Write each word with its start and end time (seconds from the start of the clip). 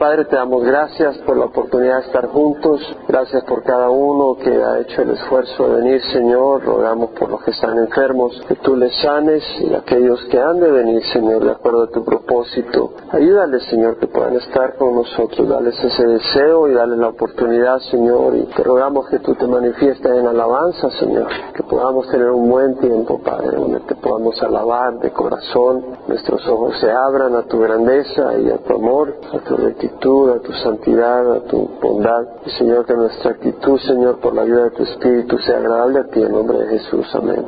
Padre, 0.00 0.24
te 0.24 0.34
damos 0.34 0.64
gracias 0.64 1.18
por 1.26 1.36
la 1.36 1.44
oportunidad 1.44 1.96
de 1.96 2.06
estar 2.06 2.26
juntos. 2.28 2.80
Gracias 3.06 3.44
por 3.44 3.62
cada 3.62 3.90
uno 3.90 4.34
que 4.42 4.50
ha 4.50 4.78
hecho 4.80 5.02
el 5.02 5.10
esfuerzo 5.10 5.68
de 5.68 5.76
venir, 5.76 6.00
Señor. 6.10 6.64
Rogamos 6.64 7.10
por 7.10 7.28
los 7.28 7.42
que 7.42 7.50
están 7.50 7.76
enfermos, 7.76 8.42
que 8.48 8.54
tú 8.54 8.76
les 8.76 8.96
sanes 9.02 9.44
y 9.60 9.74
aquellos 9.74 10.24
que 10.30 10.40
han 10.40 10.58
de 10.58 10.70
venir, 10.70 11.02
Señor, 11.12 11.44
de 11.44 11.50
acuerdo 11.50 11.82
a 11.82 11.90
tu 11.90 12.02
propósito. 12.02 12.94
Ayúdales, 13.10 13.62
Señor, 13.64 13.98
que 13.98 14.06
puedan 14.06 14.36
estar 14.36 14.76
con 14.76 14.94
nosotros. 14.94 15.46
Dales 15.46 15.78
ese 15.84 16.06
deseo 16.06 16.66
y 16.68 16.72
dales 16.72 16.96
la 16.96 17.08
oportunidad, 17.08 17.78
Señor. 17.90 18.36
Y 18.36 18.44
te 18.56 18.62
rogamos 18.62 19.06
que 19.10 19.18
tú 19.18 19.34
te 19.34 19.46
manifiestes 19.46 20.10
en 20.10 20.26
alabanza, 20.26 20.88
Señor. 20.92 21.28
Que 21.54 21.62
podamos 21.62 22.08
tener 22.08 22.30
un 22.30 22.48
buen 22.48 22.74
tiempo, 22.78 23.20
Padre, 23.22 23.54
donde 23.54 23.80
te 23.80 23.96
podamos 23.96 24.42
alabar 24.42 24.98
de 24.98 25.10
corazón. 25.10 25.84
Nuestros 26.08 26.48
ojos 26.48 26.80
se 26.80 26.90
abran 26.90 27.36
a 27.36 27.42
tu 27.42 27.60
grandeza 27.60 28.38
y 28.38 28.48
a 28.48 28.56
tu 28.56 28.76
amor, 28.76 29.14
a 29.30 29.38
tu 29.40 29.58
rectitud 29.58 29.89
a 29.98 30.40
tu 30.40 30.52
santidad, 30.62 31.32
a 31.36 31.40
tu 31.40 31.68
bondad. 31.80 32.26
Señor, 32.58 32.86
que 32.86 32.94
nuestra 32.94 33.32
actitud, 33.32 33.78
Señor, 33.80 34.18
por 34.20 34.34
la 34.34 34.42
ayuda 34.42 34.64
de 34.64 34.70
tu 34.70 34.82
Espíritu 34.84 35.38
sea 35.38 35.58
agradable 35.58 36.00
a 36.00 36.04
ti 36.04 36.22
en 36.22 36.32
nombre 36.32 36.58
de 36.58 36.78
Jesús. 36.78 37.06
Amén. 37.14 37.46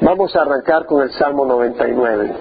Vamos 0.00 0.34
a 0.36 0.42
arrancar 0.42 0.86
con 0.86 1.02
el 1.02 1.10
Salmo 1.12 1.44
99. 1.46 2.34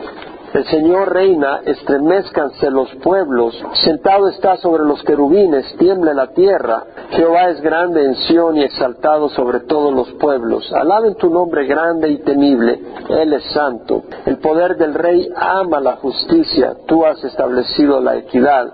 El 0.53 0.65
Señor 0.65 1.11
reina, 1.11 1.61
estremezcanse 1.65 2.69
los 2.69 2.87
pueblos, 2.97 3.59
sentado 3.83 4.27
está 4.29 4.55
sobre 4.57 4.83
los 4.83 5.01
querubines, 5.01 5.65
tiemble 5.77 6.13
la 6.13 6.27
tierra. 6.27 6.83
Jehová 7.09 7.49
es 7.49 7.59
grande 7.61 8.05
en 8.05 8.15
Sión 8.15 8.57
y 8.57 8.63
exaltado 8.63 9.29
sobre 9.29 9.61
todos 9.61 9.91
los 9.91 10.11
pueblos. 10.13 10.71
Alaben 10.73 11.15
tu 11.15 11.31
nombre 11.31 11.65
grande 11.65 12.09
y 12.09 12.19
temible, 12.19 12.79
Él 13.09 13.33
es 13.33 13.43
santo. 13.45 14.03
El 14.27 14.37
poder 14.37 14.77
del 14.77 14.93
Rey 14.93 15.27
ama 15.35 15.79
la 15.79 15.95
justicia, 15.95 16.75
tú 16.85 17.03
has 17.03 17.23
establecido 17.23 17.99
la 17.99 18.17
equidad 18.17 18.73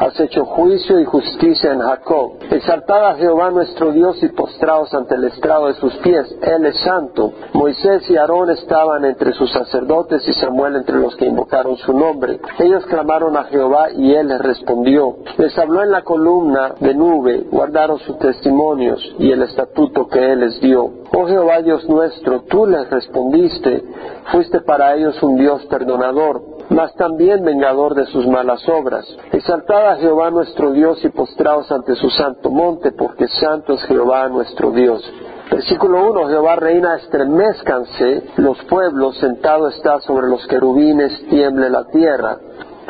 has 0.00 0.18
hecho 0.18 0.46
juicio 0.46 0.98
y 0.98 1.04
justicia 1.04 1.72
en 1.72 1.80
Jacob. 1.80 2.32
Exaltad 2.50 3.10
a 3.10 3.14
Jehová 3.16 3.50
nuestro 3.50 3.92
Dios 3.92 4.16
y 4.22 4.28
postraos 4.28 4.92
ante 4.94 5.14
el 5.14 5.24
estrado 5.24 5.66
de 5.66 5.74
sus 5.74 5.94
pies. 5.98 6.34
Él 6.40 6.64
es 6.64 6.80
santo. 6.80 7.32
Moisés 7.52 8.08
y 8.08 8.16
Aarón 8.16 8.48
estaban 8.50 9.04
entre 9.04 9.32
sus 9.32 9.52
sacerdotes 9.52 10.26
y 10.26 10.32
Samuel 10.32 10.76
entre 10.76 10.96
los 10.96 11.14
que 11.20 11.26
invocaron 11.26 11.76
su 11.76 11.92
nombre. 11.92 12.40
Ellos 12.58 12.86
clamaron 12.86 13.36
a 13.36 13.44
Jehová 13.44 13.90
y 13.94 14.14
él 14.14 14.28
les 14.28 14.40
respondió. 14.40 15.16
Les 15.36 15.56
habló 15.58 15.82
en 15.82 15.90
la 15.90 16.00
columna 16.00 16.76
de 16.80 16.94
nube, 16.94 17.44
guardaron 17.50 17.98
sus 17.98 18.18
testimonios 18.18 18.98
y 19.18 19.30
el 19.30 19.42
estatuto 19.42 20.08
que 20.08 20.32
él 20.32 20.40
les 20.40 20.58
dio. 20.62 20.90
Oh 21.12 21.26
Jehová 21.26 21.60
Dios 21.60 21.86
nuestro, 21.90 22.44
tú 22.44 22.64
les 22.64 22.88
respondiste, 22.88 23.84
fuiste 24.32 24.62
para 24.62 24.96
ellos 24.96 25.22
un 25.22 25.36
Dios 25.36 25.66
perdonador 25.66 26.60
mas 26.70 26.94
también 26.94 27.44
vengador 27.44 27.96
de 27.96 28.06
sus 28.06 28.28
malas 28.28 28.66
obras. 28.68 29.04
Exaltad 29.32 29.88
a 29.88 29.96
Jehová 29.96 30.30
nuestro 30.30 30.70
Dios 30.70 31.04
y 31.04 31.08
postraos 31.08 31.70
ante 31.72 31.96
su 31.96 32.08
santo 32.10 32.48
monte, 32.48 32.92
porque 32.92 33.26
santo 33.26 33.74
es 33.74 33.82
Jehová 33.86 34.28
nuestro 34.28 34.70
Dios. 34.70 35.02
Versículo 35.50 36.10
1, 36.10 36.28
Jehová 36.28 36.56
reina, 36.56 36.96
estremezcanse 36.96 38.22
los 38.36 38.62
pueblos, 38.64 39.18
sentado 39.18 39.68
está 39.68 40.00
sobre 40.00 40.28
los 40.28 40.46
querubines, 40.46 41.26
tiemble 41.28 41.68
la 41.68 41.86
tierra 41.88 42.38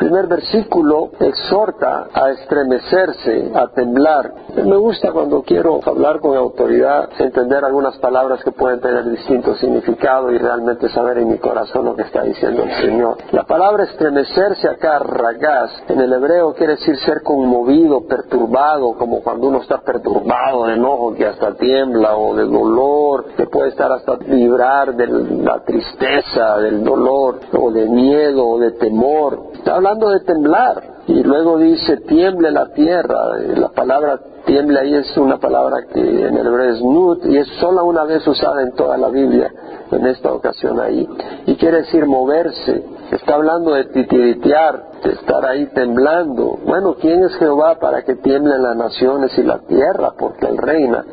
primer 0.01 0.25
versículo 0.25 1.11
exhorta 1.19 2.07
a 2.11 2.31
estremecerse, 2.31 3.51
a 3.53 3.67
temblar. 3.67 4.33
Me 4.55 4.75
gusta 4.75 5.11
cuando 5.11 5.43
quiero 5.43 5.79
hablar 5.85 6.19
con 6.19 6.35
autoridad, 6.35 7.07
entender 7.19 7.63
algunas 7.63 7.95
palabras 7.99 8.43
que 8.43 8.51
pueden 8.51 8.81
tener 8.81 9.07
distinto 9.11 9.53
significado 9.57 10.31
y 10.31 10.39
realmente 10.39 10.89
saber 10.89 11.19
en 11.19 11.29
mi 11.29 11.37
corazón 11.37 11.85
lo 11.85 11.95
que 11.95 12.01
está 12.01 12.23
diciendo 12.23 12.63
el 12.63 12.71
Señor. 12.81 13.17
La 13.31 13.43
palabra 13.43 13.83
estremecerse 13.83 14.67
acá, 14.67 14.97
ragaz, 14.97 15.69
en 15.87 15.99
el 15.99 16.11
hebreo 16.13 16.55
quiere 16.55 16.77
decir 16.77 16.97
ser 17.05 17.21
conmovido, 17.21 18.07
perturbado, 18.07 18.95
como 18.97 19.21
cuando 19.21 19.49
uno 19.49 19.61
está 19.61 19.81
perturbado 19.81 20.65
de 20.65 20.73
enojo 20.73 21.13
que 21.13 21.27
hasta 21.27 21.53
tiembla 21.53 22.17
o 22.17 22.35
de 22.35 22.45
dolor, 22.45 23.25
que 23.37 23.45
puede 23.45 23.69
estar 23.69 23.91
hasta 23.91 24.15
vibrar 24.15 24.95
de 24.95 25.05
la 25.43 25.63
tristeza, 25.63 26.57
del 26.57 26.83
dolor 26.83 27.39
o 27.55 27.69
de 27.69 27.85
miedo 27.85 28.47
o 28.47 28.57
de 28.57 28.71
temor. 28.71 29.51
Está 29.53 29.75
hablando 29.75 29.90
de 29.99 30.19
temblar. 30.21 30.83
Y 31.07 31.23
luego 31.23 31.57
dice, 31.57 31.97
tiemble 31.97 32.51
la 32.51 32.67
tierra. 32.73 33.37
La 33.55 33.69
palabra 33.69 34.19
tiemble 34.45 34.79
ahí 34.79 34.95
es 34.95 35.17
una 35.17 35.37
palabra 35.37 35.77
que 35.93 35.99
en 35.99 36.37
el 36.37 36.47
hebreo 36.47 36.73
es 36.73 36.81
nut 36.81 37.25
y 37.25 37.37
es 37.37 37.47
solo 37.59 37.85
una 37.85 38.03
vez 38.03 38.25
usada 38.27 38.61
en 38.61 38.73
toda 38.73 38.97
la 38.97 39.09
Biblia, 39.09 39.51
en 39.91 40.05
esta 40.07 40.31
ocasión 40.31 40.79
ahí. 40.79 41.07
Y 41.45 41.55
quiere 41.55 41.77
decir 41.77 42.05
moverse. 42.05 42.83
Está 43.11 43.35
hablando 43.35 43.73
de 43.73 43.85
titiritear, 43.85 44.83
de 45.03 45.11
estar 45.11 45.45
ahí 45.45 45.65
temblando. 45.73 46.59
Bueno, 46.65 46.95
¿quién 46.99 47.23
es 47.23 47.35
Jehová 47.35 47.77
para 47.79 48.03
que 48.03 48.15
tiemblen 48.15 48.63
las 48.63 48.77
naciones 48.77 49.37
y 49.37 49.43
la 49.43 49.59
tierra? 49.59 50.13
Porque 50.17 50.45
Él 50.47 50.57
reina 50.57 51.05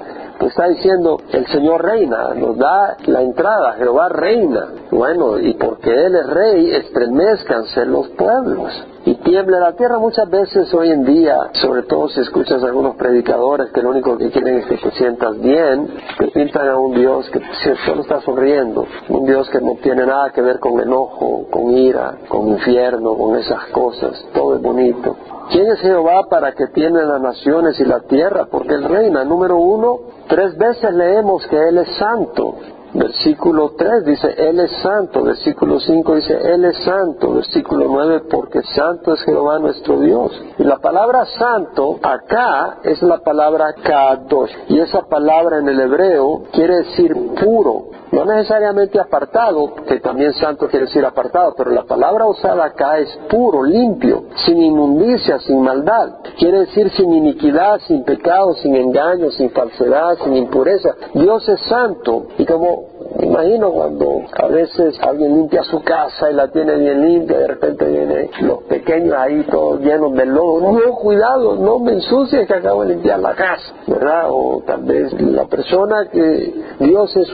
está 0.47 0.69
diciendo, 0.69 1.21
el 1.33 1.47
Señor 1.47 1.85
reina, 1.85 2.35
nos 2.35 2.57
da 2.57 2.97
la 3.07 3.23
entrada, 3.23 3.75
Jehová 3.75 4.09
reina. 4.09 4.69
Bueno, 4.91 5.39
y 5.39 5.55
porque 5.55 5.91
Él 5.91 6.15
es 6.15 6.27
rey, 6.29 6.75
estremezcanse 6.75 7.85
los 7.87 8.09
pueblos 8.11 8.73
y 9.05 9.15
tiembla 9.17 9.59
la 9.61 9.73
tierra 9.73 9.99
muchas 9.99 10.29
veces 10.29 10.73
hoy 10.75 10.91
en 10.91 11.05
día, 11.05 11.35
sobre 11.63 11.83
todo 11.83 12.09
si 12.09 12.21
escuchas 12.21 12.63
a 12.63 12.67
algunos 12.67 12.97
predicadores 12.97 13.71
que 13.73 13.81
lo 13.81 13.91
único 13.91 14.19
que 14.19 14.31
quieren 14.31 14.59
es 14.59 14.67
que 14.67 14.77
te 14.77 14.91
sientas 14.93 15.41
bien, 15.41 15.89
te 16.19 16.29
pintan 16.29 16.69
a 16.69 16.77
un 16.77 16.95
Dios 16.95 17.29
que 17.31 17.41
solo 17.87 18.03
está 18.03 18.21
sonriendo, 18.21 18.87
un 19.09 19.25
Dios 19.25 19.49
que 19.49 19.61
no 19.61 19.77
tiene 19.83 20.05
nada 20.05 20.31
que 20.31 20.43
ver 20.43 20.59
con 20.59 20.79
enojo, 20.81 21.47
con 21.51 21.71
ira, 21.71 22.19
con 22.29 22.49
infierno, 22.49 23.17
con 23.17 23.37
esas 23.39 23.67
cosas, 23.67 24.27
todo 24.35 24.57
es 24.57 24.63
bonito. 24.63 25.17
¿Quién 25.51 25.67
es 25.71 25.81
Jehová 25.81 26.27
para 26.29 26.53
que 26.53 26.67
tiene 26.69 27.03
las 27.05 27.21
naciones 27.21 27.81
y 27.81 27.85
la 27.85 28.01
tierra? 28.01 28.47
Porque 28.51 28.75
Él 28.75 28.85
reina. 28.85 29.25
Número 29.25 29.57
uno, 29.57 29.99
tres 30.29 30.57
veces 30.59 30.93
leemos 30.93 31.47
que 31.47 31.69
Él 31.69 31.79
es 31.79 31.89
santo. 31.97 32.55
Versículo 32.95 33.73
3 33.77 34.05
dice, 34.05 34.35
Él 34.37 34.61
es 34.61 34.71
santo. 34.83 35.23
Versículo 35.23 35.79
5 35.81 36.15
dice, 36.15 36.39
Él 36.55 36.65
es 36.65 36.77
santo. 36.85 37.35
Versículo 37.35 37.87
9, 37.89 38.23
porque 38.31 38.63
santo 38.63 39.15
es 39.15 39.23
Jehová 39.23 39.59
nuestro 39.59 40.01
Dios. 40.01 40.33
Y 40.59 40.65
la 40.65 40.79
palabra 40.79 41.27
santo 41.39 41.99
acá 42.03 42.79
es 42.83 43.03
la 43.03 43.19
palabra 43.19 43.75
kadosh. 43.75 44.53
Y 44.69 44.81
esa 44.81 45.03
palabra 45.03 45.59
en 45.59 45.69
el 45.69 45.81
hebreo 45.81 46.45
quiere 46.53 46.77
decir 46.77 47.15
puro. 47.41 47.99
No 48.11 48.25
necesariamente 48.25 48.99
apartado, 48.99 49.75
que 49.87 50.01
también 50.01 50.33
santo 50.33 50.67
quiere 50.69 50.87
decir 50.87 51.05
apartado, 51.05 51.55
pero 51.57 51.71
la 51.71 51.85
palabra 51.85 52.27
usada 52.27 52.65
acá 52.65 52.99
es 52.99 53.09
puro, 53.29 53.63
limpio, 53.63 54.25
sin 54.47 54.63
inmundicia, 54.63 55.39
sin 55.41 55.61
maldad. 55.61 56.15
Quiere 56.39 56.61
decir 56.61 56.91
sin 56.93 57.13
iniquidad, 57.13 57.81
sin 57.81 58.05
pecado, 58.05 58.55
sin 58.55 58.75
engaño, 58.77 59.31
sin 59.33 59.51
falsedad, 59.51 60.17
sin 60.25 60.37
impureza. 60.37 60.95
Dios 61.13 61.47
es 61.51 61.61
santo 61.69 62.29
y 62.39 62.47
como 62.47 62.78
me 63.17 63.27
imagino 63.27 63.73
cuando 63.73 64.23
a 64.37 64.47
veces 64.49 64.99
alguien 65.01 65.35
limpia 65.35 65.63
su 65.65 65.83
casa 65.83 66.31
y 66.31 66.35
la 66.35 66.49
tiene 66.49 66.77
bien 66.77 67.01
limpia, 67.01 67.39
de 67.39 67.47
repente 67.49 67.85
vienen 67.87 68.31
los 68.43 68.63
pequeños 68.65 69.15
ahí 69.17 69.45
todos 69.51 69.81
llenos 69.81 70.15
de 70.15 70.27
lodo. 70.27 70.73
No, 70.73 70.93
cuidado, 70.95 71.57
no 71.57 71.79
me 71.79 71.93
ensucies 71.93 72.47
que 72.47 72.55
acabo 72.55 72.85
de 72.85 72.95
limpiar 72.95 73.21
la 73.21 73.35
casa, 73.35 73.75
¿verdad? 73.87 74.27
O 74.29 74.63
tal 74.67 74.83
vez 74.83 75.13
la 75.21 75.47
persona 75.47 76.09
que 76.11 76.55
Dios 76.81 77.17
es 77.17 77.29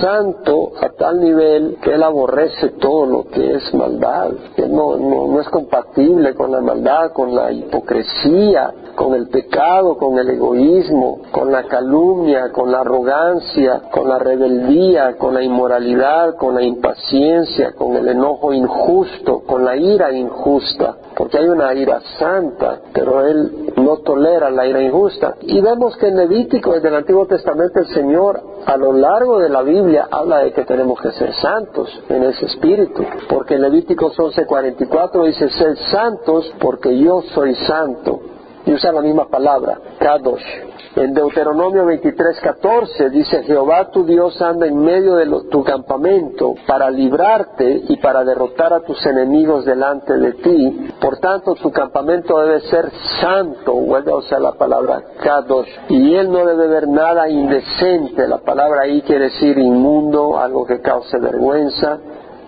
santo 0.00 0.72
a 0.80 0.90
tal 0.90 1.20
nivel 1.20 1.78
que 1.82 1.94
él 1.94 2.02
aborrece 2.02 2.70
todo 2.80 3.06
lo 3.06 3.24
que 3.24 3.54
es 3.54 3.74
maldad, 3.74 4.30
que 4.56 4.68
no, 4.68 4.96
no, 4.96 5.40
es 5.40 5.48
compatible 5.48 6.34
con 6.34 6.50
la 6.50 6.60
maldad, 6.60 7.12
con 7.12 7.34
la 7.34 7.52
hipocresía, 7.52 8.72
con 8.94 9.14
el 9.14 9.28
pecado, 9.28 9.96
con 9.96 10.18
el 10.18 10.28
egoísmo, 10.28 11.20
con 11.30 11.50
la 11.50 11.64
calumnia, 11.64 12.52
con 12.52 12.70
la 12.70 12.80
arrogancia, 12.80 13.82
con 13.90 14.08
la 14.08 14.18
rebeldía, 14.18 15.16
con 15.16 15.34
la 15.34 15.42
inmoralidad, 15.42 16.36
con 16.36 16.54
la 16.54 16.62
impaciencia, 16.62 17.72
con 17.72 17.96
el 17.96 18.08
enojo 18.08 18.52
injusto, 18.52 19.40
con 19.46 19.64
la 19.64 19.76
ira 19.76 20.12
injusta, 20.12 20.96
porque 21.16 21.38
hay 21.38 21.48
una 21.48 21.72
ira 21.74 22.00
santa, 22.18 22.80
pero 22.92 23.24
él 23.26 23.72
no 23.76 23.98
tolera 23.98 24.50
la 24.50 24.66
ira 24.66 24.82
injusta. 24.82 25.36
Y 25.42 25.60
vemos 25.60 25.96
que 25.96 26.08
en 26.08 26.16
Levítico, 26.16 26.72
desde 26.72 26.88
el 26.88 26.96
Antiguo 26.96 27.26
Testamento, 27.26 27.80
el 27.80 27.86
Señor 27.88 28.40
a 28.66 28.76
lo 28.76 28.92
largo 28.92 29.38
de 29.38 29.48
la 29.52 29.62
Biblia 29.62 30.08
habla 30.10 30.38
de 30.38 30.52
que 30.52 30.64
tenemos 30.64 31.00
que 31.00 31.12
ser 31.12 31.32
santos 31.34 31.88
en 32.08 32.24
ese 32.24 32.46
espíritu, 32.46 33.04
porque 33.28 33.54
en 33.54 33.62
Levíticos 33.62 34.18
11:44 34.18 35.24
dice, 35.26 35.48
ser 35.50 35.76
santos 35.76 36.52
porque 36.58 36.98
yo 36.98 37.22
soy 37.34 37.54
santo 37.54 38.20
y 38.64 38.72
usa 38.72 38.92
la 38.92 39.02
misma 39.02 39.28
palabra, 39.28 39.78
Kadosh. 39.98 40.71
En 40.94 41.14
Deuteronomio 41.14 41.86
23:14 41.86 43.08
dice, 43.08 43.42
Jehová 43.44 43.88
tu 43.90 44.04
Dios 44.04 44.40
anda 44.42 44.66
en 44.66 44.78
medio 44.78 45.14
de 45.14 45.26
tu 45.50 45.64
campamento 45.64 46.54
para 46.66 46.90
librarte 46.90 47.84
y 47.88 47.96
para 47.96 48.22
derrotar 48.24 48.74
a 48.74 48.80
tus 48.80 49.04
enemigos 49.06 49.64
delante 49.64 50.18
de 50.18 50.34
ti. 50.34 50.90
Por 51.00 51.18
tanto, 51.18 51.54
tu 51.54 51.70
campamento 51.70 52.38
debe 52.40 52.60
ser 52.60 52.90
santo, 53.22 53.72
vuelve 53.72 54.12
a 54.12 54.16
usar 54.16 54.42
la 54.42 54.52
palabra 54.52 55.02
Kadosh. 55.22 55.70
Y 55.88 56.14
él 56.14 56.30
no 56.30 56.44
debe 56.44 56.66
ver 56.68 56.86
nada 56.88 57.26
indecente, 57.26 58.28
la 58.28 58.38
palabra 58.38 58.82
ahí 58.82 59.00
quiere 59.00 59.24
decir 59.24 59.56
inmundo, 59.56 60.38
algo 60.38 60.66
que 60.66 60.82
cause 60.82 61.18
vergüenza, 61.18 62.00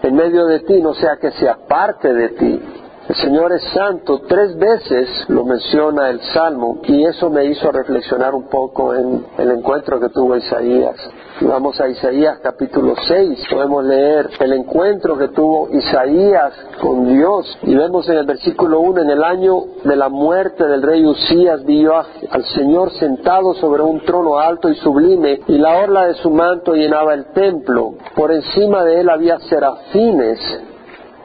en 0.02 0.14
medio 0.14 0.44
de 0.44 0.60
ti, 0.60 0.82
no 0.82 0.92
sea 0.92 1.16
que 1.16 1.30
se 1.30 1.48
aparte 1.48 2.12
de 2.12 2.28
ti 2.28 2.60
El 3.06 3.16
Señor 3.16 3.52
es 3.52 3.62
santo, 3.74 4.22
tres 4.26 4.56
veces 4.56 5.28
lo 5.28 5.44
menciona 5.44 6.08
el 6.08 6.20
Salmo 6.32 6.78
y 6.84 7.04
eso 7.04 7.28
me 7.28 7.44
hizo 7.44 7.70
reflexionar 7.70 8.34
un 8.34 8.48
poco 8.48 8.94
en 8.94 9.26
el 9.36 9.50
encuentro 9.50 10.00
que 10.00 10.08
tuvo 10.08 10.34
Isaías. 10.36 10.96
Vamos 11.42 11.78
a 11.82 11.88
Isaías 11.88 12.38
capítulo 12.42 12.94
6, 13.06 13.44
podemos 13.50 13.84
leer 13.84 14.30
el 14.40 14.54
encuentro 14.54 15.18
que 15.18 15.28
tuvo 15.28 15.68
Isaías 15.70 16.54
con 16.80 17.06
Dios 17.06 17.58
y 17.64 17.74
vemos 17.74 18.08
en 18.08 18.16
el 18.16 18.24
versículo 18.24 18.80
1, 18.80 19.02
en 19.02 19.10
el 19.10 19.22
año 19.22 19.58
de 19.84 19.96
la 19.96 20.08
muerte 20.08 20.66
del 20.66 20.80
rey 20.80 21.04
Usías 21.04 21.62
vio 21.66 21.92
al 21.94 22.44
Señor 22.54 22.90
sentado 22.92 23.52
sobre 23.54 23.82
un 23.82 24.00
trono 24.00 24.38
alto 24.38 24.70
y 24.70 24.76
sublime 24.76 25.40
y 25.46 25.58
la 25.58 25.76
orla 25.76 26.06
de 26.06 26.14
su 26.14 26.30
manto 26.30 26.72
llenaba 26.72 27.12
el 27.12 27.26
templo. 27.32 27.96
Por 28.16 28.32
encima 28.32 28.82
de 28.82 29.00
él 29.00 29.10
había 29.10 29.38
serafines 29.40 30.40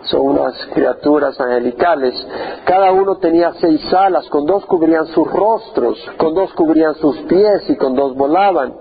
son 0.10 0.22
unas 0.22 0.54
criaturas 0.74 1.40
angelicales. 1.40 2.14
Cada 2.66 2.92
uno 2.92 3.18
tenía 3.18 3.54
seis 3.60 3.82
alas, 3.94 4.28
con 4.30 4.46
dos 4.46 4.66
cubrían 4.66 5.08
sus 5.08 5.28
rostros, 5.32 5.98
con 6.18 6.34
dos 6.34 6.52
cubrían 6.54 6.96
sus 6.96 7.18
pies 7.24 7.70
y 7.70 7.76
con 7.76 7.96
dos 7.96 8.16
volaban. 8.16 8.74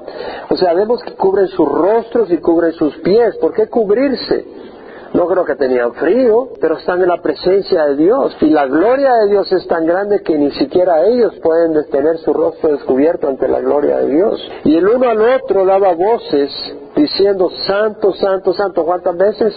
O 0.51 0.57
sea, 0.57 0.73
vemos 0.75 1.03
que 1.03 1.15
cubren 1.15 1.49
sus 1.49 1.69
rostros 1.69 2.31
y 2.31 2.39
cubren 2.39 2.73
sus 2.73 2.97
pies. 2.99 3.37
¿Por 3.39 3.53
qué 3.53 3.69
cubrirse? 3.69 4.68
No 5.15 5.27
creo 5.27 5.45
que 5.45 5.57
tenían 5.57 5.93
frío, 5.95 6.51
pero 6.61 6.77
están 6.77 7.01
en 7.03 7.09
la 7.09 7.21
presencia 7.23 7.87
de 7.87 7.97
Dios. 7.97 8.37
Y 8.41 8.51
la 8.51 8.67
gloria 8.67 9.15
de 9.15 9.29
Dios 9.29 9.51
es 9.53 9.67
tan 9.67 9.87
grande 9.87 10.23
que 10.23 10.37
ni 10.37 10.51
siquiera 10.53 11.05
ellos 11.07 11.35
pueden 11.43 11.75
tener 11.91 12.19
su 12.19 12.33
rostro 12.33 12.73
descubierto 12.73 13.29
ante 13.29 13.49
la 13.49 13.61
gloria 13.61 13.99
de 13.99 14.09
Dios. 14.09 14.51
Y 14.65 14.77
el 14.77 14.89
uno 14.89 15.09
al 15.09 15.21
otro 15.21 15.65
daba 15.65 15.95
voces 15.95 16.51
diciendo, 16.95 17.51
Santo, 17.67 18.13
Santo, 18.15 18.53
Santo. 18.53 18.85
¿Cuántas 18.85 19.17
veces? 19.17 19.55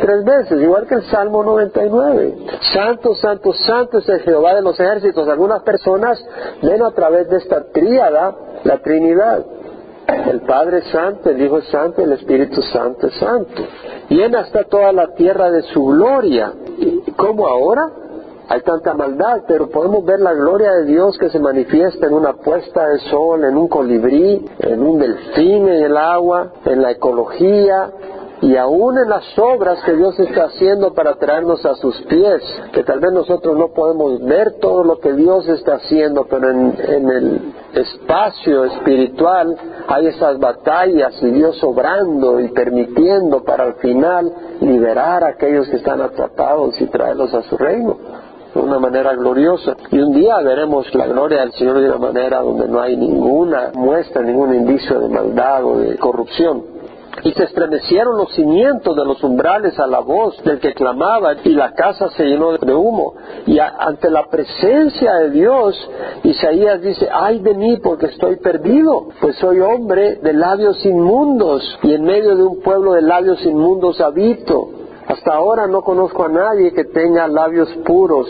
Tres 0.00 0.24
veces, 0.24 0.62
igual 0.62 0.86
que 0.86 0.94
el 0.94 1.02
Salmo 1.04 1.42
99. 1.42 2.36
Santo, 2.72 3.14
Santo, 3.14 3.52
Santo 3.52 3.98
es 3.98 4.08
el 4.08 4.20
Jehová 4.20 4.54
de 4.54 4.62
los 4.62 4.78
ejércitos. 4.78 5.28
Algunas 5.28 5.62
personas 5.62 6.24
ven 6.62 6.82
a 6.82 6.90
través 6.92 7.28
de 7.28 7.38
esta 7.38 7.64
tríada 7.72 8.34
la 8.64 8.78
Trinidad. 8.78 9.44
El 10.06 10.40
Padre 10.42 10.78
es 10.78 10.88
santo, 10.88 11.30
el 11.30 11.42
Hijo 11.42 11.58
es 11.58 11.68
santo, 11.68 12.02
el 12.02 12.12
Espíritu 12.12 12.60
Santo 12.62 13.06
es 13.06 13.14
santo. 13.14 13.62
Llena 14.08 14.42
está 14.42 14.64
toda 14.64 14.92
la 14.92 15.14
tierra 15.14 15.50
de 15.50 15.62
su 15.62 15.84
gloria. 15.84 16.52
¿Cómo 17.16 17.46
ahora? 17.46 17.90
Hay 18.48 18.60
tanta 18.60 18.92
maldad, 18.92 19.44
pero 19.48 19.70
podemos 19.70 20.04
ver 20.04 20.20
la 20.20 20.34
gloria 20.34 20.72
de 20.72 20.84
Dios 20.84 21.16
que 21.16 21.30
se 21.30 21.38
manifiesta 21.38 22.06
en 22.06 22.12
una 22.12 22.34
puesta 22.34 22.88
de 22.88 22.98
sol, 23.10 23.42
en 23.44 23.56
un 23.56 23.68
colibrí, 23.68 24.44
en 24.58 24.82
un 24.82 24.98
delfín 24.98 25.66
en 25.66 25.82
el 25.82 25.96
agua, 25.96 26.52
en 26.66 26.82
la 26.82 26.90
ecología, 26.90 27.90
y 28.44 28.56
aún 28.56 28.98
en 28.98 29.08
las 29.08 29.24
obras 29.38 29.82
que 29.84 29.94
Dios 29.94 30.18
está 30.18 30.44
haciendo 30.44 30.92
para 30.92 31.14
traernos 31.14 31.64
a 31.64 31.74
sus 31.76 31.98
pies, 32.02 32.42
que 32.72 32.84
tal 32.84 33.00
vez 33.00 33.10
nosotros 33.12 33.56
no 33.56 33.68
podemos 33.68 34.22
ver 34.22 34.58
todo 34.60 34.84
lo 34.84 34.98
que 34.98 35.14
Dios 35.14 35.48
está 35.48 35.76
haciendo, 35.76 36.26
pero 36.26 36.50
en, 36.50 37.08
el 37.08 37.54
espacio 37.72 38.66
espiritual 38.66 39.56
hay 39.86 40.06
esas 40.06 40.38
batallas 40.38 41.14
y 41.22 41.30
Dios 41.30 41.62
obrando 41.62 42.40
y 42.40 42.48
permitiendo 42.48 43.44
para 43.44 43.64
al 43.64 43.74
final 43.74 44.32
liberar 44.60 45.24
a 45.24 45.28
aquellos 45.28 45.68
que 45.68 45.76
están 45.76 46.00
atrapados 46.00 46.80
y 46.80 46.86
traerlos 46.86 47.34
a 47.34 47.42
su 47.42 47.56
reino 47.56 47.98
de 48.54 48.60
una 48.60 48.78
manera 48.78 49.14
gloriosa. 49.14 49.76
Y 49.90 49.98
un 49.98 50.12
día 50.12 50.38
veremos 50.38 50.92
la 50.94 51.06
gloria 51.06 51.40
del 51.40 51.52
Señor 51.52 51.80
de 51.80 51.88
una 51.88 51.98
manera 51.98 52.40
donde 52.40 52.68
no 52.68 52.80
hay 52.80 52.96
ninguna 52.96 53.72
muestra, 53.74 54.22
ningún 54.22 54.54
indicio 54.54 55.00
de 55.00 55.08
maldad 55.08 55.64
o 55.64 55.78
de 55.78 55.96
corrupción. 55.96 56.73
Y 57.22 57.32
se 57.32 57.44
estremecieron 57.44 58.18
los 58.18 58.32
cimientos 58.34 58.94
de 58.96 59.04
los 59.04 59.22
umbrales 59.22 59.78
a 59.78 59.86
la 59.86 60.00
voz 60.00 60.42
del 60.42 60.60
que 60.60 60.74
clamaba 60.74 61.34
y 61.42 61.50
la 61.50 61.72
casa 61.72 62.10
se 62.10 62.24
llenó 62.24 62.52
de 62.58 62.74
humo. 62.74 63.14
Y 63.46 63.58
ante 63.58 64.10
la 64.10 64.26
presencia 64.26 65.14
de 65.14 65.30
Dios, 65.30 65.90
Isaías 66.22 66.82
dice, 66.82 67.08
ay 67.10 67.38
de 67.38 67.54
mí 67.54 67.78
porque 67.78 68.06
estoy 68.06 68.36
perdido, 68.36 69.08
pues 69.20 69.36
soy 69.36 69.60
hombre 69.60 70.16
de 70.16 70.32
labios 70.32 70.84
inmundos 70.84 71.78
y 71.82 71.94
en 71.94 72.04
medio 72.04 72.36
de 72.36 72.42
un 72.42 72.60
pueblo 72.60 72.92
de 72.92 73.02
labios 73.02 73.44
inmundos 73.46 74.00
habito. 74.00 74.68
Hasta 75.06 75.34
ahora 75.34 75.66
no 75.66 75.82
conozco 75.82 76.24
a 76.24 76.28
nadie 76.28 76.72
que 76.72 76.84
tenga 76.84 77.28
labios 77.28 77.68
puros, 77.84 78.26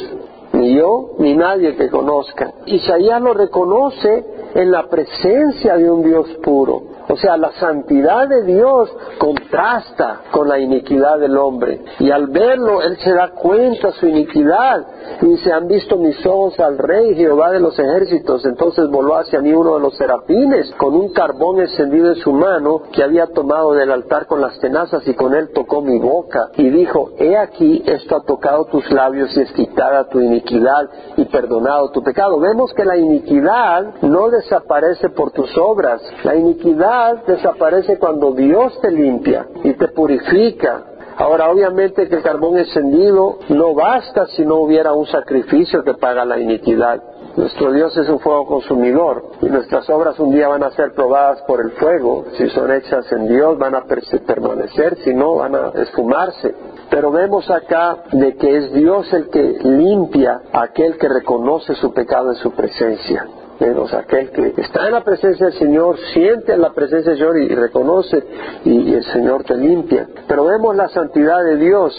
ni 0.53 0.75
yo 0.75 1.11
ni 1.19 1.35
nadie 1.35 1.77
que 1.77 1.89
conozca. 1.89 2.53
Isaías 2.67 3.21
lo 3.21 3.33
reconoce 3.33 4.25
en 4.55 4.71
la 4.71 4.89
presencia 4.89 5.77
de 5.77 5.91
un 5.91 6.03
Dios 6.03 6.29
puro. 6.43 6.94
O 7.09 7.17
sea, 7.17 7.37
la 7.37 7.53
santidad 7.53 8.29
de 8.29 8.45
Dios 8.45 8.91
contrasta 9.19 10.23
con 10.31 10.49
la 10.49 10.59
iniquidad 10.59 11.19
del 11.19 11.37
hombre. 11.37 11.85
Y 11.99 12.11
al 12.11 12.29
verlo, 12.29 12.81
él 12.81 12.97
se 12.99 13.13
da 13.13 13.33
cuenta 13.33 13.93
su 13.93 14.07
iniquidad. 14.07 14.87
Y 15.21 15.27
dice, 15.27 15.53
han 15.53 15.69
visto 15.69 15.97
mis 15.97 16.25
ojos 16.25 16.59
al 16.61 16.79
rey 16.79 17.15
Jehová 17.15 17.51
de 17.51 17.61
los 17.61 17.79
ejércitos. 17.79 18.45
Entonces 18.47 18.89
voló 18.89 19.17
hacia 19.17 19.41
mí 19.41 19.53
uno 19.53 19.75
de 19.75 19.81
los 19.81 19.97
serafines 19.97 20.73
con 20.77 20.95
un 20.95 21.13
carbón 21.13 21.61
encendido 21.61 22.09
en 22.09 22.17
su 22.17 22.33
mano 22.33 22.83
que 22.93 23.03
había 23.03 23.27
tomado 23.27 23.75
del 23.75 23.93
altar 23.93 24.27
con 24.27 24.41
las 24.41 24.59
tenazas 24.61 25.07
y 25.07 25.15
con 25.15 25.35
él 25.35 25.51
tocó 25.55 25.83
mi 25.83 25.99
boca. 25.99 26.49
Y 26.57 26.71
dijo, 26.71 27.11
he 27.19 27.37
aquí, 27.37 27.83
esto 27.87 28.17
ha 28.17 28.23
tocado 28.23 28.65
tus 28.67 28.91
labios 28.91 29.37
y 29.37 29.43
es 29.43 29.53
quitada 29.53 30.09
tu 30.09 30.21
iniquidad 30.21 30.89
y 31.17 31.27
perdonado 31.27 31.91
tu 31.91 32.03
pecado. 32.03 32.41
Vemos 32.41 32.73
que 32.73 32.85
la 32.85 32.97
iniquidad 32.97 34.01
no 34.03 34.31
desaparece 34.31 35.11
por 35.11 35.33
tus 35.33 35.57
obras. 35.59 36.01
La 36.25 36.35
iniquidad 36.35 36.94
desaparece 37.27 37.99
cuando 37.99 38.33
Dios 38.33 38.79
te 38.81 38.91
limpia 38.91 39.47
y 39.63 39.75
te 39.75 39.89
purifica. 39.89 40.83
Ahora, 41.17 41.49
obviamente 41.51 42.09
que 42.09 42.17
el 42.17 42.23
carbón 42.23 42.59
encendido 42.59 43.39
no 43.49 43.75
basta 43.75 44.27
si 44.29 44.45
no 44.45 44.57
hubiera 44.57 44.93
un 44.93 45.07
sacrificio 45.07 45.85
que 45.85 45.95
paga 45.95 46.25
la 46.25 46.39
iniquidad. 46.39 47.03
Nuestro 47.37 47.73
Dios 47.73 47.97
es 47.97 48.09
un 48.09 48.21
fuego 48.21 48.47
consumidor 48.47 49.25
y 49.41 49.47
nuestras 49.47 49.89
obras 49.91 50.19
un 50.19 50.33
día 50.33 50.49
van 50.49 50.63
a 50.63 50.71
ser 50.71 50.93
probadas 50.93 51.43
por 51.43 51.61
el 51.61 51.73
fuego. 51.73 52.27
Si 52.37 52.49
son 52.51 52.73
hechas 52.73 53.11
en 53.13 53.29
Dios 53.29 53.59
van 53.59 53.75
a 53.75 53.85
permanecer, 53.85 54.97
si 55.05 55.15
no 55.15 55.37
van 55.37 55.55
a 55.55 55.73
esfumarse. 55.75 56.55
Pero 56.91 57.11
vemos 57.11 57.49
acá 57.51 58.05
de 58.13 58.37
que 58.37 58.57
es 58.57 58.73
Dios 58.73 59.13
el 59.13 59.29
que 59.31 59.59
limpia 59.63 60.43
a 60.53 60.63
aquel 60.63 60.97
que 60.97 61.09
reconoce 61.09 61.75
su 61.75 61.93
pecado 61.93 62.31
en 62.31 62.37
su 62.37 62.53
presencia 62.53 63.27
menos 63.61 63.93
aquel 63.95 64.31
que 64.31 64.55
está 64.59 64.87
en 64.87 64.93
la 64.93 65.03
presencia 65.03 65.47
del 65.47 65.59
Señor, 65.59 65.99
siente 66.13 66.57
la 66.57 66.73
presencia 66.73 67.11
del 67.11 67.19
Señor 67.19 67.39
y, 67.39 67.49
reconoce 67.55 68.23
y, 68.65 68.95
el 68.95 69.05
Señor 69.05 69.45
te 69.45 69.57
limpia. 69.57 70.09
Pero 70.27 70.45
vemos 70.45 70.75
la 70.77 70.89
santidad 70.89 71.43
de 71.45 71.57
Dios. 71.57 71.95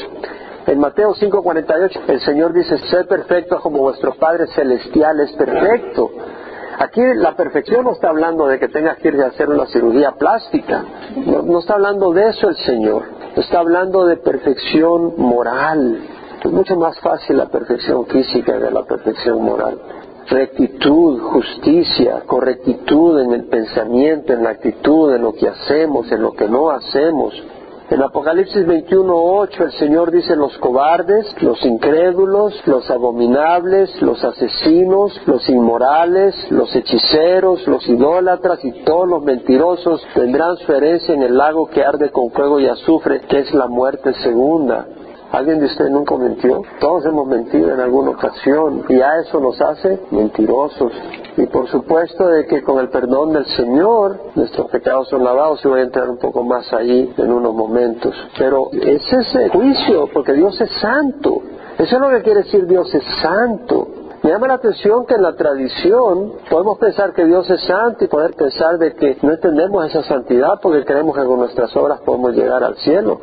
En 0.68 0.80
Mateo 0.80 1.13
5:48 1.13 2.02
el 2.07 2.19
Señor 2.22 2.54
dice, 2.54 2.78
sé 2.90 3.04
perfecto 3.06 3.60
como 3.60 3.80
vuestro 3.80 4.16
Padre 4.16 4.48
Celestial 4.48 5.19
es 5.19 5.31
perfecto. 5.34 6.12
Aquí 6.78 7.02
la 7.16 7.35
perfección 7.35 7.85
no 7.85 7.94
está 7.94 8.09
hablando 8.09 8.47
de 8.47 8.59
que 8.59 8.68
tengas 8.68 8.97
que 8.97 9.07
ir 9.07 9.21
a 9.21 9.28
hacer 9.28 9.50
una 9.50 9.66
cirugía 9.68 10.12
plástica, 10.12 10.83
no, 11.26 11.42
no 11.42 11.59
está 11.59 11.76
hablando 11.76 12.12
de 12.12 12.28
eso 12.28 12.50
el 12.50 12.57
Señor, 12.57 13.04
está 13.38 13.59
hablando 13.59 14.06
de 14.06 14.18
perfección 14.18 15.14
moral. 15.18 16.00
Es 16.44 16.52
mucho 16.52 16.76
más 16.76 17.00
fácil 17.00 17.38
la 17.38 17.47
perfección 17.47 18.06
física 18.07 18.59
que 18.59 18.71
la 18.71 18.83
perfección 18.83 19.42
moral 19.42 19.80
rectitud, 20.29 21.19
justicia, 21.19 22.23
correctitud 22.25 23.19
en 23.21 23.33
el 23.33 23.45
pensamiento, 23.45 24.33
en 24.33 24.44
la 24.44 24.51
actitud, 24.51 25.13
en 25.13 25.21
lo 25.21 25.33
que 25.33 25.47
hacemos, 25.47 26.11
en 26.11 26.21
lo 26.21 26.33
que 26.33 26.47
no 26.47 26.69
hacemos. 26.69 27.33
En 27.87 28.01
Apocalipsis 28.01 28.65
21.8 28.65 29.61
el 29.61 29.71
Señor 29.73 30.09
dice 30.09 30.35
los 30.35 30.57
cobardes, 30.57 31.39
los 31.44 31.63
incrédulos, 31.63 32.59
los 32.65 32.89
abominables, 32.89 34.01
los 34.01 34.23
asesinos, 34.23 35.21
los 35.27 35.47
inmorales, 35.47 36.35
los 36.49 36.75
hechiceros, 36.75 37.67
los 37.67 37.87
idólatras 37.87 38.65
y 38.65 38.71
todos 38.83 39.07
los 39.07 39.23
mentirosos 39.23 40.03
tendrán 40.15 40.57
su 40.57 40.73
herencia 40.73 41.13
en 41.13 41.21
el 41.21 41.37
lago 41.37 41.67
que 41.67 41.83
arde 41.83 42.09
con 42.09 42.31
fuego 42.31 42.59
y 42.59 42.65
azufre, 42.65 43.21
que 43.21 43.37
es 43.39 43.53
la 43.53 43.67
muerte 43.67 44.13
segunda. 44.15 44.87
¿Alguien 45.31 45.59
de 45.59 45.65
ustedes 45.65 45.91
nunca 45.91 46.15
mintió? 46.17 46.61
Todos 46.79 47.05
hemos 47.05 47.27
mentido 47.27 47.73
en 47.73 47.79
alguna 47.79 48.11
ocasión 48.11 48.85
y 48.87 49.01
a 49.01 49.19
eso 49.19 49.39
nos 49.39 49.59
hace 49.59 49.99
mentirosos. 50.11 50.94
Y 51.37 51.45
por 51.47 51.67
supuesto 51.67 52.27
de 52.27 52.45
que 52.45 52.63
con 52.63 52.79
el 52.79 52.89
perdón 52.89 53.33
del 53.33 53.45
Señor 53.45 54.17
nuestros 54.35 54.69
pecados 54.69 55.09
son 55.09 55.23
lavados 55.23 55.63
y 55.65 55.67
voy 55.67 55.81
a 55.81 55.83
entrar 55.83 56.09
un 56.09 56.17
poco 56.17 56.44
más 56.44 56.71
ahí 56.73 57.13
en 57.17 57.31
unos 57.31 57.53
momentos. 57.53 58.15
Pero 58.37 58.69
es 58.71 59.01
ese 59.11 59.49
juicio 59.49 60.07
porque 60.13 60.33
Dios 60.33 60.59
es 60.61 60.71
santo. 60.79 61.41
Eso 61.77 61.95
es 61.95 62.01
lo 62.01 62.09
que 62.09 62.21
quiere 62.21 62.44
decir 62.44 62.65
Dios 62.67 62.94
es 62.94 63.03
santo. 63.21 64.05
Me 64.24 64.31
llama 64.31 64.48
la 64.48 64.56
atención 64.56 65.06
que 65.06 65.16
en 65.16 65.22
la 65.22 65.36
tradición 65.36 66.34
podemos 66.50 66.80
pensar 66.80 67.14
que 67.14 67.26
Dios 67.26 67.50
es 67.50 67.62
santo 67.66 68.06
y 68.06 68.07
poder 68.07 68.34
pensar 68.34 68.78
de 68.78 68.94
que 68.94 69.18
no 69.22 69.31
entendemos 69.34 69.86
esa 69.86 70.04
santidad 70.04 70.60
porque 70.62 70.84
creemos 70.84 71.16
que 71.16 71.26
con 71.26 71.40
nuestras 71.40 71.76
obras 71.76 72.00
podemos 72.02 72.34
llegar 72.34 72.64
al 72.64 72.76
cielo. 72.78 73.19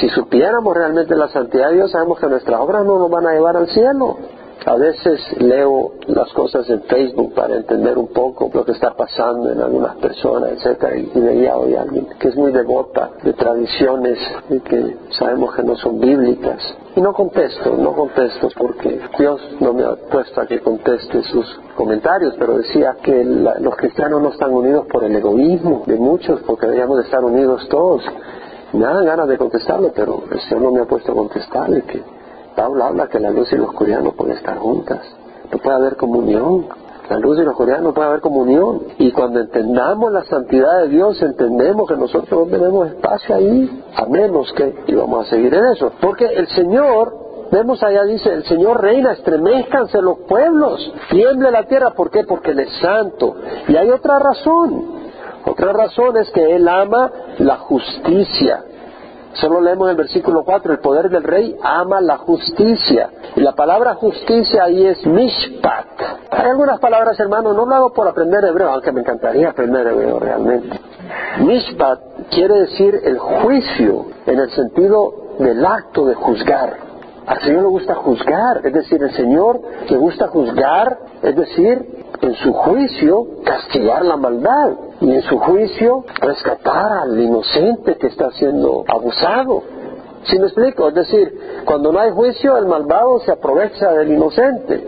Si 0.00 0.08
supiéramos 0.08 0.74
realmente 0.74 1.14
la 1.14 1.28
santidad 1.28 1.68
de 1.68 1.76
Dios, 1.76 1.90
sabemos 1.90 2.18
que 2.18 2.28
nuestras 2.28 2.60
obras 2.60 2.84
no 2.84 2.98
nos 2.98 3.10
van 3.10 3.26
a 3.26 3.32
llevar 3.32 3.56
al 3.56 3.68
cielo. 3.68 4.16
A 4.66 4.74
veces 4.74 5.20
leo 5.38 5.92
las 6.08 6.32
cosas 6.32 6.68
en 6.68 6.82
Facebook 6.82 7.34
para 7.34 7.54
entender 7.54 7.96
un 7.96 8.08
poco 8.08 8.50
lo 8.52 8.64
que 8.64 8.72
está 8.72 8.94
pasando 8.96 9.52
en 9.52 9.60
algunas 9.60 9.94
personas, 9.98 10.54
etcétera, 10.54 10.96
y 10.96 11.20
veía 11.20 11.56
hoy 11.56 11.76
a 11.76 11.82
alguien 11.82 12.08
que 12.18 12.26
es 12.26 12.34
muy 12.34 12.50
devota 12.50 13.10
de 13.22 13.32
tradiciones 13.34 14.18
y 14.50 14.58
que 14.58 14.96
sabemos 15.10 15.54
que 15.54 15.62
no 15.62 15.76
son 15.76 16.00
bíblicas. 16.00 16.60
Y 16.96 17.00
no 17.00 17.12
contesto, 17.12 17.76
no 17.76 17.92
contesto 17.92 18.48
porque 18.58 19.00
Dios 19.16 19.40
no 19.60 19.72
me 19.72 19.84
ha 19.84 19.94
puesto 19.94 20.40
a 20.40 20.46
que 20.46 20.58
conteste 20.58 21.22
sus 21.22 21.46
comentarios, 21.76 22.34
pero 22.36 22.58
decía 22.58 22.96
que 23.00 23.24
los 23.24 23.76
cristianos 23.76 24.20
no 24.20 24.30
están 24.30 24.52
unidos 24.52 24.86
por 24.90 25.04
el 25.04 25.14
egoísmo 25.14 25.84
de 25.86 25.94
muchos, 25.94 26.40
porque 26.40 26.66
deberíamos 26.66 26.96
de 26.96 27.04
estar 27.04 27.24
unidos 27.24 27.68
todos. 27.68 28.02
Me 28.72 28.84
dan 28.84 29.04
ganas 29.04 29.28
de 29.28 29.38
contestarle, 29.38 29.92
pero 29.94 30.24
el 30.28 30.40
Señor 30.40 30.62
no 30.62 30.72
me 30.72 30.80
ha 30.80 30.86
puesto 30.86 31.12
a 31.12 31.14
contestarle 31.14 31.82
que 31.82 32.15
Pablo 32.56 32.84
habla 32.84 33.06
que 33.08 33.20
la 33.20 33.30
luz 33.30 33.52
y 33.52 33.56
la 33.56 33.64
oscuridad 33.64 34.00
no 34.00 34.12
pueden 34.12 34.36
estar 34.36 34.56
juntas, 34.56 35.00
no 35.52 35.58
puede 35.58 35.76
haber 35.76 35.96
comunión. 35.96 36.66
La 37.08 37.18
luz 37.18 37.38
y 37.38 37.44
la 37.44 37.50
oscuridad 37.50 37.80
no 37.80 37.94
puede 37.94 38.08
haber 38.08 38.20
comunión. 38.20 38.82
Y 38.98 39.12
cuando 39.12 39.38
entendamos 39.38 40.10
la 40.10 40.24
santidad 40.24 40.82
de 40.82 40.88
Dios, 40.88 41.22
entendemos 41.22 41.86
que 41.86 41.96
nosotros 41.96 42.48
no 42.48 42.58
tenemos 42.58 42.88
espacio 42.88 43.36
ahí, 43.36 43.84
a 43.94 44.06
menos 44.06 44.52
que, 44.54 44.74
y 44.88 44.94
vamos 44.94 45.26
a 45.26 45.30
seguir 45.30 45.54
en 45.54 45.66
eso. 45.66 45.92
Porque 46.00 46.24
el 46.24 46.48
Señor, 46.48 47.14
vemos 47.52 47.80
allá, 47.84 48.02
dice, 48.04 48.32
el 48.32 48.44
Señor 48.44 48.82
reina, 48.82 49.12
estremezcanse 49.12 50.02
los 50.02 50.18
pueblos, 50.20 50.92
tiemble 51.10 51.52
la 51.52 51.62
tierra. 51.68 51.90
¿Por 51.90 52.10
qué? 52.10 52.24
Porque 52.24 52.50
Él 52.50 52.58
es 52.58 52.72
santo. 52.80 53.36
Y 53.68 53.76
hay 53.76 53.88
otra 53.90 54.18
razón. 54.18 54.96
Otra 55.44 55.72
razón 55.72 56.16
es 56.16 56.28
que 56.30 56.56
Él 56.56 56.66
ama 56.66 57.12
la 57.38 57.58
justicia. 57.58 58.64
Solo 59.40 59.60
leemos 59.60 59.90
el 59.90 59.96
versículo 59.96 60.44
4, 60.44 60.72
el 60.72 60.78
poder 60.78 61.10
del 61.10 61.22
rey 61.22 61.56
ama 61.62 62.00
la 62.00 62.16
justicia. 62.18 63.10
Y 63.34 63.40
la 63.40 63.52
palabra 63.52 63.94
justicia 63.94 64.64
ahí 64.64 64.86
es 64.86 65.06
mishpat. 65.06 65.86
Hay 66.30 66.48
algunas 66.48 66.80
palabras, 66.80 67.18
hermano, 67.20 67.52
no 67.52 67.66
lo 67.66 67.74
hago 67.74 67.92
por 67.92 68.08
aprender 68.08 68.44
hebreo, 68.44 68.70
aunque 68.70 68.92
me 68.92 69.00
encantaría 69.00 69.50
aprender 69.50 69.86
hebreo 69.86 70.18
realmente. 70.18 70.80
Mishpat 71.40 72.00
quiere 72.30 72.60
decir 72.60 72.98
el 73.04 73.18
juicio 73.18 74.06
en 74.26 74.38
el 74.38 74.50
sentido 74.50 75.14
del 75.38 75.64
acto 75.64 76.06
de 76.06 76.14
juzgar. 76.14 76.86
Al 77.26 77.40
Señor 77.40 77.62
le 77.62 77.68
gusta 77.68 77.94
juzgar, 77.96 78.64
es 78.64 78.72
decir, 78.72 79.02
el 79.02 79.10
Señor 79.10 79.60
le 79.88 79.96
gusta 79.96 80.28
juzgar, 80.28 80.98
es 81.22 81.34
decir, 81.34 82.05
en 82.20 82.34
su 82.34 82.52
juicio 82.52 83.26
castigar 83.44 84.04
la 84.04 84.16
maldad 84.16 84.72
y 85.00 85.12
en 85.12 85.22
su 85.22 85.38
juicio 85.38 86.04
rescatar 86.20 86.92
al 86.92 87.18
inocente 87.18 87.96
que 87.96 88.06
está 88.08 88.30
siendo 88.32 88.84
abusado. 88.88 89.62
¿Sí 90.24 90.38
me 90.38 90.46
explico? 90.46 90.88
Es 90.88 90.94
decir, 90.94 91.62
cuando 91.64 91.92
no 91.92 92.00
hay 92.00 92.10
juicio, 92.10 92.56
el 92.56 92.66
malvado 92.66 93.20
se 93.20 93.32
aprovecha 93.32 93.92
del 93.92 94.12
inocente. 94.12 94.82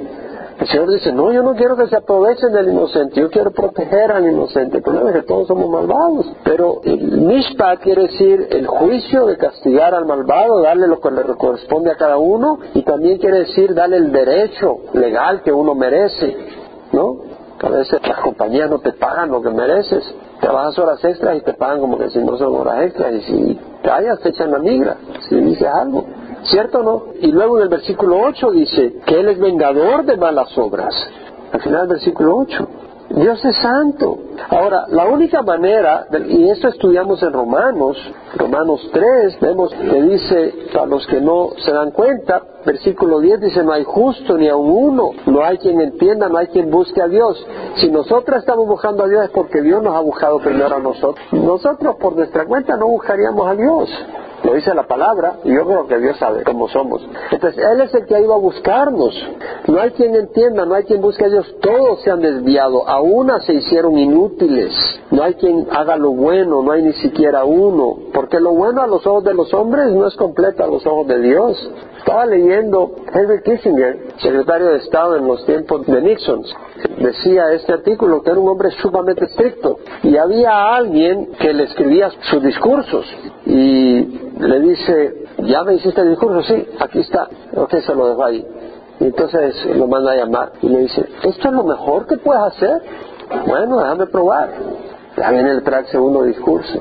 El 0.59 0.67
Señor 0.67 0.91
dice, 0.91 1.13
no, 1.13 1.33
yo 1.33 1.45
no 1.45 1.55
quiero 1.55 1.77
que 1.77 1.87
se 1.87 1.95
aprovechen 1.95 2.53
del 2.53 2.71
inocente, 2.71 3.21
yo 3.21 3.31
quiero 3.31 3.53
proteger 3.53 4.11
al 4.11 4.29
inocente. 4.29 4.79
El 4.79 4.83
problema 4.83 5.11
es 5.11 5.17
que 5.17 5.23
todos 5.23 5.47
somos 5.47 5.71
malvados. 5.71 6.27
Pero 6.43 6.81
el 6.83 7.21
mishpat 7.21 7.81
quiere 7.81 8.03
decir 8.03 8.49
el 8.51 8.67
juicio 8.67 9.27
de 9.27 9.37
castigar 9.37 9.95
al 9.95 10.07
malvado, 10.07 10.61
darle 10.61 10.89
lo 10.89 10.99
que 10.99 11.13
le 11.13 11.23
corresponde 11.37 11.93
a 11.93 11.97
cada 11.97 12.19
uno, 12.19 12.59
y 12.75 12.83
también 12.83 13.19
quiere 13.19 13.41
decir 13.41 13.73
darle 13.73 13.99
el 13.99 14.11
derecho 14.11 14.79
legal 14.95 15.43
que 15.43 15.53
uno 15.53 15.77
merece. 15.77 16.37
¿No? 16.99 17.17
A 17.61 17.71
veces 17.71 18.01
las 18.07 18.19
compañías 18.21 18.69
no 18.69 18.81
te 18.81 18.93
pagan 18.93 19.31
lo 19.31 19.41
que 19.41 19.51
mereces. 19.51 20.15
Trabajas 20.41 20.79
horas 20.79 21.05
extras 21.05 21.37
y 21.37 21.41
te 21.43 21.55
pagan 21.55 21.81
como 21.81 21.97
que 21.97 22.11
si 22.11 22.19
no 22.19 22.37
son 22.37 22.57
horas 22.57 22.87
extras. 22.87 23.15
Y 23.15 23.21
si 23.23 23.61
callas 23.83 24.19
te 24.21 24.31
echan 24.31 24.51
la 24.51 24.59
migra, 24.59 24.97
si 25.29 25.37
dices 25.37 25.69
algo. 25.69 26.05
¿Cierto 26.43 26.81
o 26.81 26.83
no? 26.83 27.03
Y 27.21 27.31
luego 27.33 27.59
en 27.59 27.65
el 27.65 27.69
versículo 27.69 28.21
8 28.21 28.51
dice 28.53 28.95
que 29.07 29.21
Él 29.21 29.29
es 29.29 29.39
vengador 29.39 30.05
de 30.05 30.17
malas 30.17 30.57
obras. 30.59 30.95
Al 31.53 31.61
final 31.61 31.81
del 31.83 31.97
versículo 31.97 32.37
8. 32.37 32.69
Dios 33.11 33.43
es 33.45 33.57
santo. 33.57 34.19
Ahora, 34.51 34.85
la 34.89 35.07
única 35.07 35.43
manera, 35.43 36.07
y 36.29 36.49
esto 36.51 36.69
estudiamos 36.69 37.23
en 37.23 37.33
Romanos, 37.33 37.97
Romanos 38.37 38.87
3, 38.93 39.41
vemos 39.41 39.73
que 39.73 40.03
dice, 40.03 40.55
a 40.79 40.85
los 40.85 41.07
que 41.07 41.21
no 41.21 41.51
se 41.59 41.73
dan 41.73 41.91
cuenta, 41.91 42.43
versículo 42.67 43.21
10 43.21 43.41
dice, 43.41 43.65
no 43.65 43.73
hay 43.73 43.85
justo 43.85 44.37
ni 44.37 44.49
aun 44.49 44.71
uno, 44.71 45.11
no 45.27 45.43
hay 45.43 45.57
quien 45.59 45.81
entienda, 45.81 46.29
no 46.29 46.37
hay 46.37 46.49
quien 46.49 46.71
busque 46.71 47.01
a 47.01 47.09
Dios. 47.09 47.45
Si 47.77 47.91
nosotros 47.91 48.39
estamos 48.39 48.67
buscando 48.67 49.05
a 49.05 49.09
Dios 49.09 49.25
es 49.25 49.31
porque 49.31 49.63
Dios 49.63 49.83
nos 49.83 49.95
ha 49.95 50.01
buscado 50.01 50.39
primero 50.39 50.77
a 50.77 50.81
nosotros. 50.81 51.27
Nosotros 51.33 51.97
por 51.97 52.15
nuestra 52.15 52.45
cuenta 52.47 52.77
no 52.77 52.89
buscaríamos 52.89 53.49
a 53.49 53.55
Dios. 53.55 53.91
Lo 54.45 54.55
dice 54.55 54.75
la 54.75 54.87
palabra 54.87 55.39
y 55.45 55.53
yo 55.53 55.67
creo 55.67 55.87
que 55.87 55.99
Dios 55.99 56.17
sabe 56.19 56.45
cómo 56.45 56.69
somos. 56.69 57.03
Entonces, 57.31 57.63
Él 57.63 57.81
es 57.81 57.95
el 57.95 58.07
que 58.07 58.15
ha 58.15 58.21
ido 58.21 58.35
a 58.35 58.39
buscarnos. 58.39 59.15
No 59.67 59.81
hay 59.81 59.91
quien 59.91 60.15
entienda, 60.15 60.65
no 60.65 60.75
hay 60.75 60.85
quien 60.85 61.01
busque 61.01 61.25
a 61.25 61.29
Dios. 61.29 61.55
Todos 61.61 62.03
se 62.03 62.11
han 62.11 62.21
desviado, 62.21 62.89
a 62.89 63.01
una 63.01 63.41
se 63.41 63.55
hicieron 63.55 63.99
inútiles. 63.99 64.73
No 65.11 65.23
hay 65.23 65.35
quien 65.35 65.67
haga 65.71 65.97
lo 65.97 66.13
bueno, 66.13 66.63
no 66.63 66.73
hay 66.73 66.83
ni 66.83 66.93
siquiera 66.95 67.45
uno. 67.45 67.99
Porque 68.15 68.41
lo 68.41 68.53
bueno 68.53 68.81
a 68.83 68.87
los 68.87 69.07
ojos 69.07 69.25
de 69.25 69.35
los 69.35 69.53
hombres 69.55 69.93
no 69.93 70.07
es 70.07 70.15
completo 70.17 70.63
a 70.63 70.69
los 70.69 70.87
ojos 70.87 71.09
de 71.09 71.21
Dios. 71.21 71.71
Estaba 71.99 72.25
leyendo 72.25 72.93
Henry 73.13 73.43
Kissinger, 73.43 74.15
secretario 74.19 74.69
de 74.69 74.79
Estado 74.79 75.17
en 75.17 75.27
los 75.27 75.45
tiempos 75.45 75.85
de 75.87 76.01
Nixon, 76.01 76.43
decía 76.99 77.53
este 77.53 77.73
artículo 77.73 78.23
que 78.23 78.31
era 78.31 78.41
un 78.41 78.49
hombre 78.49 78.71
sumamente 78.83 79.25
estricto 79.25 79.79
y 80.03 80.17
había 80.17 80.75
alguien 80.75 81.31
que 81.39 81.53
le 81.53 81.65
escribía 81.65 82.11
sus 82.31 82.43
discursos 82.43 83.07
y 83.47 84.03
le 84.39 84.61
dice, 84.61 85.25
¿ya 85.39 85.65
me 85.65 85.75
hiciste 85.75 86.01
el 86.01 86.11
discurso? 86.11 86.43
Sí, 86.43 86.67
aquí 86.79 87.01
está. 87.01 87.29
Ok, 87.57 87.75
se 87.85 87.95
lo 87.95 88.09
dejo 88.09 88.25
ahí. 88.25 88.47
Y 89.01 89.05
entonces 89.05 89.65
lo 89.77 89.87
manda 89.87 90.13
a 90.13 90.17
llamar 90.17 90.53
y 90.63 90.69
le 90.69 90.81
dice, 90.81 91.05
¿esto 91.23 91.49
es 91.49 91.55
lo 91.55 91.65
mejor 91.65 92.07
que 92.07 92.17
puedes 92.19 92.43
hacer? 92.43 92.83
Bueno, 93.47 93.79
déjame 93.81 94.07
probar. 94.07 94.51
Ya 95.17 95.31
viene 95.31 95.51
el 95.51 95.63
track 95.63 95.87
segundo 95.87 96.23
discurso. 96.23 96.81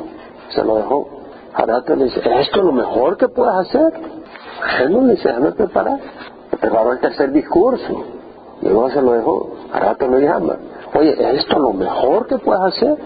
Se 0.49 0.63
lo 0.63 0.75
dejó. 0.77 1.07
Ahora 1.53 1.83
le 1.87 2.05
dice, 2.05 2.19
¿esto 2.19 2.59
es 2.59 2.65
lo 2.65 2.71
mejor 2.71 3.17
que 3.17 3.27
puedes 3.27 3.53
hacer? 3.53 3.93
Bueno, 4.79 5.07
le 5.07 5.13
dice, 5.13 5.27
déjame 5.27 5.51
preparar. 5.51 5.99
Preparó 6.59 6.93
el 6.93 6.99
tercer 6.99 7.31
discurso. 7.31 8.03
Luego 8.61 8.89
se 8.89 9.01
lo 9.01 9.13
dejó. 9.13 9.49
Ahora 9.73 9.95
te 9.95 10.07
lo 10.07 10.19
llama. 10.19 10.57
Oye, 10.93 11.11
¿esto 11.35 11.53
es 11.53 11.59
lo 11.59 11.73
mejor 11.73 12.27
que 12.27 12.37
puedes 12.37 12.61
hacer? 12.61 12.97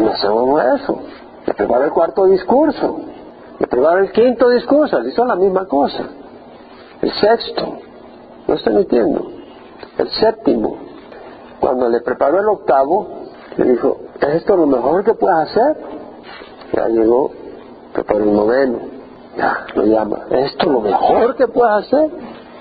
no 0.00 0.10
hacemos 0.10 0.62
eso. 0.80 0.98
Le 1.46 1.54
prepara 1.54 1.86
el 1.86 1.92
cuarto 1.92 2.26
discurso. 2.26 3.00
Le 3.58 3.66
prepara 3.66 4.00
el 4.00 4.12
quinto 4.12 4.48
discurso. 4.48 5.00
Le 5.00 5.10
hizo 5.10 5.24
la 5.24 5.36
misma 5.36 5.66
cosa. 5.66 6.04
El 7.02 7.12
sexto. 7.12 7.78
No 8.46 8.54
estoy 8.54 8.74
mintiendo. 8.74 9.30
El 9.98 10.08
séptimo. 10.10 10.78
Cuando 11.60 11.88
le 11.88 12.00
preparó 12.00 12.40
el 12.40 12.48
octavo, 12.48 13.08
le 13.56 13.64
dijo, 13.64 13.98
¿es 14.20 14.28
esto 14.36 14.56
lo 14.56 14.66
mejor 14.66 15.04
que 15.04 15.14
puedes 15.14 15.50
hacer? 15.50 15.76
Ya 16.72 16.88
llegó, 16.88 17.32
preparó 17.92 18.24
el 18.24 18.32
noveno. 18.32 18.78
Ya, 19.36 19.66
lo 19.74 19.84
llama. 19.84 20.18
¿Es 20.30 20.52
esto 20.52 20.70
lo 20.70 20.80
mejor 20.80 21.36
que 21.36 21.48
puedes 21.48 21.86
hacer? 21.86 22.10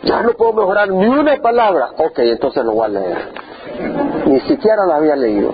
Ya 0.04 0.22
no 0.22 0.32
puedo 0.34 0.54
mejorar 0.54 0.90
ni 0.90 1.08
una 1.08 1.36
palabra. 1.38 1.90
Ok, 1.98 2.20
entonces 2.20 2.64
lo 2.64 2.74
voy 2.74 2.86
a 2.86 2.90
leer. 2.90 3.18
Ni 4.26 4.40
siquiera 4.42 4.86
lo 4.86 4.94
había 4.94 5.16
leído. 5.16 5.54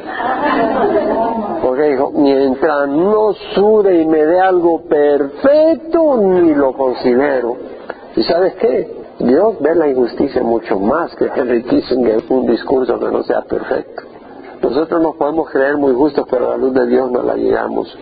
Porque 1.73 1.89
dijo, 1.89 2.11
mientras 2.11 2.87
no 2.87 3.33
sude 3.55 4.03
y 4.03 4.05
me 4.05 4.23
dé 4.23 4.39
algo 4.39 4.83
perfecto, 4.83 6.17
ni 6.17 6.53
lo 6.53 6.71
considero. 6.73 7.57
¿Y 8.15 8.21
sabes 8.21 8.53
qué? 8.57 8.95
Dios 9.17 9.55
ve 9.59 9.73
la 9.73 9.87
injusticia 9.87 10.43
mucho 10.43 10.79
más 10.79 11.15
que 11.15 11.31
Henry 11.35 11.63
Kissinger 11.63 12.25
un 12.29 12.45
discurso 12.45 12.99
que 12.99 13.07
no 13.07 13.23
sea 13.23 13.41
perfecto. 13.41 14.03
Nosotros 14.61 15.01
nos 15.01 15.15
podemos 15.15 15.49
creer 15.49 15.77
muy 15.77 15.95
justos, 15.95 16.27
pero 16.29 16.51
la 16.51 16.57
luz 16.57 16.75
de 16.75 16.85
Dios 16.85 17.09
no 17.09 17.23
la 17.23 17.33
llegamos. 17.33 17.97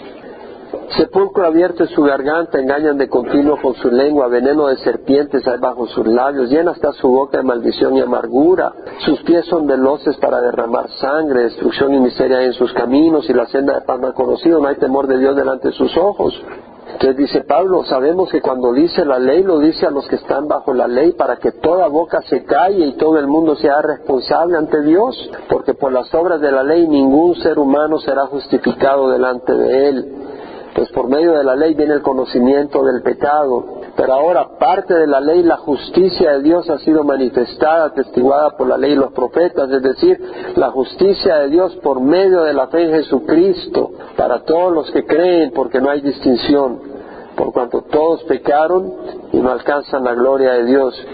Sepulcro 0.97 1.45
abierto 1.45 1.83
en 1.83 1.89
su 1.89 2.01
garganta, 2.01 2.59
engañan 2.59 2.97
de 2.97 3.07
continuo 3.07 3.57
con 3.61 3.75
su 3.75 3.89
lengua, 3.89 4.27
veneno 4.27 4.67
de 4.67 4.75
serpientes 4.77 5.47
hay 5.47 5.57
bajo 5.57 5.87
sus 5.87 6.05
labios, 6.05 6.49
llena 6.49 6.73
está 6.73 6.91
su 6.91 7.07
boca 7.07 7.37
de 7.37 7.43
maldición 7.43 7.95
y 7.95 8.01
amargura, 8.01 8.73
sus 9.05 9.21
pies 9.21 9.45
son 9.45 9.67
veloces 9.67 10.17
para 10.17 10.41
derramar 10.41 10.89
sangre, 10.99 11.43
destrucción 11.43 11.93
y 11.93 11.99
miseria 11.99 12.41
en 12.43 12.51
sus 12.53 12.73
caminos, 12.73 13.29
y 13.29 13.33
la 13.33 13.45
senda 13.45 13.75
de 13.75 13.85
paz 13.85 14.01
no 14.01 14.13
conocido, 14.13 14.59
no 14.59 14.67
hay 14.67 14.75
temor 14.75 15.07
de 15.07 15.17
Dios 15.17 15.33
delante 15.33 15.69
de 15.69 15.73
sus 15.75 15.95
ojos. 15.95 16.33
Entonces 16.91 17.15
dice 17.15 17.41
Pablo, 17.45 17.85
sabemos 17.85 18.29
que 18.29 18.41
cuando 18.41 18.73
dice 18.73 19.05
la 19.05 19.17
ley 19.17 19.43
lo 19.43 19.59
dice 19.59 19.85
a 19.85 19.91
los 19.91 20.05
que 20.09 20.17
están 20.17 20.49
bajo 20.49 20.73
la 20.73 20.87
ley 20.89 21.13
para 21.13 21.37
que 21.37 21.53
toda 21.53 21.87
boca 21.87 22.21
se 22.23 22.43
calle 22.43 22.85
y 22.85 22.97
todo 22.97 23.17
el 23.17 23.27
mundo 23.27 23.55
sea 23.55 23.81
responsable 23.81 24.57
ante 24.57 24.81
Dios, 24.81 25.15
porque 25.49 25.73
por 25.73 25.93
las 25.93 26.13
obras 26.13 26.41
de 26.41 26.51
la 26.51 26.63
ley 26.63 26.87
ningún 26.87 27.35
ser 27.35 27.59
humano 27.59 27.97
será 27.99 28.25
justificado 28.25 29.09
delante 29.09 29.53
de 29.53 29.89
él 29.89 30.15
pues 30.75 30.89
por 30.91 31.09
medio 31.09 31.33
de 31.33 31.43
la 31.43 31.55
ley 31.55 31.73
viene 31.73 31.93
el 31.93 32.01
conocimiento 32.01 32.83
del 32.83 33.01
pecado. 33.01 33.81
Pero 33.95 34.13
ahora 34.13 34.57
parte 34.57 34.93
de 34.93 35.07
la 35.07 35.19
ley, 35.19 35.43
la 35.43 35.57
justicia 35.57 36.31
de 36.31 36.43
Dios 36.43 36.69
ha 36.69 36.79
sido 36.79 37.03
manifestada, 37.03 37.85
atestiguada 37.85 38.51
por 38.57 38.67
la 38.67 38.77
ley 38.77 38.93
y 38.93 38.95
los 38.95 39.11
profetas, 39.11 39.69
es 39.69 39.81
decir, 39.81 40.19
la 40.55 40.71
justicia 40.71 41.37
de 41.39 41.49
Dios 41.49 41.75
por 41.77 41.99
medio 41.99 42.43
de 42.43 42.53
la 42.53 42.67
fe 42.67 42.83
en 42.83 42.91
Jesucristo, 42.91 43.91
para 44.15 44.43
todos 44.43 44.73
los 44.73 44.91
que 44.91 45.05
creen, 45.05 45.51
porque 45.53 45.81
no 45.81 45.89
hay 45.89 46.01
distinción, 46.01 46.79
por 47.35 47.51
cuanto 47.51 47.81
todos 47.81 48.23
pecaron 48.23 48.93
y 49.33 49.37
no 49.37 49.51
alcanzan 49.51 50.03
la 50.03 50.13
gloria 50.13 50.53
de 50.53 50.65
Dios. 50.65 51.07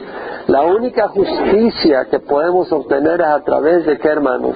La 0.47 0.63
única 0.63 1.09
justicia 1.09 2.05
que 2.09 2.19
podemos 2.19 2.71
obtener 2.71 3.19
es 3.19 3.27
a 3.27 3.43
través 3.43 3.85
de 3.85 3.97
qué, 3.97 4.07
hermanos? 4.07 4.55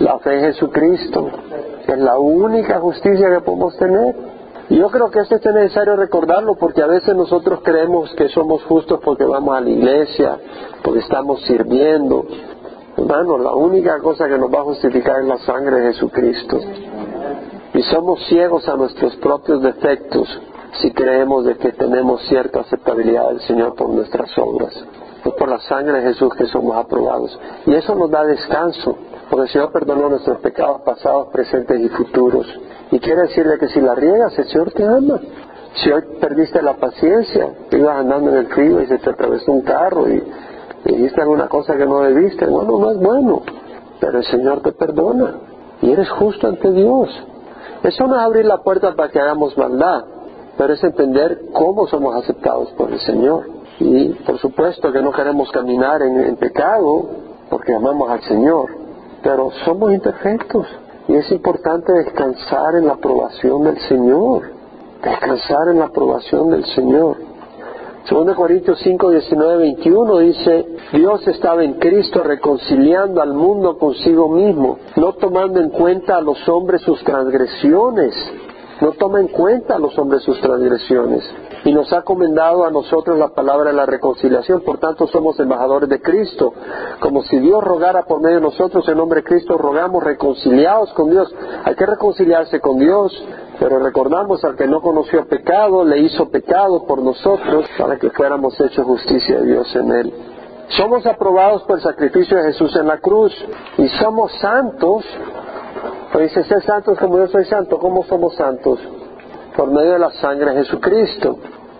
La 0.00 0.18
fe 0.18 0.38
en 0.38 0.52
Jesucristo. 0.52 1.30
Es 1.90 1.98
la 1.98 2.20
única 2.20 2.78
justicia 2.78 3.28
que 3.30 3.40
podemos 3.40 3.76
tener. 3.76 4.14
Y 4.68 4.76
yo 4.78 4.88
creo 4.90 5.10
que 5.10 5.18
esto 5.18 5.34
es 5.34 5.44
necesario 5.44 5.96
recordarlo 5.96 6.54
porque 6.54 6.82
a 6.82 6.86
veces 6.86 7.16
nosotros 7.16 7.62
creemos 7.64 8.14
que 8.14 8.28
somos 8.28 8.62
justos 8.62 9.00
porque 9.04 9.24
vamos 9.24 9.56
a 9.56 9.60
la 9.60 9.70
iglesia, 9.70 10.38
porque 10.84 11.00
estamos 11.00 11.42
sirviendo. 11.46 12.24
Hermano, 12.96 13.38
la 13.38 13.54
única 13.54 13.98
cosa 13.98 14.28
que 14.28 14.38
nos 14.38 14.54
va 14.54 14.60
a 14.60 14.64
justificar 14.64 15.20
es 15.20 15.26
la 15.26 15.38
sangre 15.38 15.80
de 15.80 15.92
Jesucristo. 15.92 16.60
Y 17.74 17.82
somos 17.82 18.24
ciegos 18.28 18.68
a 18.68 18.76
nuestros 18.76 19.16
propios 19.16 19.60
defectos 19.60 20.28
si 20.80 20.92
creemos 20.92 21.44
de 21.44 21.56
que 21.56 21.72
tenemos 21.72 22.22
cierta 22.28 22.60
aceptabilidad 22.60 23.30
del 23.30 23.40
Señor 23.40 23.74
por 23.74 23.88
nuestras 23.88 24.30
obras. 24.38 24.72
Es 25.24 25.32
por 25.32 25.48
la 25.48 25.58
sangre 25.58 26.00
de 26.00 26.12
Jesús 26.12 26.32
que 26.34 26.46
somos 26.46 26.76
aprobados. 26.76 27.36
Y 27.66 27.74
eso 27.74 27.96
nos 27.96 28.12
da 28.12 28.22
descanso, 28.22 28.96
porque 29.30 29.44
el 29.44 29.48
Señor 29.52 29.72
perdonó 29.72 30.08
nuestros 30.08 30.38
pecados 30.40 30.80
pasados, 30.82 31.28
presentes 31.28 31.80
y 31.80 31.88
futuros. 31.88 32.46
Y 32.90 32.98
quiere 32.98 33.22
decirle 33.22 33.58
que 33.58 33.68
si 33.68 33.80
la 33.80 33.94
riegas, 33.94 34.36
el 34.36 34.48
Señor 34.48 34.72
te 34.72 34.84
ama. 34.84 35.20
Si 35.74 35.90
hoy 35.90 36.02
perdiste 36.20 36.60
la 36.60 36.74
paciencia, 36.74 37.48
ibas 37.70 37.96
andando 37.96 38.30
en 38.30 38.38
el 38.38 38.46
frío 38.48 38.82
y 38.82 38.86
se 38.86 38.98
te 38.98 39.10
atravesó 39.10 39.52
un 39.52 39.60
carro 39.62 40.08
y, 40.08 40.20
dijiste 40.84 41.20
alguna 41.20 41.46
cosa 41.46 41.76
que 41.76 41.86
no 41.86 42.00
debiste, 42.00 42.46
bueno, 42.46 42.78
no 42.78 42.90
es 42.90 42.98
bueno, 42.98 43.42
pero 44.00 44.18
el 44.18 44.24
Señor 44.24 44.62
te 44.62 44.72
perdona 44.72 45.34
y 45.80 45.92
eres 45.92 46.10
justo 46.10 46.48
ante 46.48 46.72
Dios. 46.72 47.08
Eso 47.84 48.06
no 48.06 48.16
es 48.16 48.22
abrir 48.22 48.44
la 48.46 48.58
puerta 48.58 48.94
para 48.94 49.10
que 49.10 49.20
hagamos 49.20 49.56
maldad, 49.56 50.04
pero 50.58 50.72
es 50.72 50.82
entender 50.82 51.42
cómo 51.52 51.86
somos 51.86 52.16
aceptados 52.16 52.70
por 52.72 52.90
el 52.90 52.98
Señor. 53.00 53.44
Y 53.78 54.08
por 54.26 54.38
supuesto 54.38 54.92
que 54.92 55.00
no 55.00 55.12
queremos 55.12 55.50
caminar 55.52 56.02
en, 56.02 56.36
pecado 56.36 57.06
porque 57.48 57.74
amamos 57.74 58.10
al 58.10 58.20
Señor, 58.22 58.68
pero 59.22 59.50
somos 59.64 59.92
imperfectos 59.92 60.66
y 61.08 61.14
es 61.14 61.30
importante 61.30 61.92
descansar 61.92 62.76
en 62.76 62.86
la 62.86 62.94
aprobación 62.94 63.64
del 63.64 63.78
Señor, 63.80 64.42
descansar 65.02 65.68
en 65.68 65.78
la 65.78 65.86
aprobación 65.86 66.50
del 66.50 66.64
Señor. 66.66 67.16
2 68.08 68.34
Corintios 68.34 68.78
5, 68.82 69.10
19, 69.10 69.56
21 69.58 70.18
dice, 70.18 70.66
Dios 70.92 71.26
estaba 71.28 71.62
en 71.62 71.74
Cristo 71.74 72.22
reconciliando 72.22 73.20
al 73.20 73.34
mundo 73.34 73.78
consigo 73.78 74.28
mismo, 74.28 74.78
no 74.96 75.12
tomando 75.12 75.60
en 75.60 75.70
cuenta 75.70 76.16
a 76.16 76.20
los 76.20 76.48
hombres 76.48 76.80
sus 76.82 77.02
transgresiones. 77.04 78.14
No 78.80 78.92
toma 78.92 79.20
en 79.20 79.28
cuenta 79.28 79.76
a 79.76 79.78
los 79.78 79.96
hombres 79.98 80.22
sus 80.22 80.40
transgresiones 80.40 81.22
y 81.64 81.72
nos 81.72 81.92
ha 81.92 82.02
comendado 82.02 82.64
a 82.64 82.70
nosotros 82.70 83.18
la 83.18 83.28
palabra 83.28 83.70
de 83.70 83.76
la 83.76 83.86
reconciliación, 83.86 84.62
por 84.62 84.78
tanto 84.78 85.06
somos 85.06 85.38
embajadores 85.40 85.88
de 85.88 86.00
Cristo, 86.00 86.52
como 87.00 87.22
si 87.22 87.38
Dios 87.38 87.62
rogara 87.62 88.04
por 88.04 88.20
medio 88.20 88.36
de 88.36 88.42
nosotros 88.42 88.88
en 88.88 88.96
nombre 88.96 89.20
de 89.20 89.26
Cristo, 89.26 89.58
rogamos 89.58 90.02
reconciliados 90.02 90.92
con 90.94 91.10
Dios. 91.10 91.32
Hay 91.64 91.74
que 91.74 91.86
reconciliarse 91.86 92.60
con 92.60 92.78
Dios, 92.78 93.12
pero 93.58 93.78
recordamos 93.78 94.44
al 94.44 94.56
que 94.56 94.66
no 94.66 94.80
conoció 94.80 95.26
pecado, 95.26 95.84
le 95.84 95.98
hizo 95.98 96.30
pecado 96.30 96.86
por 96.86 97.02
nosotros 97.02 97.66
para 97.78 97.98
que 97.98 98.10
fuéramos 98.10 98.58
hechos 98.60 98.86
justicia 98.86 99.40
de 99.40 99.46
Dios 99.46 99.76
en 99.76 99.92
él. 99.92 100.14
Somos 100.68 101.04
aprobados 101.04 101.62
por 101.64 101.76
el 101.76 101.82
sacrificio 101.82 102.36
de 102.36 102.44
Jesús 102.44 102.74
en 102.76 102.86
la 102.86 102.98
cruz 102.98 103.34
y 103.76 103.88
somos 103.88 104.32
santos 104.40 105.04
pues 106.12 106.34
dice, 106.34 106.44
ser 106.44 106.62
santos 106.62 106.98
como 106.98 107.18
yo 107.18 107.28
soy 107.28 107.44
santo. 107.44 107.78
¿Cómo 107.78 108.04
somos 108.04 108.34
santos? 108.34 108.80
Por 109.56 109.70
medio 109.70 109.92
de 109.92 109.98
la 109.98 110.10
sangre 110.12 110.54
de 110.54 110.64
Jesucristo, 110.64 111.38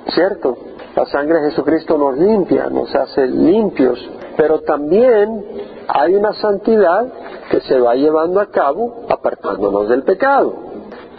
¿cierto? 0.08 0.56
La 0.96 1.06
sangre 1.06 1.40
de 1.40 1.50
Jesucristo 1.50 1.96
nos 1.96 2.18
limpia, 2.18 2.68
nos 2.68 2.94
hace 2.94 3.26
limpios, 3.26 3.98
pero 4.36 4.60
también 4.60 5.44
hay 5.88 6.14
una 6.14 6.32
santidad 6.34 7.06
que 7.50 7.60
se 7.60 7.80
va 7.80 7.94
llevando 7.94 8.40
a 8.40 8.46
cabo 8.46 9.04
apartándonos 9.08 9.88
del 9.88 10.02
pecado. 10.02 10.54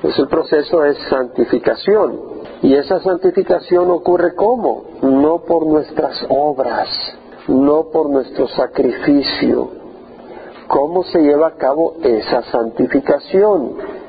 Es 0.04 0.18
el 0.18 0.28
proceso 0.28 0.82
de 0.82 0.96
santificación. 1.10 2.32
Y 2.64 2.76
esa 2.76 3.00
santificación 3.00 3.90
ocurre 3.92 4.36
¿cómo? 4.36 4.84
No 5.02 5.40
por 5.40 5.66
nuestras 5.66 6.26
obras, 6.30 6.90
no 7.48 7.90
por 7.92 8.10
nuestro 8.10 8.48
sacrificio, 8.48 9.70
cómo 10.68 11.04
se 11.04 11.20
lleva 11.20 11.48
a 11.48 11.56
cabo 11.56 11.96
esa 12.04 12.44
santificación. 12.44 14.01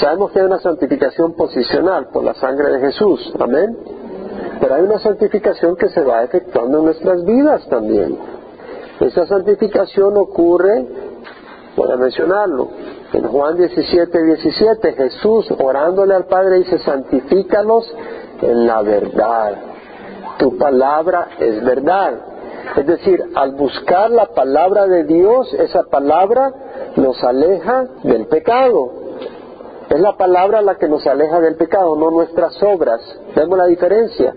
Sabemos 0.00 0.30
que 0.32 0.40
hay 0.40 0.46
una 0.46 0.60
santificación 0.60 1.34
posicional 1.34 2.08
por 2.12 2.22
la 2.22 2.34
sangre 2.34 2.70
de 2.70 2.80
Jesús, 2.80 3.32
amén. 3.40 3.76
Pero 4.60 4.74
hay 4.74 4.82
una 4.82 4.98
santificación 4.98 5.76
que 5.76 5.88
se 5.88 6.02
va 6.02 6.22
efectuando 6.24 6.78
en 6.78 6.84
nuestras 6.84 7.24
vidas 7.24 7.66
también. 7.68 8.18
Esa 9.00 9.26
santificación 9.26 10.16
ocurre, 10.16 10.86
voy 11.76 11.90
a 11.90 11.96
mencionarlo, 11.96 12.68
en 13.12 13.26
Juan 13.26 13.56
17, 13.56 14.22
17, 14.22 14.92
Jesús 14.92 15.50
orándole 15.58 16.14
al 16.14 16.26
Padre 16.26 16.58
dice, 16.58 16.78
santifícalos 16.78 17.90
en 18.42 18.66
la 18.66 18.82
verdad. 18.82 19.54
Tu 20.38 20.56
palabra 20.58 21.28
es 21.38 21.64
verdad. 21.64 22.14
Es 22.76 22.86
decir, 22.86 23.24
al 23.34 23.52
buscar 23.52 24.10
la 24.10 24.26
palabra 24.26 24.86
de 24.86 25.04
Dios, 25.04 25.52
esa 25.54 25.84
palabra 25.84 26.52
nos 26.96 27.22
aleja 27.24 27.86
del 28.02 28.26
pecado. 28.26 29.07
Es 29.90 30.00
la 30.00 30.16
palabra 30.16 30.60
la 30.60 30.76
que 30.76 30.88
nos 30.88 31.06
aleja 31.06 31.40
del 31.40 31.56
pecado, 31.56 31.96
no 31.96 32.10
nuestras 32.10 32.62
obras. 32.62 33.00
Vemos 33.34 33.56
la 33.56 33.66
diferencia. 33.66 34.34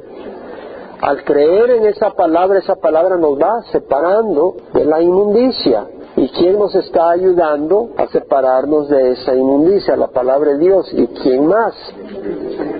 Al 1.02 1.24
creer 1.24 1.72
en 1.72 1.86
esa 1.88 2.12
palabra, 2.12 2.60
esa 2.60 2.76
palabra 2.76 3.18
nos 3.18 3.38
va 3.38 3.62
separando 3.72 4.56
de 4.74 4.86
la 4.86 5.02
inmundicia. 5.02 5.88
¿Y 6.16 6.30
quién 6.30 6.60
nos 6.60 6.76
está 6.76 7.10
ayudando 7.10 7.90
a 7.98 8.08
separarnos 8.08 8.90
de 8.90 9.12
esa 9.12 9.34
inmundicia? 9.34 9.96
La 9.96 10.08
palabra 10.08 10.52
de 10.52 10.58
Dios. 10.60 10.92
¿Y 10.94 11.08
quién 11.08 11.48
más? 11.48 11.74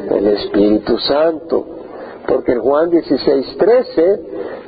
El 0.10 0.28
Espíritu 0.28 0.98
Santo. 0.98 1.81
Porque 2.32 2.54
en 2.54 2.62
Juan 2.62 2.90
16, 2.90 3.58
13 3.58 4.22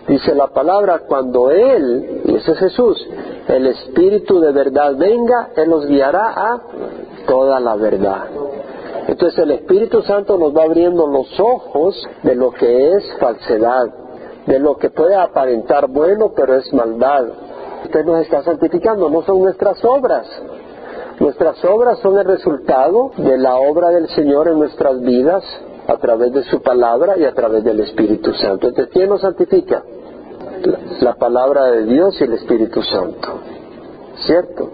Dice 0.07 0.35
la 0.35 0.47
palabra, 0.47 1.03
cuando 1.07 1.49
Él, 1.49 2.23
y 2.25 2.35
ese 2.35 2.51
es 2.51 2.57
Jesús, 2.57 3.07
el 3.47 3.67
Espíritu 3.67 4.41
de 4.41 4.51
verdad 4.51 4.95
venga, 4.97 5.51
Él 5.55 5.69
nos 5.69 5.87
guiará 5.87 6.33
a 6.35 6.61
toda 7.25 7.61
la 7.61 7.77
verdad. 7.77 8.25
Entonces 9.07 9.39
el 9.39 9.51
Espíritu 9.51 10.01
Santo 10.01 10.37
nos 10.37 10.55
va 10.55 10.63
abriendo 10.63 11.07
los 11.07 11.39
ojos 11.39 11.95
de 12.21 12.35
lo 12.35 12.51
que 12.51 12.91
es 12.91 13.17
falsedad, 13.17 13.93
de 14.45 14.59
lo 14.59 14.75
que 14.75 14.89
puede 14.89 15.15
aparentar 15.15 15.87
bueno, 15.87 16.33
pero 16.35 16.57
es 16.57 16.73
maldad. 16.73 17.23
Usted 17.85 18.03
nos 18.03 18.21
está 18.21 18.43
santificando, 18.43 19.09
no 19.09 19.21
son 19.21 19.41
nuestras 19.41 19.83
obras. 19.85 20.27
Nuestras 21.19 21.63
obras 21.63 21.99
son 21.99 22.17
el 22.17 22.25
resultado 22.25 23.11
de 23.15 23.37
la 23.37 23.55
obra 23.55 23.89
del 23.89 24.09
Señor 24.09 24.49
en 24.49 24.59
nuestras 24.59 24.99
vidas, 24.99 25.45
a 25.87 25.97
través 25.97 26.33
de 26.33 26.43
su 26.43 26.61
palabra 26.61 27.17
y 27.17 27.25
a 27.25 27.33
través 27.33 27.63
del 27.63 27.79
Espíritu 27.81 28.33
Santo. 28.33 28.67
Entonces, 28.67 28.93
¿quién 28.93 29.09
nos 29.09 29.21
santifica? 29.21 29.83
La, 31.01 31.15
palabra 31.15 31.65
de 31.65 31.85
Dios 31.85 32.19
y 32.21 32.23
el 32.23 32.33
Espíritu 32.33 32.81
Santo. 32.83 33.39
¿Cierto? 34.25 34.69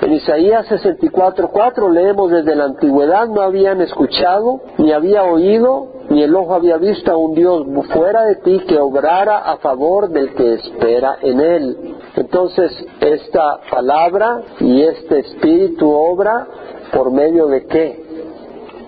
En 0.00 0.12
Isaías 0.12 0.66
64.4 0.68 1.90
leemos 1.90 2.30
desde 2.30 2.56
la 2.56 2.64
antigüedad 2.64 3.28
no 3.28 3.42
habían 3.42 3.80
escuchado, 3.80 4.60
ni 4.78 4.92
había 4.92 5.22
oído, 5.22 5.86
ni 6.10 6.22
el 6.22 6.34
ojo 6.34 6.54
había 6.54 6.78
visto 6.78 7.12
a 7.12 7.16
un 7.16 7.34
Dios 7.34 7.64
fuera 7.92 8.24
de 8.24 8.36
ti 8.36 8.60
que 8.66 8.78
obrara 8.78 9.38
a 9.38 9.56
favor 9.58 10.10
del 10.10 10.34
que 10.34 10.54
espera 10.54 11.16
en 11.22 11.40
él. 11.40 11.96
Entonces, 12.16 12.72
esta 13.00 13.60
palabra 13.70 14.42
y 14.60 14.82
este 14.82 15.20
espíritu 15.20 15.90
obra 15.90 16.46
por 16.92 17.10
medio 17.12 17.46
de 17.46 17.66
qué? 17.66 18.03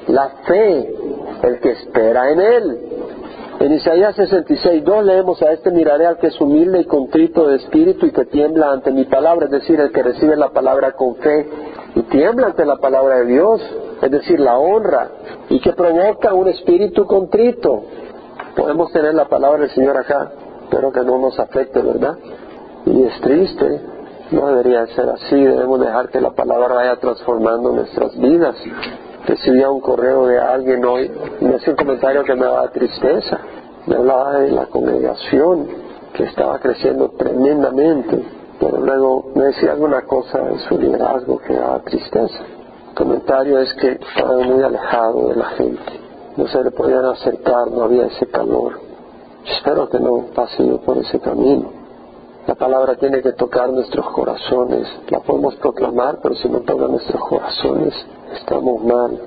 La 0.08 0.28
fe 0.46 0.94
el 1.42 1.60
que 1.60 1.70
espera 1.70 2.30
en 2.30 2.40
él. 2.40 2.78
En 3.58 3.72
Isaías 3.72 4.14
66, 4.14 4.84
2 4.84 5.04
leemos 5.04 5.40
a 5.42 5.52
este 5.52 5.70
miraré 5.70 6.06
al 6.06 6.18
que 6.18 6.26
es 6.26 6.40
humilde 6.40 6.80
y 6.80 6.84
contrito 6.84 7.48
de 7.48 7.56
espíritu 7.56 8.06
y 8.06 8.12
que 8.12 8.26
tiembla 8.26 8.70
ante 8.70 8.90
mi 8.90 9.04
palabra, 9.04 9.46
es 9.46 9.50
decir, 9.50 9.80
el 9.80 9.92
que 9.92 10.02
recibe 10.02 10.36
la 10.36 10.50
palabra 10.50 10.92
con 10.92 11.16
fe 11.16 11.48
y 11.94 12.02
tiembla 12.02 12.48
ante 12.48 12.66
la 12.66 12.76
palabra 12.76 13.20
de 13.20 13.26
Dios, 13.26 13.62
es 14.02 14.10
decir, 14.10 14.40
la 14.40 14.58
honra, 14.58 15.08
y 15.48 15.58
que 15.60 15.72
provoca 15.72 16.34
un 16.34 16.48
espíritu 16.48 17.06
contrito. 17.06 17.82
Podemos 18.54 18.92
tener 18.92 19.14
la 19.14 19.26
palabra 19.26 19.60
del 19.60 19.70
Señor 19.70 19.96
acá, 19.96 20.32
pero 20.70 20.92
que 20.92 21.00
no 21.00 21.18
nos 21.18 21.38
afecte, 21.38 21.80
¿verdad? 21.80 22.18
Y 22.84 23.04
es 23.04 23.20
triste, 23.22 23.80
no 24.32 24.48
debería 24.48 24.86
ser 24.88 25.08
así, 25.08 25.42
debemos 25.42 25.80
dejar 25.80 26.10
que 26.10 26.20
la 26.20 26.32
palabra 26.32 26.74
vaya 26.74 26.96
transformando 26.96 27.72
nuestras 27.72 28.16
vidas 28.18 28.54
recibía 29.26 29.70
un 29.70 29.80
correo 29.80 30.26
de 30.26 30.38
alguien 30.38 30.84
hoy 30.84 31.10
me 31.40 31.56
hacía 31.56 31.72
un 31.72 31.76
comentario 31.76 32.24
que 32.24 32.34
me 32.34 32.44
daba 32.44 32.68
tristeza. 32.70 33.38
Me 33.86 33.96
hablaba 33.96 34.40
de 34.40 34.52
la 34.52 34.66
congregación 34.66 35.66
que 36.12 36.24
estaba 36.24 36.58
creciendo 36.58 37.10
tremendamente, 37.10 38.24
pero 38.58 38.78
luego 38.78 39.30
me 39.34 39.44
decía 39.44 39.72
alguna 39.72 40.02
cosa 40.02 40.38
de 40.40 40.58
su 40.60 40.78
liderazgo 40.78 41.38
que 41.38 41.54
daba 41.54 41.80
tristeza. 41.80 42.44
El 42.88 42.94
comentario 42.94 43.58
es 43.58 43.72
que 43.74 43.92
estaba 43.92 44.38
muy 44.38 44.62
alejado 44.62 45.28
de 45.28 45.36
la 45.36 45.46
gente, 45.50 46.00
no 46.36 46.46
se 46.48 46.64
le 46.64 46.70
podían 46.70 47.04
acercar, 47.04 47.70
no 47.70 47.84
había 47.84 48.06
ese 48.06 48.26
calor. 48.26 48.80
Espero 49.44 49.88
que 49.88 50.00
no 50.00 50.26
pase 50.34 50.66
yo 50.66 50.78
por 50.78 50.98
ese 50.98 51.20
camino. 51.20 51.75
La 52.46 52.54
palabra 52.54 52.94
tiene 52.94 53.22
que 53.22 53.32
tocar 53.32 53.70
nuestros 53.70 54.08
corazones. 54.10 54.86
La 55.08 55.20
podemos 55.20 55.56
proclamar, 55.56 56.18
pero 56.22 56.34
si 56.36 56.48
no 56.48 56.60
toca 56.60 56.86
nuestros 56.86 57.20
corazones, 57.22 57.94
estamos 58.34 58.84
mal. 58.84 59.18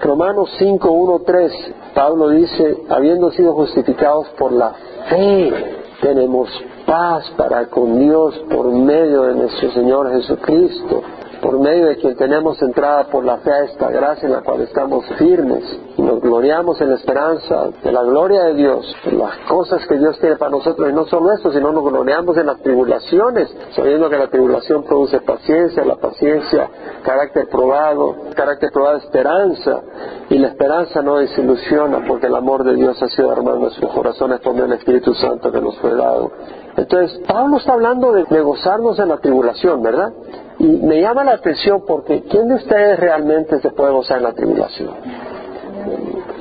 Romanos 0.00 0.48
5, 0.58 0.90
1, 0.90 1.18
3, 1.26 1.52
Pablo 1.94 2.30
dice, 2.30 2.84
habiendo 2.88 3.30
sido 3.32 3.52
justificados 3.54 4.28
por 4.38 4.52
la 4.52 4.72
fe, 5.08 5.52
tenemos 6.00 6.48
paz 6.86 7.30
para 7.36 7.66
con 7.66 7.98
Dios 7.98 8.38
por 8.50 8.70
medio 8.70 9.22
de 9.24 9.34
nuestro 9.34 9.70
Señor 9.72 10.10
Jesucristo 10.12 11.02
por 11.40 11.58
medio 11.58 11.86
de 11.86 11.96
quien 11.96 12.16
tenemos 12.16 12.60
entrada 12.62 13.04
por 13.04 13.24
la 13.24 13.38
fe 13.38 13.50
a 13.50 13.64
esta 13.64 13.90
gracia 13.90 14.26
en 14.26 14.32
la 14.32 14.42
cual 14.42 14.60
estamos 14.62 15.04
firmes 15.18 15.64
nos 16.00 16.20
gloriamos 16.20 16.80
en 16.80 16.90
la 16.90 16.96
esperanza 16.96 17.68
de 17.82 17.92
la 17.92 18.02
gloria 18.02 18.44
de 18.44 18.54
Dios, 18.54 18.96
en 19.04 19.18
las 19.18 19.36
cosas 19.48 19.86
que 19.86 19.98
Dios 19.98 20.18
tiene 20.18 20.36
para 20.36 20.50
nosotros 20.50 20.88
y 20.88 20.92
no 20.92 21.06
solo 21.06 21.32
esto, 21.32 21.52
sino 21.52 21.72
nos 21.72 21.84
gloriamos 21.84 22.36
en 22.36 22.46
las 22.46 22.58
tribulaciones, 22.60 23.54
sabiendo 23.74 24.08
que 24.08 24.16
la 24.16 24.28
tribulación 24.28 24.84
produce 24.84 25.20
paciencia, 25.20 25.84
la 25.84 25.96
paciencia 25.96 26.68
carácter 27.02 27.48
probado, 27.48 28.16
carácter 28.34 28.70
probado 28.72 28.98
esperanza 28.98 29.80
y 30.28 30.38
la 30.38 30.48
esperanza 30.48 31.02
no 31.02 31.16
desilusiona 31.16 32.04
porque 32.06 32.26
el 32.26 32.34
amor 32.34 32.64
de 32.64 32.74
Dios 32.74 33.02
ha 33.02 33.08
sido 33.08 33.30
derramado 33.30 33.56
en 33.56 33.62
nuestros 33.62 33.92
corazones 33.92 34.40
por 34.40 34.56
el 34.56 34.72
Espíritu 34.72 35.14
Santo 35.14 35.50
que 35.50 35.60
nos 35.60 35.78
fue 35.78 35.94
dado. 35.94 36.30
Entonces, 36.76 37.20
Pablo 37.26 37.56
está 37.56 37.72
hablando 37.72 38.12
de, 38.12 38.24
de 38.24 38.40
gozarnos 38.40 38.98
en 38.98 39.08
la 39.08 39.18
tribulación, 39.18 39.82
¿verdad? 39.82 40.12
Y 40.60 40.66
me 40.66 41.00
llama 41.00 41.24
la 41.24 41.32
atención 41.32 41.84
porque 41.86 42.22
¿quién 42.24 42.48
de 42.48 42.56
ustedes 42.56 43.00
realmente 43.00 43.60
se 43.60 43.70
puede 43.70 43.92
gozar 43.92 44.18
en 44.18 44.24
la 44.24 44.34
tribulación? 44.34 44.90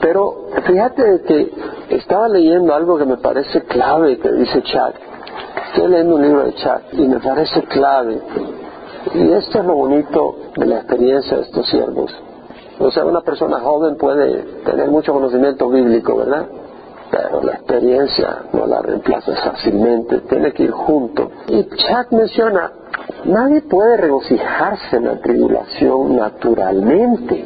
Pero 0.01 0.47
fíjate 0.65 1.21
que 1.25 1.51
estaba 1.95 2.27
leyendo 2.27 2.75
algo 2.75 2.97
que 2.97 3.05
me 3.05 3.15
parece 3.15 3.61
clave 3.63 4.17
que 4.17 4.29
dice 4.33 4.61
Chuck. 4.61 4.93
Estoy 5.69 5.89
leyendo 5.89 6.15
un 6.15 6.21
libro 6.21 6.43
de 6.43 6.53
Chuck 6.53 6.81
y 6.91 7.07
me 7.07 7.19
parece 7.21 7.61
clave. 7.63 8.19
Y 9.13 9.31
esto 9.31 9.59
es 9.59 9.65
lo 9.65 9.75
bonito 9.75 10.35
de 10.57 10.65
la 10.65 10.75
experiencia 10.79 11.37
de 11.37 11.43
estos 11.43 11.69
siervos. 11.69 12.13
O 12.77 12.91
sea, 12.91 13.05
una 13.05 13.21
persona 13.21 13.61
joven 13.61 13.95
puede 13.95 14.43
tener 14.65 14.89
mucho 14.89 15.13
conocimiento 15.13 15.69
bíblico, 15.69 16.17
¿verdad? 16.17 16.45
Pero 17.11 17.41
la 17.43 17.53
experiencia 17.53 18.43
no 18.53 18.67
la 18.67 18.81
reemplaza 18.81 19.35
fácilmente, 19.35 20.19
tiene 20.21 20.51
que 20.53 20.63
ir 20.63 20.71
junto. 20.71 21.31
Y 21.47 21.63
Chuck 21.63 22.11
menciona 22.11 22.71
Nadie 23.25 23.61
puede 23.61 23.97
regocijarse 23.97 24.95
en 24.95 25.05
la 25.05 25.19
tribulación 25.19 26.15
naturalmente, 26.15 27.45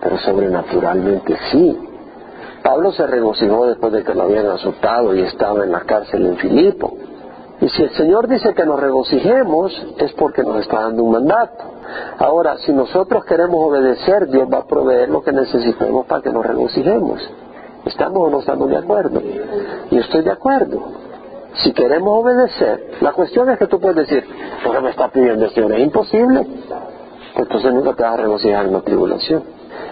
pero 0.00 0.18
sobrenaturalmente 0.18 1.36
sí. 1.50 1.78
Pablo 2.62 2.92
se 2.92 3.06
regocijó 3.06 3.66
después 3.66 3.92
de 3.92 4.04
que 4.04 4.14
lo 4.14 4.22
habían 4.22 4.46
azotado 4.46 5.14
y 5.14 5.20
estaba 5.20 5.64
en 5.64 5.72
la 5.72 5.80
cárcel 5.80 6.26
en 6.26 6.36
Filipo. 6.36 6.96
Y 7.60 7.68
si 7.68 7.82
el 7.82 7.90
Señor 7.90 8.28
dice 8.28 8.54
que 8.54 8.64
nos 8.64 8.80
regocijemos, 8.80 9.72
es 9.98 10.12
porque 10.12 10.42
nos 10.42 10.60
está 10.60 10.82
dando 10.82 11.02
un 11.02 11.12
mandato. 11.12 11.64
Ahora, 12.18 12.56
si 12.58 12.72
nosotros 12.72 13.24
queremos 13.24 13.56
obedecer, 13.56 14.28
Dios 14.28 14.48
va 14.52 14.58
a 14.58 14.66
proveer 14.66 15.08
lo 15.08 15.22
que 15.22 15.32
necesitemos 15.32 16.06
para 16.06 16.22
que 16.22 16.30
nos 16.30 16.44
regocijemos. 16.46 17.20
¿Estamos 17.84 18.18
o 18.18 18.30
no 18.30 18.40
estamos 18.40 18.70
de 18.70 18.76
acuerdo? 18.76 19.20
Y 19.90 19.98
estoy 19.98 20.22
de 20.22 20.32
acuerdo. 20.32 20.82
Si 21.62 21.72
queremos 21.72 22.22
obedecer, 22.22 22.94
la 23.00 23.12
cuestión 23.12 23.48
es 23.50 23.58
que 23.58 23.66
tú 23.66 23.78
puedes 23.78 23.96
decir, 23.96 24.24
¿por 24.64 24.74
qué 24.74 24.80
me 24.80 24.90
está 24.90 25.08
pidiendo 25.08 25.44
el 25.44 25.50
Señor? 25.52 25.72
Es 25.72 25.80
imposible. 25.80 26.46
Pues 27.34 27.46
entonces 27.46 27.72
nunca 27.72 27.94
te 27.94 28.02
vas 28.02 28.14
a 28.14 28.16
regocijar 28.16 28.66
en 28.66 28.72
la 28.72 28.80
tribulación. 28.80 29.44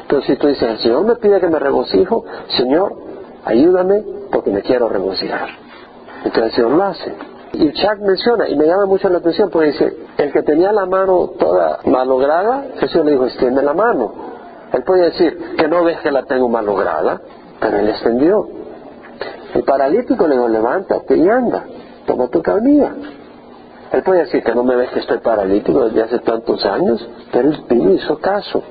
Pero 0.09 0.23
si 0.23 0.37
tú 0.37 0.49
dices, 0.49 0.63
el 0.63 0.79
Señor 0.79 1.05
me 1.05 1.17
pide 1.17 1.41
que 1.41 1.49
me 1.49 1.59
regocijo, 1.59 2.25
Señor, 2.49 2.95
ayúdame 3.45 4.03
porque 4.33 4.51
me 4.51 4.63
quiero 4.63 4.89
regocijar. 4.89 5.49
Entonces 6.25 6.45
el 6.45 6.53
Señor 6.53 6.71
lo 6.73 6.85
hace. 6.85 7.15
Y 7.55 7.71
Chuck 7.73 7.99
menciona, 7.99 8.49
y 8.49 8.57
me 8.57 8.67
llama 8.67 8.87
mucho 8.87 9.09
la 9.11 9.19
atención, 9.19 9.51
porque 9.51 9.69
dice, 9.69 9.97
el 10.17 10.33
que 10.33 10.43
tenía 10.43 10.73
la 10.73 10.87
mano 10.87 11.33
toda 11.39 11.81
malograda, 11.85 12.65
Jesús 12.79 13.05
le 13.05 13.13
dijo, 13.13 13.27
extiende 13.27 13.63
la 13.63 13.75
mano. 13.75 14.13
Él 14.73 14.83
puede 14.85 15.05
decir, 15.05 15.57
que 15.59 15.69
no 15.69 15.85
ves 15.85 15.99
que 16.01 16.11
la 16.11 16.23
tengo 16.23 16.49
malograda, 16.49 17.21
pero 17.63 17.79
él 17.79 17.89
extendió. 17.89 18.49
El 19.55 19.63
paralítico 19.63 20.27
le 20.27 20.35
dijo, 20.35 20.49
levántate 20.49 21.17
y 21.17 21.29
anda, 21.29 21.65
toma 22.07 22.29
tu 22.29 22.43
camilla. 22.43 22.93
Él 23.93 24.03
puede 24.03 24.21
decir 24.21 24.43
que 24.43 24.55
no 24.55 24.65
me 24.65 24.75
ves 24.75 24.91
que 24.91 25.01
estoy 25.01 25.19
paralítico 25.19 25.85
desde 25.85 26.03
hace 26.03 26.19
tantos 26.21 26.65
años, 26.65 27.09
pero 27.31 27.51
él 27.51 27.93
hizo 27.93 28.19
caso. 28.19 28.63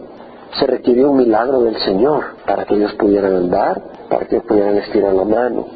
Se 0.60 0.67
requirió 0.67 1.12
un 1.12 1.17
milagro 1.17 1.62
del 1.62 1.77
Señor 1.77 2.36
para 2.45 2.65
que 2.65 2.73
ellos 2.75 2.93
pudieran 2.95 3.34
andar, 3.36 3.82
para 4.10 4.25
que 4.25 4.41
pudieran 4.41 4.75
estirar 4.77 5.13
la 5.13 5.23
mano. 5.23 5.67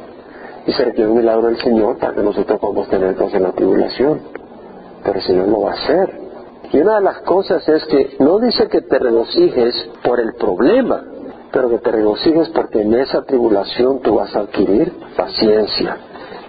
Y 0.66 0.74
se 0.74 0.84
requirió 0.84 1.12
un 1.12 1.18
milagro 1.18 1.48
del 1.48 1.58
Señor 1.62 1.98
para 2.00 2.14
que 2.14 2.22
nosotros 2.22 2.60
podamos 2.60 2.90
tener 2.90 3.16
cosas 3.16 3.36
en 3.36 3.44
la 3.44 3.52
tribulación. 3.52 4.20
Pero 5.04 5.20
el 5.20 5.26
Señor 5.26 5.48
lo 5.48 5.62
va 5.62 5.72
a 5.72 5.74
hacer. 5.76 6.20
Y 6.74 6.80
una 6.80 6.96
de 6.96 7.02
las 7.02 7.20
cosas 7.20 7.70
es 7.70 7.86
que 7.86 8.18
no 8.20 8.40
dice 8.40 8.68
que 8.68 8.82
te 8.82 9.00
regocijes 9.00 9.90
por 10.04 10.20
el 10.20 10.34
problema, 10.34 11.04
pero 11.56 11.70
que 11.70 11.78
te 11.78 11.90
regocijes 11.90 12.50
porque 12.50 12.82
en 12.82 12.94
esa 12.96 13.24
tribulación 13.24 14.02
tú 14.02 14.16
vas 14.16 14.36
a 14.36 14.42
adquirir 14.42 14.92
paciencia. 15.16 15.98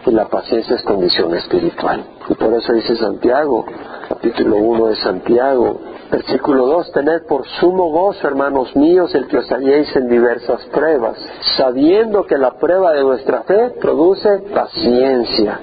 Y 0.05 0.11
la 0.11 0.27
paciencia 0.27 0.75
es 0.75 0.83
condición 0.83 1.33
espiritual. 1.33 2.05
Y 2.29 2.35
por 2.35 2.53
eso 2.53 2.73
dice 2.73 2.97
Santiago, 2.97 3.65
capítulo 4.09 4.57
1 4.57 4.87
de 4.89 4.97
Santiago, 4.97 5.81
versículo 6.11 6.67
2, 6.67 6.91
tened 6.91 7.23
por 7.29 7.47
sumo 7.61 7.89
gozo, 7.91 8.27
hermanos 8.27 8.75
míos, 8.75 9.15
el 9.15 9.29
que 9.29 9.39
os 9.39 9.53
halléis 9.53 9.95
en 9.95 10.09
diversas 10.09 10.67
pruebas, 10.73 11.17
sabiendo 11.57 12.25
que 12.25 12.37
la 12.37 12.59
prueba 12.59 12.93
de 12.93 13.05
vuestra 13.05 13.45
fe 13.45 13.75
produce 13.81 14.41
paciencia. 14.53 15.61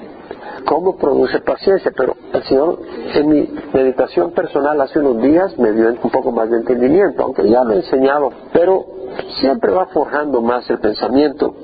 ¿Cómo 0.64 0.96
produce 0.96 1.40
paciencia? 1.40 1.92
Pero 1.94 2.16
el 2.32 2.42
Señor 2.44 2.78
en 3.14 3.28
mi 3.28 3.54
meditación 3.74 4.30
personal 4.30 4.80
hace 4.80 5.00
unos 5.00 5.20
días 5.20 5.58
me 5.58 5.72
dio 5.72 5.88
un 5.88 6.10
poco 6.10 6.32
más 6.32 6.48
de 6.48 6.56
entendimiento, 6.56 7.24
aunque 7.24 7.46
ya 7.46 7.62
lo 7.62 7.74
he 7.74 7.76
enseñado. 7.76 8.30
Pero 8.50 9.03
siempre 9.40 9.72
va 9.72 9.86
forjando 9.86 10.40
más 10.40 10.68
el 10.70 10.78
pensamiento. 10.78 11.54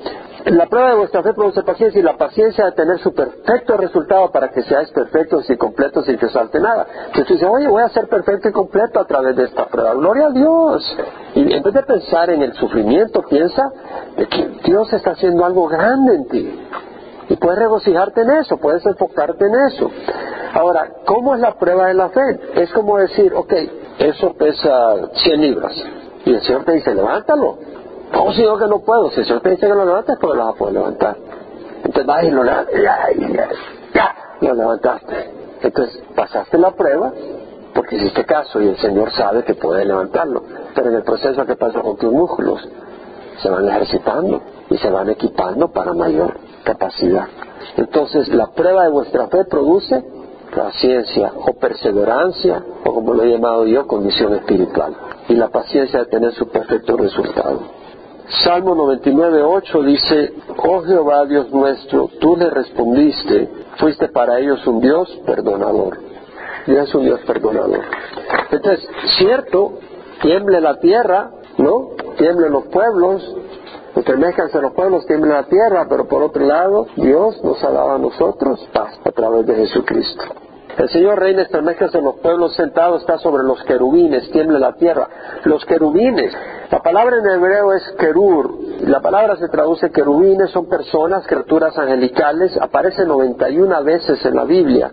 La 0.45 0.65
prueba 0.65 0.89
de 0.89 0.95
vuestra 0.95 1.21
fe 1.21 1.33
produce 1.33 1.61
paciencia 1.61 1.99
y 1.99 2.03
la 2.03 2.17
paciencia 2.17 2.65
de 2.65 2.71
tener 2.71 2.97
su 2.99 3.13
perfecto 3.13 3.77
resultado 3.77 4.31
para 4.31 4.49
que 4.49 4.63
seáis 4.63 4.89
perfectos 4.89 5.47
y 5.49 5.55
completos 5.55 6.05
sin 6.05 6.17
que 6.17 6.29
salte 6.29 6.59
nada. 6.59 6.87
Entonces 7.07 7.27
tú 7.27 7.33
dices, 7.33 7.47
oye, 7.47 7.67
voy 7.67 7.83
a 7.83 7.89
ser 7.89 8.07
perfecto 8.07 8.49
y 8.49 8.51
completo 8.51 8.99
a 8.99 9.05
través 9.05 9.35
de 9.35 9.43
esta 9.43 9.67
prueba. 9.67 9.93
Gloria 9.93 10.27
a 10.27 10.31
Dios. 10.31 10.97
Y 11.35 11.53
en 11.53 11.61
vez 11.61 11.73
de 11.73 11.83
pensar 11.83 12.31
en 12.31 12.41
el 12.41 12.53
sufrimiento, 12.53 13.21
piensa 13.29 13.71
de 14.17 14.25
que 14.27 14.47
Dios 14.63 14.91
está 14.93 15.11
haciendo 15.11 15.45
algo 15.45 15.67
grande 15.67 16.15
en 16.15 16.27
ti. 16.27 16.59
Y 17.29 17.35
puedes 17.35 17.59
regocijarte 17.59 18.21
en 18.21 18.31
eso, 18.31 18.57
puedes 18.57 18.83
enfocarte 18.85 19.45
en 19.45 19.55
eso. 19.55 19.91
Ahora, 20.53 20.89
¿cómo 21.05 21.35
es 21.35 21.41
la 21.41 21.53
prueba 21.53 21.87
de 21.87 21.93
la 21.93 22.09
fe? 22.09 22.39
Es 22.55 22.73
como 22.73 22.97
decir, 22.97 23.31
ok, 23.33 23.53
eso 23.99 24.33
pesa 24.33 24.95
100 25.13 25.41
libras. 25.41 26.00
Y 26.25 26.33
el 26.33 26.41
Señor 26.41 26.63
te 26.63 26.73
dice, 26.73 26.93
levántalo. 26.93 27.57
¿Cómo 28.13 28.33
si 28.33 28.43
yo 28.43 28.57
que 28.57 28.67
no 28.67 28.79
puedo? 28.79 29.09
Si 29.11 29.21
el 29.21 29.25
Señor 29.25 29.41
te 29.41 29.51
dice 29.51 29.67
que 29.67 29.73
lo 29.73 29.85
levantes, 29.85 30.17
pues 30.19 30.35
lo 30.35 30.45
vas 30.45 30.55
a 30.55 30.57
poder 30.57 30.73
levantar. 30.73 31.17
Entonces 31.77 32.05
vas 32.05 32.23
y 32.23 32.29
lo 32.29 32.43
levantas. 32.43 32.75
Ya, 33.93 34.15
lo 34.41 34.53
levantaste. 34.53 35.31
Entonces 35.61 36.03
pasaste 36.15 36.57
la 36.57 36.71
prueba 36.71 37.11
porque 37.73 37.95
hiciste 37.95 38.25
caso 38.25 38.59
y 38.61 38.67
el 38.67 38.77
Señor 38.77 39.11
sabe 39.11 39.43
que 39.43 39.55
puede 39.55 39.85
levantarlo. 39.85 40.43
Pero 40.75 40.89
en 40.89 40.95
el 40.95 41.03
proceso 41.03 41.45
que 41.45 41.55
pasa 41.55 41.81
con 41.81 41.97
tus 41.97 42.11
músculos, 42.11 42.67
se 43.41 43.49
van 43.49 43.67
ejercitando 43.67 44.41
y 44.69 44.77
se 44.77 44.89
van 44.89 45.09
equipando 45.09 45.69
para 45.69 45.93
mayor 45.93 46.35
capacidad. 46.63 47.27
Entonces 47.77 48.27
la 48.29 48.47
prueba 48.47 48.83
de 48.83 48.89
vuestra 48.89 49.27
fe 49.27 49.45
produce 49.45 50.03
paciencia 50.53 51.31
o 51.35 51.53
perseverancia, 51.53 52.61
o 52.85 52.93
como 52.93 53.13
lo 53.13 53.23
he 53.23 53.31
llamado 53.31 53.65
yo, 53.65 53.87
condición 53.87 54.33
espiritual 54.35 54.95
y 55.29 55.35
la 55.35 55.49
paciencia 55.49 55.99
de 55.99 56.05
tener 56.05 56.33
su 56.33 56.47
perfecto 56.49 56.97
resultado. 56.97 57.61
Salmo 58.43 58.75
99.8 58.75 59.83
dice, 59.85 60.33
Oh 60.57 60.81
Jehová 60.83 61.25
Dios 61.25 61.51
nuestro, 61.51 62.09
tú 62.19 62.37
le 62.37 62.49
respondiste, 62.49 63.49
fuiste 63.77 64.07
para 64.07 64.39
ellos 64.39 64.65
un 64.67 64.79
Dios 64.79 65.09
perdonador. 65.25 65.99
Dios 66.65 66.87
es 66.87 66.95
un 66.95 67.03
Dios 67.03 67.19
perdonador. 67.21 67.81
Entonces, 68.51 68.87
cierto, 69.17 69.79
tiemble 70.21 70.61
la 70.61 70.79
tierra, 70.79 71.31
¿no? 71.57 71.89
Tiemblen 72.17 72.51
los 72.53 72.65
pueblos, 72.65 73.35
entremezcanse 73.95 74.61
los 74.61 74.73
pueblos, 74.73 75.05
tiemble 75.07 75.33
la 75.33 75.43
tierra, 75.43 75.87
pero 75.89 76.07
por 76.07 76.23
otro 76.23 76.45
lado, 76.45 76.87
Dios 76.95 77.43
nos 77.43 77.61
ha 77.63 77.71
dado 77.71 77.91
a 77.93 77.97
nosotros 77.97 78.65
paz 78.71 78.99
a 79.03 79.11
través 79.11 79.45
de 79.45 79.55
Jesucristo. 79.55 80.23
El 80.81 80.89
Señor 80.89 81.19
reina 81.19 81.43
estremezcas 81.43 81.93
en 81.93 82.03
los 82.03 82.15
pueblos 82.15 82.55
sentados, 82.55 83.01
está 83.01 83.19
sobre 83.19 83.43
los 83.43 83.63
querubines, 83.65 84.31
tiembla 84.31 84.57
la 84.57 84.73
tierra. 84.73 85.07
Los 85.43 85.63
querubines, 85.63 86.35
la 86.71 86.81
palabra 86.81 87.17
en 87.17 87.29
hebreo 87.29 87.71
es 87.73 87.83
querur, 87.99 88.57
la 88.87 88.99
palabra 88.99 89.35
se 89.35 89.47
traduce 89.49 89.91
querubines, 89.91 90.49
son 90.49 90.67
personas, 90.67 91.27
criaturas 91.27 91.77
angelicales, 91.77 92.57
aparecen 92.59 93.09
91 93.09 93.83
veces 93.83 94.25
en 94.25 94.35
la 94.35 94.43
Biblia. 94.43 94.91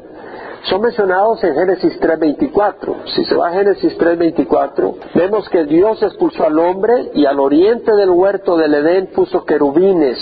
Son 0.65 0.83
mencionados 0.83 1.43
en 1.43 1.55
Génesis 1.55 1.99
3.24. 1.99 3.07
Si 3.15 3.25
se 3.25 3.35
va 3.35 3.49
a 3.49 3.53
Génesis 3.53 3.97
3.24, 3.97 4.95
vemos 5.15 5.49
que 5.49 5.65
Dios 5.65 6.03
expulsó 6.03 6.45
al 6.45 6.59
hombre 6.59 7.13
y 7.15 7.25
al 7.25 7.41
oriente 7.41 7.93
del 7.97 8.11
huerto 8.11 8.59
del 8.59 8.75
Edén 8.75 9.07
puso 9.15 9.43
querubines 9.47 10.19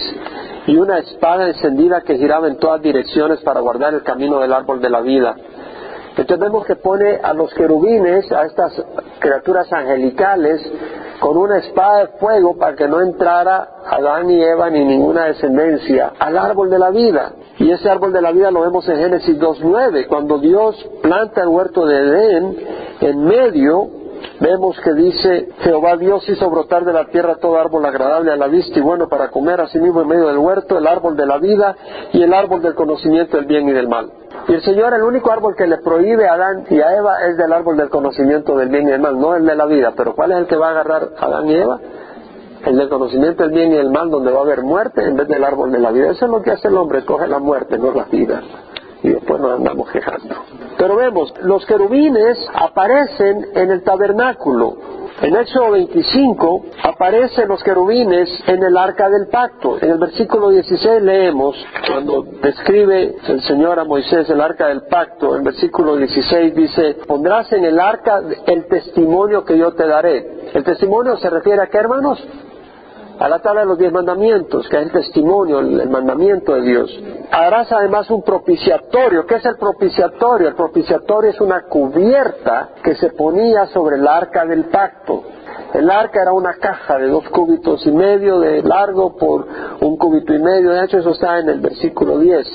y 0.66 0.76
una 0.76 0.98
espada 0.98 1.48
encendida 1.48 2.02
que 2.02 2.16
giraba 2.16 2.48
en 2.48 2.58
todas 2.58 2.82
direcciones 2.82 3.40
para 3.40 3.60
guardar 3.60 3.94
el 3.94 4.02
camino 4.02 4.40
del 4.40 4.52
árbol 4.52 4.80
de 4.80 4.90
la 4.90 5.00
vida. 5.00 5.36
Entonces 6.16 6.38
vemos 6.38 6.64
que 6.64 6.76
pone 6.76 7.20
a 7.22 7.34
los 7.34 7.52
querubines, 7.52 8.30
a 8.32 8.44
estas 8.44 8.72
criaturas 9.18 9.70
angelicales, 9.72 10.60
con 11.20 11.36
una 11.36 11.58
espada 11.58 12.00
de 12.00 12.06
fuego 12.18 12.56
para 12.56 12.74
que 12.74 12.88
no 12.88 13.00
entrara 13.00 13.68
Adán 13.86 14.30
y 14.30 14.42
Eva 14.42 14.70
ni 14.70 14.84
ninguna 14.84 15.26
descendencia 15.26 16.12
al 16.18 16.38
árbol 16.38 16.70
de 16.70 16.78
la 16.78 16.90
vida. 16.90 17.32
Y 17.58 17.70
ese 17.70 17.90
árbol 17.90 18.12
de 18.12 18.22
la 18.22 18.32
vida 18.32 18.50
lo 18.50 18.62
vemos 18.62 18.88
en 18.88 18.96
Génesis 18.96 19.38
2.9, 19.38 20.06
cuando 20.08 20.38
Dios 20.38 20.74
planta 21.02 21.42
el 21.42 21.48
huerto 21.48 21.86
de 21.86 21.96
Edén 21.96 22.56
en 23.00 23.24
medio 23.24 24.05
vemos 24.40 24.78
que 24.80 24.92
dice, 24.94 25.48
Jehová 25.60 25.96
Dios 25.96 26.28
hizo 26.28 26.50
brotar 26.50 26.84
de 26.84 26.92
la 26.92 27.06
tierra 27.06 27.36
todo 27.36 27.58
árbol 27.58 27.84
agradable 27.84 28.32
a 28.32 28.36
la 28.36 28.48
vista 28.48 28.78
y 28.78 28.82
bueno 28.82 29.08
para 29.08 29.30
comer, 29.30 29.60
asimismo 29.60 30.02
en 30.02 30.08
medio 30.08 30.26
del 30.28 30.38
huerto, 30.38 30.78
el 30.78 30.86
árbol 30.86 31.16
de 31.16 31.26
la 31.26 31.38
vida 31.38 31.76
y 32.12 32.22
el 32.22 32.32
árbol 32.32 32.62
del 32.62 32.74
conocimiento 32.74 33.36
del 33.36 33.46
bien 33.46 33.68
y 33.68 33.72
del 33.72 33.88
mal. 33.88 34.10
Y 34.48 34.54
el 34.54 34.62
Señor, 34.62 34.94
el 34.94 35.02
único 35.02 35.32
árbol 35.32 35.54
que 35.56 35.66
le 35.66 35.78
prohíbe 35.78 36.28
a 36.28 36.34
Adán 36.34 36.64
y 36.70 36.80
a 36.80 36.96
Eva 36.96 37.26
es 37.28 37.36
del 37.36 37.52
árbol 37.52 37.76
del 37.76 37.88
conocimiento 37.88 38.56
del 38.56 38.68
bien 38.68 38.86
y 38.86 38.90
del 38.92 39.00
mal, 39.00 39.18
no 39.18 39.34
el 39.34 39.44
de 39.44 39.56
la 39.56 39.66
vida. 39.66 39.92
Pero 39.96 40.14
¿cuál 40.14 40.32
es 40.32 40.38
el 40.38 40.46
que 40.46 40.56
va 40.56 40.68
a 40.68 40.70
agarrar 40.70 41.08
a 41.18 41.26
Adán 41.26 41.48
y 41.48 41.54
Eva? 41.54 41.80
El 42.64 42.76
del 42.76 42.88
conocimiento 42.88 43.42
del 43.42 43.52
bien 43.52 43.72
y 43.72 43.76
del 43.76 43.90
mal, 43.90 44.10
donde 44.10 44.30
va 44.30 44.38
a 44.38 44.42
haber 44.42 44.62
muerte 44.62 45.02
en 45.02 45.16
vez 45.16 45.28
del 45.28 45.42
árbol 45.42 45.72
de 45.72 45.78
la 45.78 45.90
vida. 45.90 46.10
Eso 46.10 46.26
es 46.26 46.30
lo 46.30 46.42
que 46.42 46.52
hace 46.52 46.68
el 46.68 46.76
hombre, 46.76 47.00
escoge 47.00 47.26
la 47.26 47.38
muerte, 47.38 47.78
no 47.78 47.92
la 47.92 48.04
vida. 48.04 48.42
Y 49.06 49.10
nos 49.10 49.52
andamos 49.52 49.88
quejando. 49.90 50.34
Pero 50.76 50.96
vemos, 50.96 51.32
los 51.42 51.64
querubines 51.64 52.36
aparecen 52.54 53.46
en 53.54 53.70
el 53.70 53.84
tabernáculo. 53.84 54.76
En 55.22 55.34
Éxodo 55.36 55.70
25 55.70 56.64
aparecen 56.82 57.48
los 57.48 57.62
querubines 57.62 58.28
en 58.48 58.62
el 58.64 58.76
arca 58.76 59.08
del 59.08 59.28
pacto. 59.28 59.78
En 59.80 59.92
el 59.92 59.98
versículo 59.98 60.50
16 60.50 61.02
leemos, 61.02 61.56
cuando 61.86 62.22
describe 62.42 63.14
el 63.28 63.40
Señor 63.42 63.78
a 63.78 63.84
Moisés 63.84 64.28
el 64.28 64.40
arca 64.40 64.66
del 64.66 64.82
pacto, 64.90 65.30
en 65.30 65.38
el 65.38 65.44
versículo 65.44 65.96
16 65.96 66.54
dice, 66.54 66.96
pondrás 67.06 67.50
en 67.52 67.64
el 67.64 67.78
arca 67.78 68.20
el 68.46 68.66
testimonio 68.66 69.44
que 69.44 69.56
yo 69.56 69.72
te 69.72 69.86
daré. 69.86 70.50
El 70.52 70.64
testimonio 70.64 71.16
se 71.16 71.30
refiere 71.30 71.62
a 71.62 71.68
qué, 71.68 71.78
hermanos? 71.78 72.22
A 73.18 73.28
la 73.28 73.38
tabla 73.38 73.62
de 73.62 73.66
los 73.66 73.78
diez 73.78 73.92
mandamientos, 73.92 74.68
que 74.68 74.76
es 74.76 74.82
el 74.84 74.92
testimonio, 74.92 75.60
el, 75.60 75.88
mandamiento 75.88 76.54
de 76.54 76.62
Dios. 76.62 77.02
Harás 77.30 77.72
además 77.72 78.10
un 78.10 78.22
propiciatorio. 78.22 79.26
¿Qué 79.26 79.36
es 79.36 79.46
el 79.46 79.56
propiciatorio? 79.56 80.48
El 80.48 80.54
propiciatorio 80.54 81.30
es 81.30 81.40
una 81.40 81.62
cubierta 81.62 82.70
que 82.82 82.94
se 82.96 83.10
ponía 83.10 83.66
sobre 83.68 83.96
el 83.96 84.06
arca 84.06 84.44
del 84.44 84.64
pacto. 84.64 85.22
El 85.72 85.90
arca 85.90 86.22
era 86.22 86.32
una 86.32 86.54
caja 86.54 86.98
de 86.98 87.08
dos 87.08 87.28
cúbitos 87.30 87.84
y 87.86 87.90
medio 87.90 88.38
de 88.38 88.62
largo 88.62 89.16
por 89.16 89.46
un 89.80 89.96
cúbito 89.96 90.32
y 90.32 90.38
medio 90.38 90.70
de 90.70 90.80
ancho, 90.80 90.98
eso 90.98 91.10
está 91.10 91.38
en 91.38 91.48
el 91.48 91.60
versículo 91.60 92.18
10. 92.18 92.46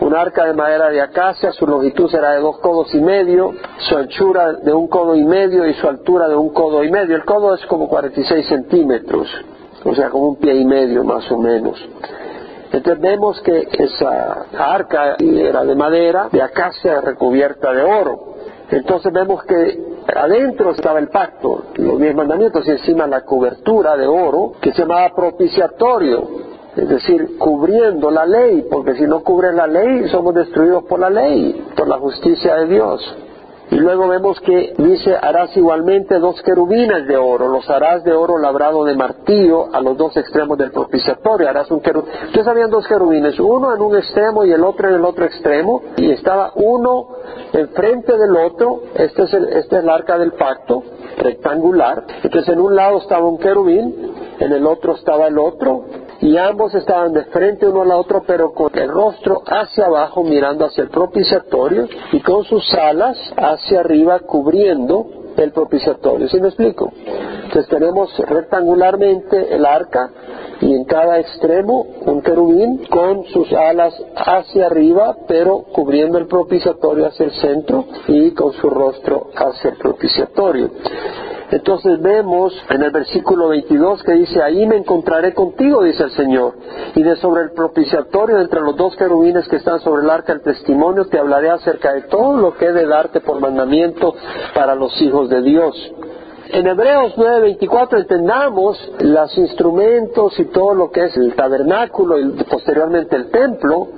Un 0.00 0.14
arca 0.14 0.44
de 0.46 0.54
madera 0.54 0.88
de 0.88 1.00
acacia, 1.00 1.52
su 1.52 1.66
longitud 1.66 2.08
será 2.08 2.32
de 2.32 2.40
dos 2.40 2.58
codos 2.58 2.94
y 2.94 3.00
medio, 3.00 3.52
su 3.78 3.96
anchura 3.96 4.54
de 4.54 4.72
un 4.72 4.88
codo 4.88 5.14
y 5.16 5.24
medio 5.24 5.66
y 5.66 5.74
su 5.74 5.86
altura 5.86 6.28
de 6.28 6.36
un 6.36 6.50
codo 6.50 6.82
y 6.82 6.90
medio. 6.90 7.16
El 7.16 7.24
codo 7.24 7.54
es 7.54 7.64
como 7.66 7.88
46 7.88 8.46
centímetros 8.46 9.28
o 9.84 9.94
sea, 9.94 10.10
como 10.10 10.28
un 10.28 10.36
pie 10.36 10.54
y 10.54 10.64
medio 10.64 11.04
más 11.04 11.30
o 11.30 11.38
menos. 11.38 11.78
Entonces 12.72 13.00
vemos 13.00 13.40
que 13.42 13.68
esa 13.72 14.46
arca 14.58 15.16
era 15.18 15.64
de 15.64 15.74
madera, 15.74 16.28
de 16.32 16.42
acacia 16.42 17.00
recubierta 17.00 17.72
de 17.72 17.82
oro. 17.82 18.34
Entonces 18.70 19.12
vemos 19.12 19.44
que 19.44 19.78
adentro 20.14 20.72
estaba 20.72 20.98
el 20.98 21.08
pacto, 21.08 21.66
los 21.76 22.00
diez 22.00 22.14
mandamientos, 22.14 22.66
y 22.66 22.72
encima 22.72 23.06
la 23.06 23.22
cobertura 23.22 23.96
de 23.96 24.06
oro 24.06 24.52
que 24.60 24.72
se 24.72 24.82
llamaba 24.82 25.14
propiciatorio, 25.14 26.28
es 26.76 26.88
decir, 26.88 27.38
cubriendo 27.38 28.10
la 28.10 28.26
ley, 28.26 28.66
porque 28.70 28.94
si 28.96 29.04
no 29.04 29.22
cubre 29.22 29.52
la 29.52 29.66
ley 29.66 30.08
somos 30.08 30.34
destruidos 30.34 30.84
por 30.84 30.98
la 30.98 31.08
ley, 31.08 31.64
por 31.76 31.88
la 31.88 31.98
justicia 31.98 32.56
de 32.56 32.66
Dios. 32.66 33.16
Y 33.70 33.76
luego 33.76 34.06
vemos 34.06 34.40
que 34.40 34.74
dice, 34.78 35.16
harás 35.20 35.56
igualmente 35.56 36.18
dos 36.18 36.40
querubines 36.42 37.06
de 37.08 37.16
oro, 37.16 37.48
los 37.48 37.68
harás 37.68 38.04
de 38.04 38.12
oro 38.12 38.38
labrado 38.38 38.84
de 38.84 38.94
martillo 38.94 39.74
a 39.74 39.80
los 39.80 39.96
dos 39.96 40.16
extremos 40.16 40.56
del 40.56 40.70
propiciatorio, 40.70 41.48
harás 41.48 41.70
un 41.72 41.80
querubín. 41.80 42.10
Entonces 42.20 42.46
habían 42.46 42.70
dos 42.70 42.86
querubines, 42.86 43.38
uno 43.40 43.74
en 43.74 43.82
un 43.82 43.96
extremo 43.96 44.44
y 44.44 44.52
el 44.52 44.62
otro 44.62 44.88
en 44.88 44.94
el 44.94 45.04
otro 45.04 45.24
extremo, 45.24 45.82
y 45.96 46.10
estaba 46.10 46.52
uno 46.54 47.08
enfrente 47.52 48.16
del 48.16 48.36
otro, 48.36 48.82
este 48.94 49.24
es 49.24 49.34
el, 49.34 49.48
este 49.48 49.76
es 49.78 49.82
el 49.82 49.90
arca 49.90 50.16
del 50.16 50.32
pacto, 50.32 50.84
rectangular. 51.18 52.04
Entonces 52.22 52.48
en 52.52 52.60
un 52.60 52.76
lado 52.76 52.98
estaba 52.98 53.26
un 53.26 53.38
querubín, 53.38 54.12
en 54.38 54.52
el 54.52 54.64
otro 54.64 54.94
estaba 54.94 55.26
el 55.26 55.38
otro, 55.38 55.84
y 56.20 56.36
ambos 56.36 56.74
estaban 56.74 57.12
de 57.12 57.24
frente 57.26 57.66
uno 57.66 57.82
al 57.82 57.92
otro, 57.92 58.22
pero 58.26 58.52
con 58.52 58.76
el 58.78 58.88
rostro 58.88 59.42
hacia 59.46 59.86
abajo 59.86 60.22
mirando 60.24 60.64
hacia 60.64 60.84
el 60.84 60.90
propiciatorio 60.90 61.88
y 62.12 62.20
con 62.20 62.44
sus 62.44 62.72
alas 62.74 63.16
hacia 63.36 63.80
arriba 63.80 64.20
cubriendo 64.20 65.06
el 65.36 65.52
propiciatorio. 65.52 66.28
¿Sí 66.28 66.40
me 66.40 66.48
explico? 66.48 66.92
Entonces 67.44 67.68
tenemos 67.68 68.16
rectangularmente 68.18 69.54
el 69.54 69.66
arca 69.66 70.10
y 70.60 70.74
en 70.74 70.84
cada 70.84 71.18
extremo 71.18 71.86
un 72.06 72.22
querubín 72.22 72.84
con 72.86 73.24
sus 73.26 73.52
alas 73.52 73.94
hacia 74.16 74.66
arriba, 74.66 75.16
pero 75.28 75.64
cubriendo 75.72 76.18
el 76.18 76.26
propiciatorio 76.26 77.06
hacia 77.06 77.26
el 77.26 77.32
centro 77.32 77.84
y 78.08 78.30
con 78.32 78.52
su 78.54 78.70
rostro 78.70 79.28
hacia 79.34 79.70
el 79.70 79.76
propiciatorio. 79.76 80.70
Entonces 81.50 82.00
vemos 82.00 82.52
en 82.70 82.82
el 82.82 82.90
versículo 82.90 83.48
22 83.48 84.02
que 84.02 84.12
dice, 84.12 84.42
ahí 84.42 84.66
me 84.66 84.76
encontraré 84.76 85.32
contigo, 85.32 85.82
dice 85.84 86.04
el 86.04 86.10
Señor, 86.10 86.54
y 86.94 87.02
de 87.02 87.16
sobre 87.16 87.42
el 87.42 87.52
propiciatorio 87.52 88.40
entre 88.40 88.60
los 88.60 88.76
dos 88.76 88.96
querubines 88.96 89.46
que 89.48 89.56
están 89.56 89.78
sobre 89.80 90.02
el 90.02 90.10
arca 90.10 90.32
del 90.32 90.42
testimonio 90.42 91.06
te 91.06 91.18
hablaré 91.18 91.50
acerca 91.50 91.92
de 91.92 92.02
todo 92.02 92.36
lo 92.36 92.56
que 92.56 92.66
he 92.66 92.72
de 92.72 92.86
darte 92.86 93.20
por 93.20 93.40
mandamiento 93.40 94.14
para 94.54 94.74
los 94.74 95.00
hijos 95.00 95.28
de 95.28 95.42
Dios. 95.42 95.92
En 96.48 96.66
Hebreos 96.66 97.14
9:24 97.16 97.98
entendamos 97.98 98.92
los 99.00 99.36
instrumentos 99.36 100.38
y 100.38 100.44
todo 100.46 100.74
lo 100.74 100.90
que 100.90 101.04
es 101.06 101.16
el 101.16 101.34
tabernáculo 101.34 102.18
y 102.20 102.30
posteriormente 102.44 103.16
el 103.16 103.30
templo, 103.30 103.88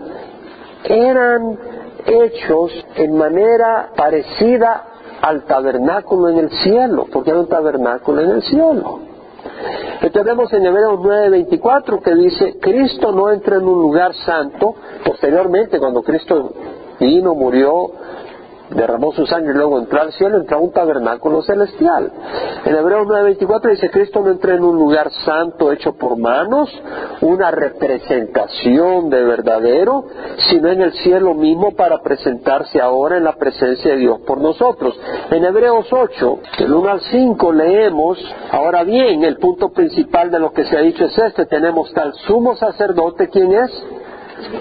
eran 0.84 1.58
hechos 2.06 2.72
en 2.96 3.16
manera 3.18 3.90
parecida 3.94 4.84
al 5.20 5.44
tabernáculo 5.44 6.30
en 6.30 6.38
el 6.38 6.50
cielo, 6.50 7.06
porque 7.12 7.32
hay 7.32 7.38
un 7.38 7.48
tabernáculo 7.48 8.22
en 8.22 8.30
el 8.30 8.42
cielo. 8.42 9.00
Entonces 10.00 10.24
vemos 10.24 10.52
en 10.52 10.64
Hebreos 10.64 11.00
9:24 11.00 12.00
que 12.02 12.14
dice, 12.14 12.58
Cristo 12.60 13.12
no 13.12 13.30
entra 13.30 13.56
en 13.56 13.64
un 13.64 13.82
lugar 13.82 14.14
santo, 14.14 14.74
posteriormente 15.04 15.78
cuando 15.78 16.02
Cristo 16.02 16.52
vino, 16.98 17.34
murió, 17.34 17.90
derramó 18.70 19.12
su 19.12 19.26
sangre 19.26 19.52
y 19.52 19.56
luego 19.56 19.78
entró 19.78 20.00
al 20.00 20.12
cielo, 20.12 20.38
entró 20.38 20.58
a 20.58 20.60
un 20.60 20.72
tabernáculo 20.72 21.42
celestial. 21.42 22.10
En 22.64 22.76
Hebreos 22.76 23.06
9:24 23.06 23.70
dice, 23.70 23.90
Cristo 23.90 24.20
no 24.20 24.30
entró 24.30 24.52
en 24.52 24.64
un 24.64 24.76
lugar 24.76 25.10
santo 25.24 25.72
hecho 25.72 25.94
por 25.94 26.16
manos, 26.16 26.70
una 27.20 27.50
representación 27.50 29.10
de 29.10 29.24
verdadero, 29.24 30.04
sino 30.50 30.68
en 30.68 30.82
el 30.82 30.92
cielo 30.92 31.34
mismo 31.34 31.74
para 31.74 32.00
presentarse 32.00 32.80
ahora 32.80 33.16
en 33.16 33.24
la 33.24 33.34
presencia 33.34 33.92
de 33.92 33.98
Dios 33.98 34.20
por 34.26 34.40
nosotros. 34.40 34.98
En 35.30 35.44
Hebreos 35.44 35.86
8, 35.90 36.38
del 36.58 36.72
1 36.72 36.90
al 36.90 37.00
5 37.00 37.52
leemos, 37.52 38.18
ahora 38.50 38.84
bien, 38.84 39.24
el 39.24 39.36
punto 39.38 39.70
principal 39.70 40.30
de 40.30 40.38
lo 40.38 40.52
que 40.52 40.64
se 40.64 40.76
ha 40.76 40.80
dicho 40.80 41.04
es 41.04 41.18
este, 41.18 41.46
tenemos 41.46 41.92
tal 41.92 42.12
sumo 42.26 42.56
sacerdote, 42.56 43.28
¿quién 43.28 43.52
es? 43.52 43.84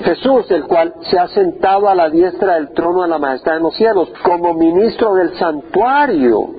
Jesús, 0.03 0.49
el 0.51 0.65
cual 0.65 0.93
se 1.01 1.19
ha 1.19 1.27
sentado 1.27 1.87
a 1.87 1.95
la 1.95 2.09
diestra 2.09 2.55
del 2.55 2.71
trono 2.73 3.03
de 3.03 3.09
la 3.09 3.19
majestad 3.19 3.57
en 3.57 3.63
los 3.63 3.75
cielos, 3.75 4.09
como 4.23 4.53
ministro 4.53 5.13
del 5.15 5.37
santuario 5.37 6.49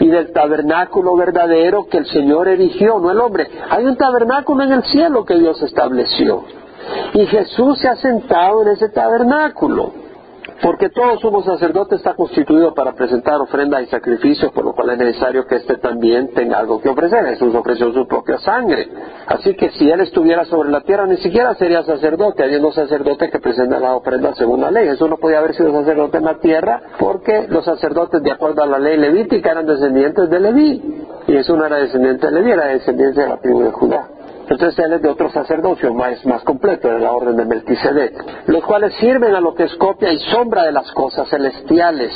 y 0.00 0.08
del 0.08 0.32
tabernáculo 0.32 1.16
verdadero 1.16 1.86
que 1.86 1.98
el 1.98 2.06
Señor 2.06 2.48
erigió, 2.48 2.98
no 2.98 3.10
el 3.10 3.20
hombre. 3.20 3.48
Hay 3.70 3.84
un 3.84 3.96
tabernáculo 3.96 4.64
en 4.64 4.72
el 4.72 4.82
cielo 4.84 5.24
que 5.24 5.38
Dios 5.38 5.60
estableció. 5.62 6.44
Y 7.14 7.26
Jesús 7.26 7.78
se 7.78 7.88
ha 7.88 7.96
sentado 7.96 8.62
en 8.62 8.68
ese 8.68 8.88
tabernáculo. 8.90 10.05
Porque 10.62 10.88
todo 10.88 11.18
sumo 11.18 11.42
sacerdote 11.42 11.96
está 11.96 12.14
constituido 12.14 12.72
para 12.72 12.92
presentar 12.92 13.40
ofrendas 13.40 13.82
y 13.82 13.86
sacrificios, 13.86 14.52
por 14.52 14.64
lo 14.64 14.72
cual 14.72 14.90
es 14.90 14.98
necesario 14.98 15.46
que 15.46 15.56
éste 15.56 15.76
también 15.76 16.32
tenga 16.32 16.58
algo 16.58 16.80
que 16.80 16.88
ofrecer. 16.88 17.24
Jesús 17.26 17.54
ofreció 17.54 17.92
su 17.92 18.06
propia 18.06 18.38
sangre. 18.38 18.88
Así 19.26 19.54
que 19.54 19.70
si 19.70 19.90
él 19.90 20.00
estuviera 20.00 20.44
sobre 20.46 20.70
la 20.70 20.80
tierra, 20.80 21.06
ni 21.06 21.18
siquiera 21.18 21.54
sería 21.54 21.82
sacerdote, 21.82 22.42
habiendo 22.42 22.72
sacerdote 22.72 23.30
que 23.30 23.38
presenta 23.38 23.78
la 23.78 23.96
ofrenda 23.96 24.34
según 24.34 24.60
la 24.62 24.70
ley. 24.70 24.86
Jesús 24.86 25.10
no 25.10 25.18
podía 25.18 25.38
haber 25.38 25.54
sido 25.54 25.72
sacerdote 25.72 26.18
en 26.18 26.24
la 26.24 26.38
tierra 26.38 26.82
porque 26.98 27.46
los 27.48 27.64
sacerdotes, 27.64 28.22
de 28.22 28.32
acuerdo 28.32 28.62
a 28.62 28.66
la 28.66 28.78
ley 28.78 28.96
levítica, 28.96 29.50
eran 29.50 29.66
descendientes 29.66 30.30
de 30.30 30.40
Leví. 30.40 31.04
Y 31.26 31.32
Jesús 31.32 31.56
no 31.56 31.66
era 31.66 31.76
descendiente 31.76 32.26
de 32.26 32.32
Leví, 32.32 32.50
era 32.52 32.66
descendiente 32.66 33.20
de 33.20 33.28
la 33.28 33.36
tribu 33.38 33.62
de 33.62 33.70
Judá. 33.72 34.15
Entonces 34.48 34.78
él 34.78 34.92
es 34.92 35.02
de 35.02 35.08
otro 35.08 35.28
sacerdocio 35.30 35.92
más, 35.92 36.22
completo, 36.44 36.88
de 36.88 37.00
la 37.00 37.12
orden 37.12 37.36
de 37.36 37.44
Melquisedec, 37.44 38.46
los 38.46 38.64
cuales 38.64 38.94
sirven 38.94 39.34
a 39.34 39.40
lo 39.40 39.54
que 39.54 39.64
es 39.64 39.74
copia 39.74 40.12
y 40.12 40.18
sombra 40.30 40.64
de 40.64 40.72
las 40.72 40.90
cosas 40.92 41.28
celestiales. 41.28 42.12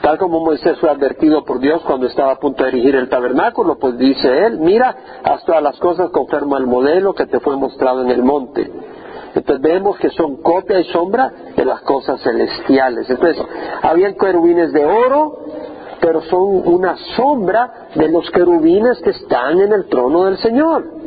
Tal 0.00 0.16
como 0.16 0.40
Moisés 0.40 0.78
fue 0.78 0.90
advertido 0.90 1.44
por 1.44 1.58
Dios 1.58 1.82
cuando 1.82 2.06
estaba 2.06 2.32
a 2.32 2.38
punto 2.38 2.62
de 2.62 2.70
erigir 2.70 2.94
el 2.94 3.08
tabernáculo, 3.08 3.78
pues 3.78 3.98
dice 3.98 4.46
él, 4.46 4.60
mira, 4.60 4.94
haz 5.24 5.44
todas 5.44 5.62
las 5.62 5.78
cosas 5.78 6.10
conforme 6.10 6.56
al 6.56 6.66
modelo 6.66 7.14
que 7.14 7.26
te 7.26 7.40
fue 7.40 7.56
mostrado 7.56 8.02
en 8.02 8.10
el 8.10 8.22
monte. 8.22 8.70
Entonces 9.34 9.60
vemos 9.60 9.98
que 9.98 10.10
son 10.10 10.36
copia 10.42 10.80
y 10.80 10.84
sombra 10.84 11.32
de 11.56 11.64
las 11.64 11.80
cosas 11.82 12.20
celestiales. 12.22 13.10
Entonces, 13.10 13.44
habían 13.82 14.14
querubines 14.14 14.72
de 14.72 14.84
oro, 14.84 15.38
pero 16.00 16.22
son 16.22 16.62
una 16.66 16.96
sombra 17.16 17.88
de 17.94 18.08
los 18.08 18.30
querubines 18.30 19.00
que 19.02 19.10
están 19.10 19.60
en 19.60 19.72
el 19.72 19.86
trono 19.88 20.24
del 20.24 20.38
Señor. 20.38 20.99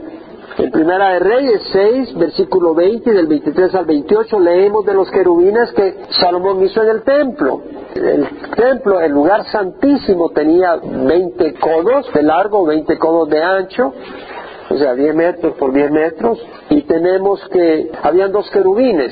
En 0.55 0.69
Primera 0.69 1.13
de 1.13 1.19
Reyes 1.19 1.61
6, 1.71 2.15
versículo 2.15 2.75
20 2.75 3.09
y 3.09 3.13
del 3.13 3.25
23 3.25 3.73
al 3.73 3.85
28 3.85 4.39
leemos 4.39 4.85
de 4.85 4.93
los 4.93 5.09
querubines 5.09 5.71
que 5.71 5.95
Salomón 6.21 6.61
hizo 6.63 6.83
en 6.83 6.89
el 6.89 7.01
templo. 7.01 7.61
El 7.95 8.27
templo, 8.55 9.01
el 9.01 9.11
lugar 9.11 9.45
santísimo, 9.45 10.29
tenía 10.29 10.75
20 10.75 11.55
codos 11.55 12.11
de 12.13 12.21
largo, 12.21 12.65
20 12.65 12.97
codos 12.99 13.29
de 13.29 13.41
ancho, 13.41 13.93
o 14.69 14.77
sea, 14.77 14.93
10 14.93 15.15
metros 15.15 15.53
por 15.55 15.73
10 15.73 15.91
metros, 15.91 16.39
y 16.69 16.83
tenemos 16.83 17.41
que 17.51 17.91
habían 18.03 18.31
dos 18.31 18.49
querubines. 18.51 19.11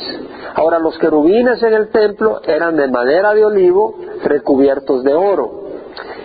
Ahora, 0.54 0.78
los 0.78 0.98
querubines 1.00 1.62
en 1.64 1.74
el 1.74 1.90
templo 1.90 2.42
eran 2.46 2.76
de 2.76 2.88
madera 2.88 3.34
de 3.34 3.46
olivo 3.46 3.96
recubiertos 4.24 5.04
de 5.04 5.16
oro. 5.16 5.62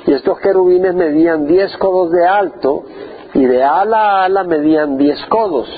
Y 0.07 0.13
estos 0.13 0.39
querubines 0.41 0.95
medían 0.95 1.47
10 1.47 1.77
codos 1.79 2.13
de 2.13 2.27
alto 2.27 2.85
y 3.37 3.45
de 3.45 3.63
ala 3.63 3.99
a 3.99 4.25
ala 4.25 4.45
medían 4.45 4.97
10 4.97 5.27
codos, 5.27 5.69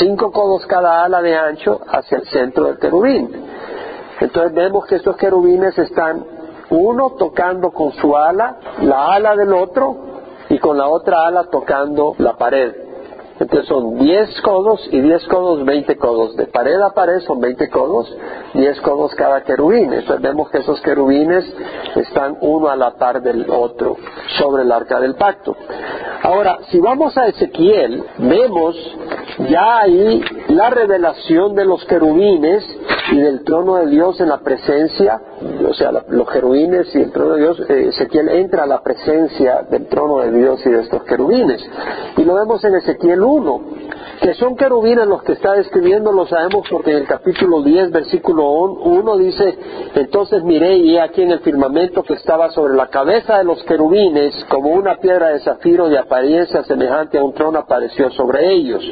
5 0.00 0.32
codos 0.32 0.66
cada 0.66 1.04
ala 1.04 1.22
de 1.22 1.36
ancho 1.36 1.80
hacia 1.86 2.18
el 2.18 2.26
centro 2.26 2.64
del 2.64 2.78
querubín. 2.78 3.30
Entonces 4.18 4.52
vemos 4.52 4.84
que 4.86 4.96
estos 4.96 5.16
querubines 5.16 5.78
están 5.78 6.24
uno 6.70 7.10
tocando 7.10 7.70
con 7.70 7.92
su 7.92 8.16
ala 8.16 8.56
la 8.82 9.14
ala 9.14 9.36
del 9.36 9.52
otro 9.54 9.96
y 10.48 10.58
con 10.58 10.76
la 10.76 10.88
otra 10.88 11.28
ala 11.28 11.44
tocando 11.44 12.14
la 12.18 12.36
pared. 12.36 12.83
Entonces 13.38 13.68
son 13.68 13.98
10 13.98 14.40
codos 14.42 14.88
y 14.92 15.00
10 15.00 15.26
codos, 15.26 15.64
20 15.64 15.96
codos. 15.96 16.36
De 16.36 16.46
pared 16.46 16.80
a 16.80 16.90
pared 16.90 17.20
son 17.20 17.40
20 17.40 17.68
codos, 17.68 18.16
10 18.54 18.80
codos 18.80 19.14
cada 19.16 19.42
querubín. 19.42 19.92
Entonces 19.92 20.22
vemos 20.22 20.50
que 20.50 20.58
esos 20.58 20.80
querubines 20.82 21.44
están 21.96 22.38
uno 22.40 22.68
a 22.68 22.76
la 22.76 22.92
par 22.94 23.22
del 23.22 23.50
otro 23.50 23.96
sobre 24.38 24.62
el 24.62 24.70
arca 24.70 25.00
del 25.00 25.16
pacto. 25.16 25.56
Ahora, 26.22 26.58
si 26.70 26.80
vamos 26.80 27.16
a 27.18 27.26
Ezequiel, 27.26 28.02
vemos 28.18 28.76
ya 29.50 29.80
ahí 29.80 30.22
la 30.48 30.70
revelación 30.70 31.54
de 31.54 31.64
los 31.64 31.84
querubines 31.86 32.64
y 33.12 33.20
del 33.20 33.44
trono 33.44 33.76
de 33.76 33.88
Dios 33.88 34.20
en 34.20 34.28
la 34.28 34.38
presencia, 34.38 35.20
o 35.68 35.74
sea, 35.74 35.92
los 36.08 36.30
querubines 36.30 36.94
y 36.94 37.02
el 37.02 37.12
trono 37.12 37.34
de 37.34 37.40
Dios, 37.40 37.60
eh, 37.68 37.88
Ezequiel 37.88 38.28
entra 38.30 38.62
a 38.62 38.66
la 38.66 38.82
presencia 38.82 39.66
del 39.68 39.86
trono 39.88 40.20
de 40.20 40.32
Dios 40.32 40.64
y 40.64 40.70
de 40.70 40.80
estos 40.80 41.02
querubines. 41.04 41.62
Y 42.16 42.24
lo 42.24 42.34
vemos 42.34 42.64
en 42.64 42.76
Ezequiel 42.76 43.22
1, 43.24 43.60
que 44.20 44.34
son 44.34 44.56
querubines 44.56 45.06
los 45.06 45.22
que 45.22 45.32
está 45.32 45.52
describiendo, 45.52 46.12
lo 46.12 46.26
sabemos 46.26 46.66
porque 46.70 46.92
en 46.92 46.98
el 46.98 47.06
capítulo 47.06 47.62
10, 47.62 47.90
versículo 47.90 48.48
1 48.50 49.16
dice, 49.18 49.58
entonces 49.94 50.42
miré 50.44 50.76
y 50.76 50.98
aquí 50.98 51.22
en 51.22 51.32
el 51.32 51.40
firmamento 51.40 52.02
que 52.02 52.14
estaba 52.14 52.50
sobre 52.50 52.74
la 52.74 52.88
cabeza 52.88 53.38
de 53.38 53.44
los 53.44 53.62
querubines, 53.64 54.44
como 54.48 54.70
una 54.70 54.96
piedra 54.96 55.30
de 55.30 55.40
zafiro 55.40 55.88
de 55.88 55.98
apariencia 55.98 56.62
semejante 56.64 57.18
a 57.18 57.24
un 57.24 57.34
trono 57.34 57.58
apareció 57.58 58.10
sobre 58.10 58.52
ellos. 58.52 58.82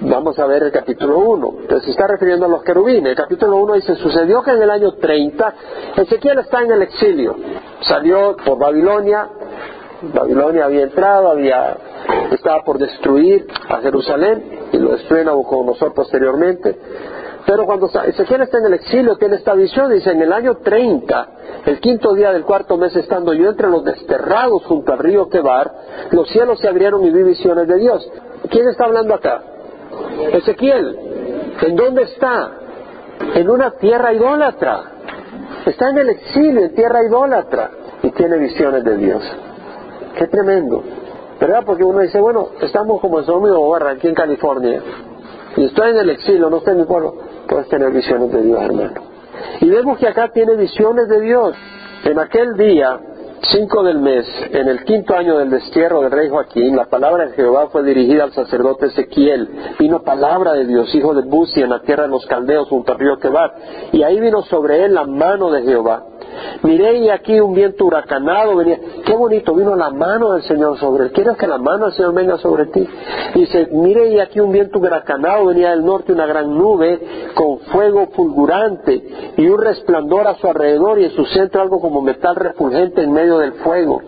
Vamos 0.00 0.38
a 0.38 0.46
ver 0.46 0.64
el 0.64 0.72
capítulo 0.72 1.18
1. 1.18 1.54
Entonces 1.60 1.84
se 1.84 1.90
está 1.92 2.06
refiriendo 2.06 2.46
a 2.46 2.48
los 2.48 2.62
querubines. 2.62 3.10
El 3.10 3.16
capítulo 3.16 3.56
1 3.58 3.74
dice, 3.74 3.94
sucedió 3.96 4.42
que 4.42 4.50
en 4.50 4.62
el 4.62 4.70
año 4.70 4.92
30, 4.94 5.54
Ezequiel 5.96 6.40
está 6.40 6.62
en 6.62 6.72
el 6.72 6.82
exilio. 6.82 7.36
Salió 7.80 8.36
por 8.44 8.58
Babilonia, 8.58 9.28
Babilonia 10.12 10.66
había 10.66 10.82
entrado, 10.82 11.30
había, 11.30 11.76
estaba 12.30 12.62
por 12.62 12.78
destruir 12.78 13.46
a 13.68 13.78
Jerusalén 13.78 14.68
y 14.72 14.78
lo 14.78 14.92
destruye 14.92 15.24
Nabucodonosor 15.24 15.94
posteriormente. 15.94 16.76
Pero 17.46 17.66
cuando 17.66 17.90
Ezequiel 18.06 18.42
está 18.42 18.58
en 18.58 18.66
el 18.66 18.74
exilio, 18.74 19.16
tiene 19.16 19.36
esta 19.36 19.54
visión, 19.54 19.92
dice, 19.92 20.10
en 20.10 20.22
el 20.22 20.32
año 20.32 20.56
30, 20.56 21.28
el 21.66 21.78
quinto 21.80 22.14
día 22.14 22.32
del 22.32 22.44
cuarto 22.44 22.78
mes, 22.78 22.96
estando 22.96 23.34
yo 23.34 23.50
entre 23.50 23.68
los 23.68 23.84
desterrados 23.84 24.64
junto 24.64 24.92
al 24.92 24.98
río 24.98 25.28
Quebar, 25.28 25.70
los 26.10 26.28
cielos 26.30 26.58
se 26.60 26.68
abrieron 26.68 27.04
y 27.04 27.10
vi 27.10 27.22
visiones 27.22 27.68
de 27.68 27.76
Dios. 27.76 28.10
¿Quién 28.50 28.68
está 28.68 28.84
hablando 28.86 29.14
acá? 29.14 29.42
Ezequiel, 30.32 30.98
¿en 31.60 31.76
dónde 31.76 32.02
está? 32.02 32.50
En 33.34 33.50
una 33.50 33.72
tierra 33.72 34.12
idólatra. 34.14 34.92
Está 35.66 35.90
en 35.90 35.98
el 35.98 36.08
exilio, 36.10 36.62
en 36.62 36.74
tierra 36.74 37.04
idólatra, 37.04 37.70
y 38.02 38.10
tiene 38.10 38.38
visiones 38.38 38.84
de 38.84 38.96
Dios. 38.96 39.22
Qué 40.16 40.26
tremendo. 40.28 40.82
¿Verdad? 41.44 41.62
Porque 41.66 41.84
uno 41.84 42.00
dice, 42.00 42.18
bueno, 42.22 42.48
estamos 42.62 43.02
como 43.02 43.18
en 43.18 43.26
Somi 43.26 43.50
o 43.50 43.76
aquí 43.76 44.08
en 44.08 44.14
California, 44.14 44.80
y 45.58 45.64
estoy 45.66 45.90
en 45.90 45.98
el 45.98 46.08
exilio, 46.08 46.48
no 46.48 46.56
estoy 46.56 46.72
en 46.72 46.80
mi 46.80 46.86
pueblo, 46.86 47.16
puedes 47.46 47.68
tener 47.68 47.92
visiones 47.92 48.32
de 48.32 48.40
Dios, 48.40 48.62
hermano. 48.62 48.94
Y 49.60 49.68
vemos 49.68 49.98
que 49.98 50.08
acá 50.08 50.30
tiene 50.32 50.56
visiones 50.56 51.06
de 51.06 51.20
Dios. 51.20 51.54
En 52.04 52.18
aquel 52.18 52.56
día, 52.56 52.98
cinco 53.50 53.82
del 53.82 53.98
mes, 53.98 54.26
en 54.52 54.68
el 54.68 54.84
quinto 54.84 55.14
año 55.14 55.36
del 55.36 55.50
destierro 55.50 56.00
del 56.00 56.12
rey 56.12 56.30
Joaquín, 56.30 56.76
la 56.76 56.86
palabra 56.86 57.26
de 57.26 57.32
Jehová 57.32 57.68
fue 57.68 57.82
dirigida 57.82 58.24
al 58.24 58.32
sacerdote 58.32 58.86
Ezequiel. 58.86 59.46
Vino 59.78 60.02
palabra 60.02 60.54
de 60.54 60.64
Dios, 60.64 60.94
hijo 60.94 61.12
de 61.12 61.28
Buzi, 61.28 61.60
en 61.60 61.68
la 61.68 61.82
tierra 61.82 62.04
de 62.04 62.08
los 62.08 62.24
caldeos, 62.24 62.70
junto 62.70 62.92
al 62.92 62.98
río 62.98 63.18
Quebar. 63.18 63.52
Y 63.92 64.02
ahí 64.02 64.18
vino 64.18 64.40
sobre 64.44 64.82
él 64.82 64.94
la 64.94 65.04
mano 65.04 65.50
de 65.50 65.60
Jehová. 65.60 66.04
Miré 66.62 66.98
y 66.98 67.10
aquí 67.10 67.38
un 67.40 67.54
viento 67.54 67.84
huracanado 67.84 68.56
venía. 68.56 68.78
Qué 69.04 69.14
bonito, 69.14 69.54
vino 69.54 69.74
la 69.76 69.90
mano 69.90 70.32
del 70.32 70.42
Señor 70.42 70.78
sobre 70.78 71.04
él. 71.04 71.12
¿Quieres 71.12 71.36
que 71.36 71.46
la 71.46 71.58
mano 71.58 71.86
del 71.86 71.94
Señor 71.94 72.14
venga 72.14 72.38
sobre 72.38 72.66
ti? 72.66 72.88
Dice, 73.34 73.68
mire 73.72 74.08
y 74.08 74.20
aquí 74.20 74.40
un 74.40 74.52
viento 74.52 74.78
huracanado 74.78 75.46
venía 75.46 75.70
del 75.70 75.84
norte, 75.84 76.12
una 76.12 76.26
gran 76.26 76.56
nube 76.56 77.00
con 77.34 77.58
fuego 77.70 78.08
fulgurante 78.14 79.02
y 79.36 79.46
un 79.46 79.60
resplandor 79.60 80.26
a 80.26 80.34
su 80.36 80.46
alrededor 80.46 80.98
y 80.98 81.04
en 81.04 81.10
su 81.10 81.24
centro 81.26 81.62
algo 81.62 81.80
como 81.80 82.00
metal 82.00 82.36
refulgente 82.36 83.02
en 83.02 83.12
medio 83.12 83.38
del 83.38 83.52
fuego. 83.54 84.02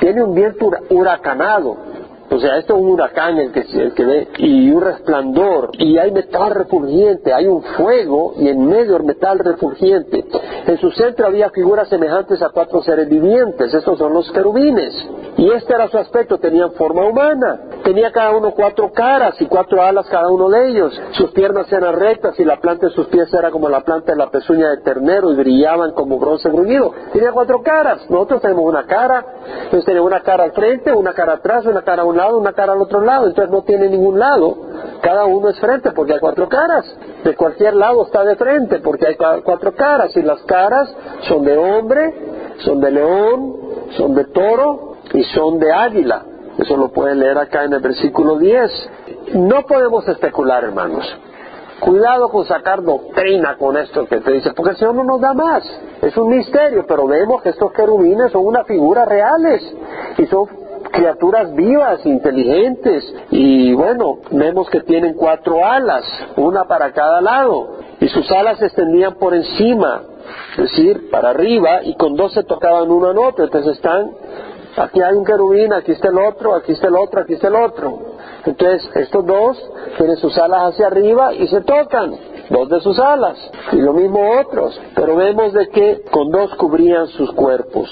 Tiene 0.00 0.22
un 0.22 0.34
viento 0.34 0.70
huracanado. 0.90 1.91
O 2.32 2.38
sea, 2.38 2.56
esto 2.56 2.74
es 2.74 2.80
un 2.80 2.88
huracán 2.88 3.36
el 3.36 3.52
que, 3.52 3.60
el 3.60 3.92
ve, 4.06 4.28
y 4.38 4.70
un 4.70 4.80
resplandor, 4.80 5.70
y 5.78 5.98
hay 5.98 6.10
metal 6.12 6.50
refulgiente, 6.50 7.30
hay 7.30 7.46
un 7.46 7.62
fuego, 7.62 8.32
y 8.38 8.48
en 8.48 8.66
medio 8.66 8.96
el 8.96 9.04
metal 9.04 9.38
refulgiente. 9.38 10.24
En 10.66 10.78
su 10.78 10.90
centro 10.92 11.26
había 11.26 11.50
figuras 11.50 11.88
semejantes 11.90 12.40
a 12.42 12.48
cuatro 12.48 12.82
seres 12.82 13.06
vivientes, 13.08 13.74
estos 13.74 13.98
son 13.98 14.14
los 14.14 14.32
querubines. 14.32 14.94
Y 15.36 15.50
este 15.50 15.74
era 15.74 15.88
su 15.88 15.98
aspecto, 15.98 16.38
tenían 16.38 16.72
forma 16.72 17.04
humana. 17.06 17.60
Tenía 17.84 18.12
cada 18.12 18.36
uno 18.36 18.52
cuatro 18.52 18.92
caras 18.92 19.34
y 19.40 19.46
cuatro 19.46 19.82
alas 19.82 20.06
cada 20.08 20.28
uno 20.28 20.48
de 20.48 20.68
ellos. 20.68 21.00
Sus 21.12 21.32
piernas 21.32 21.72
eran 21.72 21.98
rectas 21.98 22.38
y 22.38 22.44
la 22.44 22.60
planta 22.60 22.86
de 22.86 22.92
sus 22.92 23.08
pies 23.08 23.32
era 23.34 23.50
como 23.50 23.68
la 23.68 23.80
planta 23.80 24.12
de 24.12 24.18
la 24.18 24.30
pezuña 24.30 24.70
de 24.70 24.82
ternero 24.82 25.32
y 25.32 25.36
brillaban 25.36 25.92
como 25.92 26.18
bronce 26.18 26.48
bruñido. 26.48 26.92
Tenía 27.12 27.32
cuatro 27.32 27.60
caras. 27.62 28.08
Nosotros 28.08 28.40
tenemos 28.40 28.64
una 28.64 28.84
cara, 28.84 29.24
entonces 29.64 29.84
tenemos 29.84 30.06
una 30.06 30.20
cara 30.20 30.44
al 30.44 30.52
frente, 30.52 30.92
una 30.92 31.12
cara 31.12 31.34
atrás, 31.34 31.66
una 31.66 31.82
cara 31.82 32.02
a 32.02 32.04
un 32.04 32.16
lado, 32.16 32.21
una 32.30 32.52
cara 32.52 32.72
al 32.72 32.80
otro 32.80 33.00
lado. 33.00 33.26
Entonces 33.26 33.52
no 33.52 33.62
tiene 33.62 33.88
ningún 33.88 34.18
lado. 34.18 34.56
Cada 35.02 35.24
uno 35.24 35.48
es 35.48 35.58
frente 35.58 35.90
porque 35.92 36.14
hay 36.14 36.20
cuatro 36.20 36.48
caras. 36.48 36.84
De 37.24 37.34
cualquier 37.34 37.74
lado 37.74 38.04
está 38.04 38.24
de 38.24 38.36
frente 38.36 38.78
porque 38.80 39.06
hay 39.06 39.16
cuatro 39.16 39.74
caras 39.74 40.16
y 40.16 40.22
las 40.22 40.42
caras 40.42 40.94
son 41.28 41.44
de 41.44 41.56
hombre, 41.56 42.14
son 42.58 42.80
de 42.80 42.90
león, 42.90 43.56
son 43.96 44.14
de 44.14 44.24
toro 44.26 44.96
y 45.12 45.22
son 45.24 45.58
de 45.58 45.72
águila. 45.72 46.24
Eso 46.58 46.76
lo 46.76 46.88
pueden 46.88 47.18
leer 47.18 47.38
acá 47.38 47.64
en 47.64 47.72
el 47.72 47.80
versículo 47.80 48.38
10. 48.38 48.90
No 49.34 49.62
podemos 49.66 50.06
especular, 50.08 50.64
hermanos. 50.64 51.04
Cuidado 51.80 52.28
con 52.28 52.44
sacar 52.44 52.80
doctrina 52.82 53.56
con 53.56 53.76
esto 53.76 54.06
que 54.06 54.20
te 54.20 54.32
dice, 54.32 54.52
porque 54.54 54.70
el 54.70 54.76
Señor 54.76 54.94
no 54.94 55.04
nos 55.04 55.20
da 55.20 55.34
más. 55.34 55.64
Es 56.00 56.16
un 56.16 56.28
misterio, 56.28 56.84
pero 56.86 57.08
vemos 57.08 57.42
que 57.42 57.48
estos 57.48 57.72
querubines 57.72 58.30
son 58.30 58.46
unas 58.46 58.66
figuras 58.68 59.08
reales 59.08 59.62
y 60.16 60.26
son 60.26 60.46
criaturas 60.92 61.54
vivas, 61.54 62.04
inteligentes, 62.06 63.02
y 63.30 63.72
bueno, 63.74 64.18
vemos 64.30 64.68
que 64.70 64.80
tienen 64.80 65.14
cuatro 65.14 65.64
alas, 65.64 66.04
una 66.36 66.64
para 66.64 66.92
cada 66.92 67.20
lado, 67.20 67.78
y 68.00 68.08
sus 68.08 68.30
alas 68.30 68.58
se 68.58 68.66
extendían 68.66 69.14
por 69.14 69.34
encima, 69.34 70.02
es 70.52 70.56
decir, 70.58 71.10
para 71.10 71.30
arriba, 71.30 71.82
y 71.82 71.94
con 71.96 72.14
dos 72.14 72.32
se 72.34 72.44
tocaban 72.44 72.90
uno 72.90 73.10
en 73.10 73.18
otro, 73.18 73.44
entonces 73.44 73.76
están, 73.76 74.12
aquí 74.76 75.00
hay 75.00 75.14
un 75.14 75.24
querubín, 75.24 75.72
aquí 75.72 75.92
está 75.92 76.08
el 76.08 76.18
otro, 76.18 76.54
aquí 76.54 76.72
está 76.72 76.88
el 76.88 76.96
otro, 76.96 77.20
aquí 77.22 77.32
está 77.34 77.48
el 77.48 77.56
otro. 77.56 77.98
Entonces, 78.44 78.90
estos 78.96 79.24
dos 79.24 79.70
tienen 79.96 80.16
sus 80.16 80.36
alas 80.36 80.72
hacia 80.72 80.88
arriba 80.88 81.32
y 81.32 81.46
se 81.48 81.60
tocan, 81.62 82.14
dos 82.50 82.68
de 82.68 82.80
sus 82.80 82.98
alas, 82.98 83.38
y 83.72 83.76
lo 83.76 83.92
mismo 83.92 84.40
otros, 84.40 84.78
pero 84.94 85.16
vemos 85.16 85.52
de 85.52 85.68
que 85.68 86.02
con 86.10 86.30
dos 86.30 86.54
cubrían 86.56 87.06
sus 87.08 87.32
cuerpos. 87.32 87.88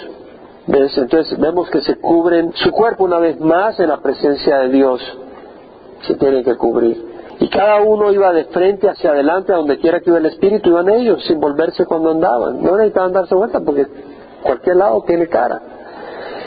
Entonces 0.72 1.38
vemos 1.38 1.68
que 1.70 1.80
se 1.80 1.96
cubren 1.96 2.52
su 2.54 2.70
cuerpo 2.70 3.04
una 3.04 3.18
vez 3.18 3.40
más 3.40 3.78
en 3.80 3.88
la 3.88 4.00
presencia 4.00 4.58
de 4.58 4.68
Dios. 4.68 5.00
Se 6.02 6.14
tienen 6.14 6.44
que 6.44 6.56
cubrir. 6.56 7.10
Y 7.40 7.48
cada 7.48 7.80
uno 7.82 8.12
iba 8.12 8.32
de 8.32 8.44
frente 8.44 8.88
hacia 8.88 9.10
adelante, 9.10 9.52
a 9.52 9.56
donde 9.56 9.78
quiera 9.78 10.00
que 10.00 10.10
iba 10.10 10.18
el 10.18 10.26
Espíritu, 10.26 10.70
iban 10.70 10.88
ellos, 10.90 11.24
sin 11.26 11.40
volverse 11.40 11.86
cuando 11.86 12.10
andaban. 12.10 12.62
No 12.62 12.76
necesitaban 12.76 13.12
darse 13.12 13.34
vuelta 13.34 13.60
porque 13.60 13.86
cualquier 14.42 14.76
lado 14.76 15.02
tiene 15.06 15.26
cara. 15.26 15.60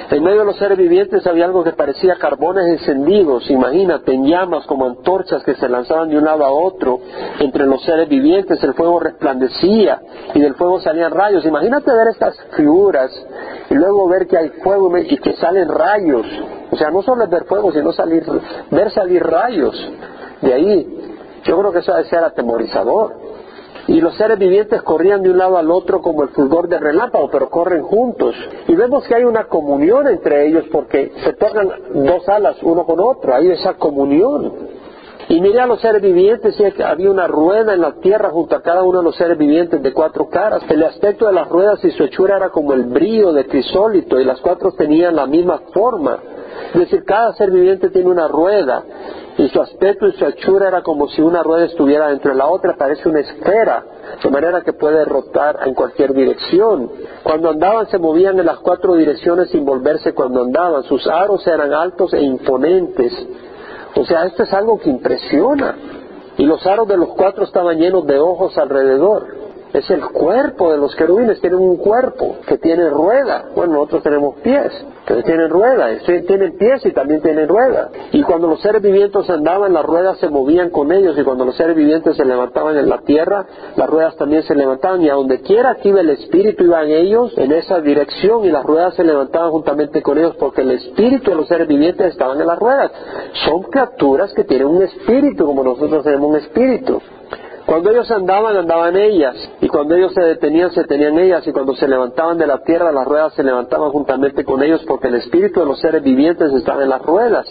En 0.10 0.24
medio 0.24 0.40
de 0.40 0.46
los 0.46 0.58
seres 0.58 0.78
vivientes 0.78 1.26
había 1.26 1.46
algo 1.46 1.64
que 1.64 1.72
parecía 1.72 2.16
carbones 2.16 2.66
encendidos, 2.68 3.50
imagínate, 3.50 4.14
en 4.14 4.26
llamas 4.26 4.66
como 4.66 4.86
antorchas 4.86 5.44
que 5.44 5.56
se 5.56 5.70
lanzaban 5.70 6.10
de 6.10 6.18
un 6.18 6.26
lado 6.26 6.46
a 6.46 6.52
otro 6.52 7.00
entre 7.40 7.66
los 7.66 7.84
seres 7.84 8.10
vivientes, 8.10 8.64
el 8.64 8.74
fuego 8.74 9.00
resplandecía 9.00 10.02
y 10.34 10.42
del 10.42 10.56
fuego 10.56 10.80
salían 10.80 11.12
rayos. 11.12 11.46
Imagínate 11.46 11.92
ver 11.92 12.08
estas 12.08 12.36
figuras 12.56 13.12
y 13.70 13.74
luego 13.76 14.08
ver 14.08 14.28
que 14.28 14.38
hay 14.38 14.50
fuego 14.64 14.96
y 14.98 15.18
que 15.18 15.34
salen 15.34 15.70
rayos. 15.70 16.26
O 16.72 16.76
sea, 16.76 16.90
no 16.92 17.02
solo 17.02 17.24
es 17.24 17.30
ver 17.30 17.46
fuego, 17.46 17.72
sino 17.72 17.92
salir, 17.94 18.24
ver 18.72 18.92
salir 18.92 19.24
rayos. 19.24 19.90
De 20.42 20.54
ahí, 20.54 21.18
yo 21.46 21.58
creo 21.58 21.72
que 21.72 21.80
eso 21.80 21.94
debe 21.94 22.10
ser 22.10 22.24
atemorizador 22.24 23.33
y 23.88 24.00
los 24.00 24.16
seres 24.16 24.40
vivientes 24.40 24.82
corrían 24.82 25.22
de 25.22 25.30
un 25.30 25.38
lado 25.38 25.58
al 25.58 25.70
otro 25.70 26.02
como 26.02 26.24
el 26.24 26.30
fulgor 26.30 26.68
del 26.68 26.82
relámpago, 26.82 27.30
pero 27.30 27.50
corren 27.50 27.84
juntos. 27.84 28.36
Y 28.68 28.76
vemos 28.76 29.06
que 29.08 29.16
hay 29.16 29.24
una 29.24 29.46
comunión 29.46 30.08
entre 30.08 30.48
ellos 30.48 30.66
porque 30.72 31.12
se 31.24 31.34
tocan 31.34 31.70
dos 31.94 32.28
alas 32.30 32.58
uno 32.64 32.86
con 32.86 33.00
otro, 33.00 33.36
hay 33.36 33.52
esa 33.52 33.74
comunión. 33.74 34.63
Y 35.34 35.42
miré 35.42 35.62
a 35.62 35.66
los 35.66 35.82
seres 35.82 36.00
vivientes 36.00 36.56
y 36.60 36.82
había 36.84 37.10
una 37.10 37.26
rueda 37.26 37.74
en 37.74 37.82
la 37.82 37.94
tierra 37.94 38.30
junto 38.30 38.56
a 38.56 38.62
cada 38.62 38.84
uno 38.84 39.00
de 39.00 39.06
los 39.06 39.16
seres 39.16 39.36
vivientes 39.36 39.82
de 39.82 39.92
cuatro 39.92 40.30
caras. 40.30 40.62
El 40.70 40.84
aspecto 40.84 41.26
de 41.26 41.34
las 41.34 41.50
ruedas 41.50 41.84
y 41.84 41.90
su 41.90 42.04
hechura 42.04 42.38
era 42.38 42.52
como 42.52 42.74
el 42.74 42.84
brillo 42.84 43.34
de 43.34 43.48
crisólito 43.48 44.20
y 44.20 44.26
las 44.26 44.40
cuatro 44.42 44.74
tenían 44.74 45.16
la 45.16 45.26
misma 45.26 45.60
forma. 45.74 46.20
Es 46.72 46.82
decir, 46.82 47.04
cada 47.04 47.34
ser 47.34 47.50
viviente 47.50 47.90
tiene 47.90 48.12
una 48.12 48.28
rueda 48.28 48.84
y 49.36 49.48
su 49.48 49.60
aspecto 49.60 50.06
y 50.06 50.12
su 50.12 50.24
hechura 50.24 50.68
era 50.68 50.84
como 50.84 51.08
si 51.08 51.24
una 51.24 51.42
rueda 51.42 51.66
estuviera 51.66 52.10
dentro 52.10 52.30
de 52.30 52.38
la 52.38 52.46
otra, 52.46 52.76
parece 52.78 53.10
una 53.10 53.22
esfera, 53.22 53.84
de 54.24 54.30
manera 54.30 54.62
que 54.62 54.74
puede 54.74 55.04
rotar 55.04 55.62
en 55.66 55.74
cualquier 55.74 56.14
dirección. 56.14 56.92
Cuando 57.24 57.50
andaban 57.50 57.88
se 57.88 57.98
movían 57.98 58.40
en 58.40 58.46
las 58.46 58.60
cuatro 58.60 58.94
direcciones 58.94 59.50
sin 59.50 59.66
volverse 59.66 60.14
cuando 60.14 60.44
andaban, 60.44 60.84
sus 60.84 61.08
aros 61.08 61.48
eran 61.48 61.74
altos 61.74 62.14
e 62.14 62.22
imponentes. 62.22 63.12
O 63.96 64.06
sea, 64.06 64.26
esto 64.26 64.44
es 64.44 64.54
algo 64.54 64.80
que 64.80 64.90
impresiona. 64.90 65.76
Y 66.38 66.46
los 66.46 66.66
aros 66.66 66.88
de 66.88 66.98
los 66.98 67.10
cuatro 67.10 67.44
estaban 67.44 67.78
llenos 67.78 68.06
de 68.08 68.20
ojos 68.20 68.58
alrededor. 68.58 69.43
Es 69.74 69.90
el 69.90 70.06
cuerpo 70.06 70.72
de 70.72 70.78
los 70.78 70.96
querubines, 70.96 71.42
tienen 71.42 71.58
un 71.58 71.78
cuerpo 71.78 72.36
que 72.48 72.60
tiene 72.60 72.92
rueda. 72.92 73.46
Bueno, 73.56 73.74
nosotros 73.74 74.04
tenemos 74.04 74.36
pies, 74.42 74.72
pero 75.08 75.24
tienen 75.24 75.50
rueda, 75.50 75.88
tienen 76.28 76.58
pies 76.58 76.86
y 76.86 76.92
también 76.92 77.24
tienen 77.24 77.48
rueda. 77.48 77.90
Y 78.12 78.22
cuando 78.22 78.48
los 78.48 78.62
seres 78.62 78.84
vivientes 78.84 79.28
andaban, 79.32 79.74
las 79.74 79.84
ruedas 79.84 80.20
se 80.20 80.30
movían 80.30 80.70
con 80.70 80.92
ellos, 80.92 81.18
y 81.18 81.24
cuando 81.24 81.44
los 81.44 81.56
seres 81.56 81.76
vivientes 81.76 82.16
se 82.16 82.24
levantaban 82.24 82.78
en 82.78 82.88
la 82.88 83.00
tierra, 83.00 83.48
las 83.76 83.90
ruedas 83.90 84.16
también 84.16 84.44
se 84.44 84.54
levantaban, 84.54 85.02
y 85.02 85.10
a 85.10 85.16
donde 85.16 85.42
quiera 85.42 85.74
que 85.76 85.90
iba 85.90 86.02
el 86.02 86.12
espíritu, 86.12 86.66
iban 86.66 86.90
ellos 86.90 87.34
en 87.38 87.52
esa 87.52 87.82
dirección, 87.82 88.46
y 88.46 88.52
las 88.52 88.64
ruedas 88.64 88.94
se 88.94 89.04
levantaban 89.04 89.50
juntamente 89.50 90.04
con 90.04 90.20
ellos, 90.20 90.36
porque 90.36 90.62
el 90.62 90.70
espíritu 90.70 91.32
de 91.32 91.38
los 91.38 91.48
seres 91.48 91.68
vivientes 91.68 92.12
estaban 92.12 92.40
en 92.40 92.46
las 92.46 92.60
ruedas. 92.60 92.92
Son 93.46 93.64
criaturas 93.64 94.32
que 94.36 94.44
tienen 94.44 94.68
un 94.68 94.84
espíritu, 94.84 95.48
como 95.48 95.64
nosotros 95.64 96.04
tenemos 96.04 96.30
un 96.30 96.36
espíritu. 96.38 97.02
Cuando 97.66 97.92
ellos 97.92 98.12
andaban, 98.12 98.58
andaban 98.58 98.98
ellas, 98.98 99.36
y 99.62 99.68
cuando 99.70 99.96
ellos 99.96 100.14
se 100.14 100.22
detenían, 100.22 100.72
se 100.72 100.84
tenían 100.84 101.18
ellas, 101.18 101.48
y 101.48 101.54
cuando 101.54 101.74
se 101.76 101.88
levantaban 101.88 102.38
de 102.38 102.46
la 102.46 102.60
tierra, 102.64 102.92
las 102.92 103.06
ruedas 103.06 103.34
se 103.34 103.44
levantaban 103.44 103.90
juntamente 103.92 104.44
con 104.44 104.62
ellos, 104.62 104.84
porque 104.86 105.08
el 105.08 105.16
espíritu 105.16 105.62
de 105.62 105.66
los 105.66 105.80
seres 105.80 106.04
vivientes 106.04 106.52
estaba 106.54 106.84
en 106.84 106.90
las 106.90 107.02
ruedas. 107.02 107.48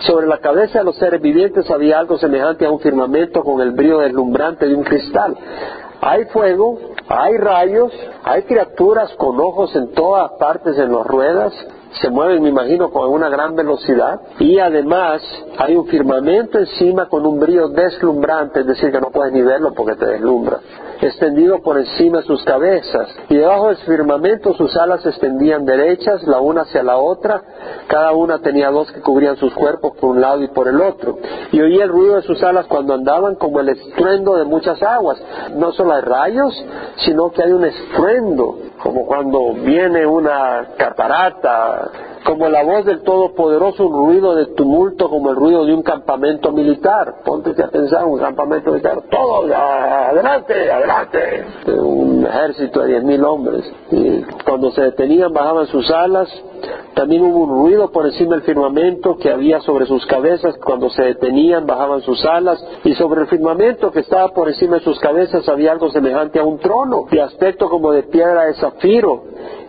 Sobre 0.00 0.26
la 0.26 0.38
cabeza 0.38 0.80
de 0.80 0.84
los 0.84 0.96
seres 0.96 1.20
vivientes 1.22 1.70
había 1.70 2.00
algo 2.00 2.18
semejante 2.18 2.66
a 2.66 2.70
un 2.70 2.80
firmamento 2.80 3.44
con 3.44 3.60
el 3.60 3.70
brillo 3.70 4.00
deslumbrante 4.00 4.66
de 4.66 4.74
un 4.74 4.82
cristal. 4.82 5.36
Hay 6.00 6.24
fuego, 6.26 6.78
hay 7.08 7.36
rayos, 7.36 7.92
hay 8.24 8.42
criaturas 8.42 9.14
con 9.14 9.38
ojos 9.38 9.74
en 9.76 9.92
todas 9.92 10.32
partes 10.32 10.76
en 10.76 10.92
las 10.92 11.06
ruedas, 11.06 11.52
se 12.00 12.10
mueven, 12.10 12.42
me 12.42 12.48
imagino, 12.48 12.90
con 12.90 13.08
una 13.10 13.28
gran 13.28 13.54
velocidad. 13.54 14.20
Y 14.38 14.58
además 14.58 15.22
hay 15.58 15.76
un 15.76 15.86
firmamento 15.86 16.58
encima 16.58 17.08
con 17.08 17.26
un 17.26 17.38
brillo 17.38 17.68
deslumbrante, 17.68 18.60
es 18.60 18.66
decir, 18.66 18.90
que 18.90 19.00
no 19.00 19.10
puedes 19.10 19.32
ni 19.32 19.42
verlo 19.42 19.72
porque 19.74 19.96
te 19.96 20.06
deslumbra 20.06 20.58
extendido 21.06 21.60
por 21.62 21.78
encima 21.78 22.18
de 22.18 22.24
sus 22.24 22.44
cabezas, 22.44 23.08
y 23.28 23.36
debajo 23.36 23.68
del 23.68 23.76
firmamento 23.78 24.54
sus 24.54 24.76
alas 24.76 25.02
se 25.02 25.08
extendían 25.08 25.64
derechas, 25.64 26.22
la 26.28 26.40
una 26.40 26.62
hacia 26.62 26.82
la 26.82 26.96
otra, 26.96 27.42
cada 27.88 28.12
una 28.12 28.38
tenía 28.38 28.70
dos 28.70 28.90
que 28.92 29.00
cubrían 29.00 29.36
sus 29.36 29.52
cuerpos 29.52 29.96
por 30.00 30.10
un 30.10 30.20
lado 30.20 30.42
y 30.42 30.48
por 30.48 30.68
el 30.68 30.80
otro, 30.80 31.18
y 31.50 31.60
oía 31.60 31.84
el 31.84 31.90
ruido 31.90 32.16
de 32.16 32.22
sus 32.22 32.42
alas 32.42 32.66
cuando 32.66 32.94
andaban 32.94 33.34
como 33.34 33.60
el 33.60 33.70
estruendo 33.70 34.36
de 34.36 34.44
muchas 34.44 34.80
aguas. 34.82 35.20
No 35.56 35.72
solo 35.72 35.94
hay 35.94 36.02
rayos, 36.02 36.64
sino 36.96 37.32
que 37.32 37.42
hay 37.42 37.52
un 37.52 37.64
estruendo, 37.64 38.58
como 38.82 39.06
cuando 39.06 39.54
viene 39.54 40.04
una 40.04 40.66
catarata, 40.76 41.88
como 42.24 42.48
la 42.48 42.62
voz 42.62 42.84
del 42.84 43.02
Todopoderoso, 43.02 43.86
un 43.86 44.06
ruido 44.06 44.34
de 44.34 44.46
tumulto 44.54 45.08
como 45.08 45.30
el 45.30 45.36
ruido 45.36 45.64
de 45.64 45.74
un 45.74 45.82
campamento 45.82 46.52
militar. 46.52 47.16
Ponte 47.24 47.50
a 47.62 47.68
pensar, 47.68 48.04
un 48.04 48.18
campamento 48.18 48.70
militar, 48.70 49.02
todo, 49.10 49.44
adelante, 49.54 50.70
adelante. 50.70 51.44
Un 51.66 52.26
ejército 52.26 52.80
de 52.82 52.88
diez 52.88 53.04
mil 53.04 53.24
hombres. 53.24 53.70
Y 53.90 54.22
cuando 54.44 54.70
se 54.70 54.82
detenían, 54.82 55.32
bajaban 55.32 55.66
sus 55.66 55.90
alas. 55.90 56.28
También 56.94 57.22
hubo 57.22 57.40
un 57.40 57.50
ruido 57.50 57.90
por 57.90 58.06
encima 58.06 58.36
del 58.36 58.42
firmamento 58.42 59.16
que 59.16 59.30
había 59.30 59.60
sobre 59.60 59.86
sus 59.86 60.04
cabezas. 60.06 60.56
Cuando 60.64 60.90
se 60.90 61.02
detenían, 61.02 61.66
bajaban 61.66 62.02
sus 62.02 62.24
alas. 62.24 62.64
Y 62.84 62.94
sobre 62.94 63.22
el 63.22 63.26
firmamento 63.26 63.90
que 63.90 64.00
estaba 64.00 64.28
por 64.28 64.48
encima 64.48 64.76
de 64.76 64.84
sus 64.84 64.98
cabezas 65.00 65.48
había 65.48 65.72
algo 65.72 65.90
semejante 65.90 66.38
a 66.38 66.44
un 66.44 66.58
trono, 66.58 67.06
de 67.10 67.20
aspecto 67.20 67.68
como 67.68 67.92
de 67.92 68.04
piedra 68.04 68.44
de 68.44 68.54
zafiro 68.54 69.24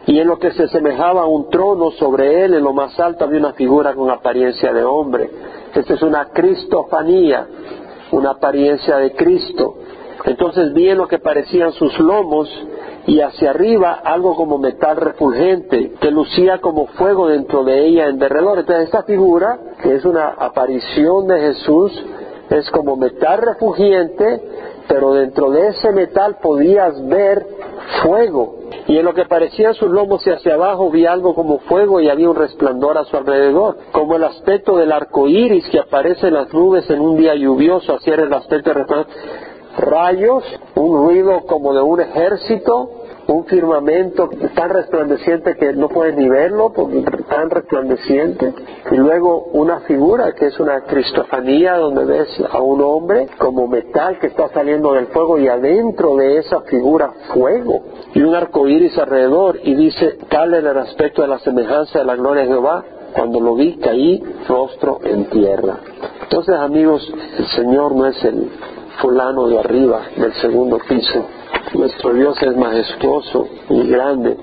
y 0.05 0.19
en 0.19 0.27
lo 0.27 0.37
que 0.37 0.51
se 0.51 0.67
semejaba 0.67 1.21
a 1.21 1.27
un 1.27 1.49
trono 1.49 1.91
sobre 1.91 2.43
él, 2.43 2.53
en 2.55 2.63
lo 2.63 2.73
más 2.73 2.99
alto 2.99 3.23
había 3.23 3.39
una 3.39 3.53
figura 3.53 3.93
con 3.93 4.09
apariencia 4.09 4.73
de 4.73 4.83
hombre. 4.83 5.29
Esta 5.73 5.93
es 5.93 6.01
una 6.01 6.25
cristofanía, 6.29 7.47
una 8.11 8.31
apariencia 8.31 8.97
de 8.97 9.13
Cristo. 9.13 9.75
Entonces 10.25 10.73
vi 10.73 10.89
en 10.89 10.97
lo 10.97 11.07
que 11.07 11.19
parecían 11.19 11.71
sus 11.73 11.97
lomos 11.99 12.49
y 13.05 13.19
hacia 13.19 13.49
arriba 13.49 14.01
algo 14.03 14.35
como 14.35 14.57
metal 14.57 14.97
refulgente 14.97 15.93
que 15.99 16.11
lucía 16.11 16.59
como 16.59 16.87
fuego 16.87 17.27
dentro 17.27 17.63
de 17.63 17.85
ella 17.85 18.07
en 18.07 18.19
derredor. 18.19 18.59
Entonces 18.59 18.85
esta 18.85 19.03
figura, 19.03 19.57
que 19.81 19.95
es 19.95 20.05
una 20.05 20.29
aparición 20.29 21.27
de 21.27 21.39
Jesús, 21.39 21.91
es 22.49 22.69
como 22.71 22.95
metal 22.95 23.41
refulgente, 23.41 24.41
pero 24.87 25.13
dentro 25.13 25.51
de 25.51 25.67
ese 25.69 25.91
metal 25.91 26.37
podías 26.41 27.05
ver 27.07 27.45
fuego 28.01 28.63
y 28.87 28.97
en 28.97 29.05
lo 29.05 29.13
que 29.13 29.25
parecían 29.25 29.73
sus 29.73 29.89
lomos 29.89 30.25
y 30.27 30.31
hacia 30.31 30.55
abajo 30.55 30.89
vi 30.89 31.05
algo 31.05 31.33
como 31.35 31.59
fuego 31.59 32.01
y 32.01 32.09
había 32.09 32.29
un 32.29 32.35
resplandor 32.35 32.97
a 32.97 33.05
su 33.05 33.15
alrededor, 33.15 33.77
como 33.91 34.15
el 34.15 34.23
aspecto 34.23 34.75
del 34.77 34.91
arco 34.91 35.27
iris 35.27 35.67
que 35.69 35.79
aparece 35.79 36.27
en 36.27 36.33
las 36.33 36.53
nubes 36.53 36.89
en 36.89 36.99
un 36.99 37.17
día 37.17 37.35
lluvioso, 37.35 37.95
así 37.95 38.09
era 38.09 38.23
el 38.23 38.33
aspecto 38.33 38.69
del 38.69 38.79
resplandor. 38.79 39.07
Rayos, 39.77 40.43
un 40.75 40.97
ruido 40.97 41.45
como 41.47 41.73
de 41.73 41.81
un 41.81 42.01
ejército, 42.01 43.02
un 43.27 43.45
firmamento 43.45 44.29
tan 44.55 44.69
resplandeciente 44.69 45.55
que 45.55 45.73
no 45.73 45.89
puedes 45.89 46.15
ni 46.15 46.27
verlo, 46.27 46.71
porque 46.73 47.01
tan 47.29 47.49
resplandeciente, 47.49 48.53
y 48.91 48.95
luego 48.95 49.45
una 49.53 49.81
figura 49.81 50.33
que 50.33 50.47
es 50.47 50.59
una 50.59 50.81
cristofanía 50.81 51.75
donde 51.75 52.05
ves 52.05 52.27
a 52.51 52.61
un 52.61 52.81
hombre 52.81 53.27
como 53.37 53.67
metal 53.67 54.19
que 54.19 54.27
está 54.27 54.49
saliendo 54.49 54.93
del 54.93 55.07
fuego 55.07 55.37
y 55.39 55.47
adentro 55.47 56.15
de 56.15 56.37
esa 56.37 56.61
figura 56.61 57.11
fuego 57.33 57.81
y 58.13 58.21
un 58.21 58.35
arco 58.35 58.67
iris 58.67 58.97
alrededor 58.97 59.59
y 59.63 59.73
dice 59.75 60.17
tal 60.29 60.53
era 60.53 60.71
el 60.71 60.77
aspecto 60.77 61.21
de 61.21 61.27
la 61.27 61.39
semejanza 61.39 61.99
de 61.99 62.05
la 62.05 62.15
gloria 62.15 62.43
de 62.43 62.49
Jehová 62.49 62.83
cuando 63.13 63.39
lo 63.39 63.55
vi 63.55 63.77
caí 63.77 64.21
rostro 64.47 64.99
en 65.03 65.25
tierra 65.29 65.77
entonces 66.21 66.55
amigos 66.55 67.11
el 67.37 67.47
Señor 67.47 67.95
no 67.95 68.07
es 68.07 68.23
el 68.23 68.49
fulano 68.99 69.47
de 69.47 69.59
arriba 69.59 70.01
del 70.15 70.33
segundo 70.33 70.77
piso 70.87 71.25
nuestro 71.73 72.13
Dios 72.13 72.39
es 72.41 72.55
majestuoso 72.55 73.47
y 73.69 73.87
grande. 73.87 74.37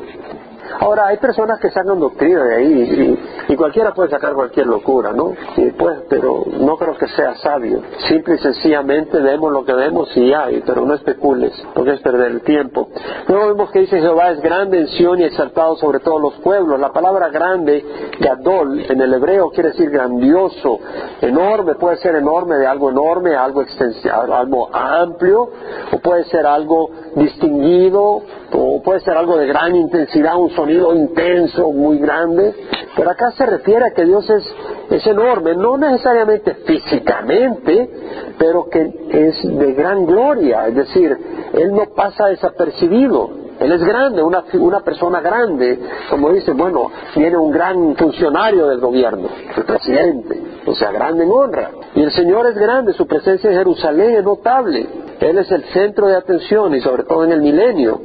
Ahora, 0.78 1.08
hay 1.08 1.16
personas 1.18 1.58
que 1.60 1.70
sacan 1.70 1.98
doctrina 1.98 2.44
de 2.44 2.54
ahí 2.56 3.18
y, 3.48 3.56
cualquiera 3.56 3.92
puede 3.92 4.10
sacar 4.10 4.32
cualquier 4.32 4.66
locura, 4.66 5.12
¿no? 5.12 5.34
Y 5.56 5.70
pues, 5.72 5.98
pero 6.08 6.44
no 6.60 6.76
creo 6.76 6.96
que 6.96 7.08
sea 7.08 7.34
sabio. 7.36 7.82
Simple 8.08 8.36
y 8.36 8.38
sencillamente 8.38 9.18
vemos 9.18 9.52
lo 9.52 9.64
que 9.64 9.74
vemos 9.74 10.16
y 10.16 10.32
hay, 10.32 10.62
pero 10.64 10.86
no 10.86 10.94
especules, 10.94 11.52
porque 11.74 11.92
es 11.92 12.00
perder 12.00 12.30
el 12.30 12.42
tiempo. 12.42 12.88
Luego 13.28 13.48
vemos 13.48 13.70
que 13.70 13.80
dice 13.80 14.00
Jehová 14.00 14.30
es 14.30 14.40
grande 14.40 14.78
en 14.78 14.88
Sion 14.88 15.20
y 15.20 15.24
exaltado 15.24 15.76
sobre 15.76 16.00
todos 16.00 16.20
los 16.20 16.34
pueblos. 16.40 16.80
La 16.80 16.92
palabra 16.92 17.28
grande, 17.28 17.84
gadol, 18.18 18.80
en 18.88 19.00
el 19.00 19.12
hebreo 19.12 19.50
quiere 19.50 19.70
decir 19.70 19.90
grandioso, 19.90 20.78
enorme, 21.20 21.74
puede 21.74 21.96
ser 21.98 22.14
enorme 22.14 22.56
de 22.56 22.66
algo 22.66 22.90
enorme, 22.90 23.34
algo, 23.34 23.64
algo 24.12 24.74
amplio, 24.74 25.50
o 25.92 25.98
puede 25.98 26.24
ser 26.24 26.46
algo 26.46 26.90
distinguido, 27.14 28.22
o 28.52 28.82
puede 28.82 29.00
ser 29.00 29.16
algo 29.16 29.36
de 29.36 29.46
gran 29.46 29.74
intensidad, 29.74 30.36
un 30.36 30.50
sonido 30.50 30.94
intenso, 30.94 31.70
muy 31.72 31.98
grande, 31.98 32.54
pero 32.96 33.10
acá 33.10 33.30
se 33.32 33.46
refiere 33.46 33.86
a 33.86 33.90
que 33.92 34.04
Dios 34.04 34.28
es, 34.28 34.44
es 34.90 35.06
enorme, 35.06 35.54
no 35.54 35.76
necesariamente 35.76 36.54
físicamente, 36.66 37.90
pero 38.38 38.68
que 38.68 38.92
es 39.10 39.42
de 39.42 39.72
gran 39.74 40.06
gloria, 40.06 40.66
es 40.68 40.74
decir, 40.74 41.16
Él 41.54 41.72
no 41.72 41.86
pasa 41.94 42.26
desapercibido, 42.26 43.30
Él 43.60 43.72
es 43.72 43.82
grande, 43.82 44.22
una, 44.22 44.44
una 44.54 44.80
persona 44.80 45.20
grande, 45.20 45.78
como 46.08 46.32
dice, 46.32 46.52
bueno, 46.52 46.90
tiene 47.14 47.36
un 47.36 47.50
gran 47.50 47.96
funcionario 47.96 48.66
del 48.66 48.80
gobierno, 48.80 49.28
el 49.56 49.64
presidente, 49.64 50.40
o 50.66 50.74
sea, 50.74 50.90
grande 50.90 51.24
en 51.24 51.30
honra. 51.30 51.70
Y 51.94 52.02
el 52.02 52.12
Señor 52.12 52.46
es 52.46 52.54
grande, 52.56 52.92
su 52.92 53.06
presencia 53.06 53.50
en 53.50 53.56
Jerusalén 53.56 54.16
es 54.16 54.24
notable. 54.24 54.86
Él 55.20 55.38
es 55.38 55.50
el 55.50 55.64
centro 55.66 56.08
de 56.08 56.16
atención 56.16 56.74
y 56.74 56.80
sobre 56.80 57.04
todo 57.04 57.24
en 57.24 57.32
el 57.32 57.40
milenio 57.40 58.00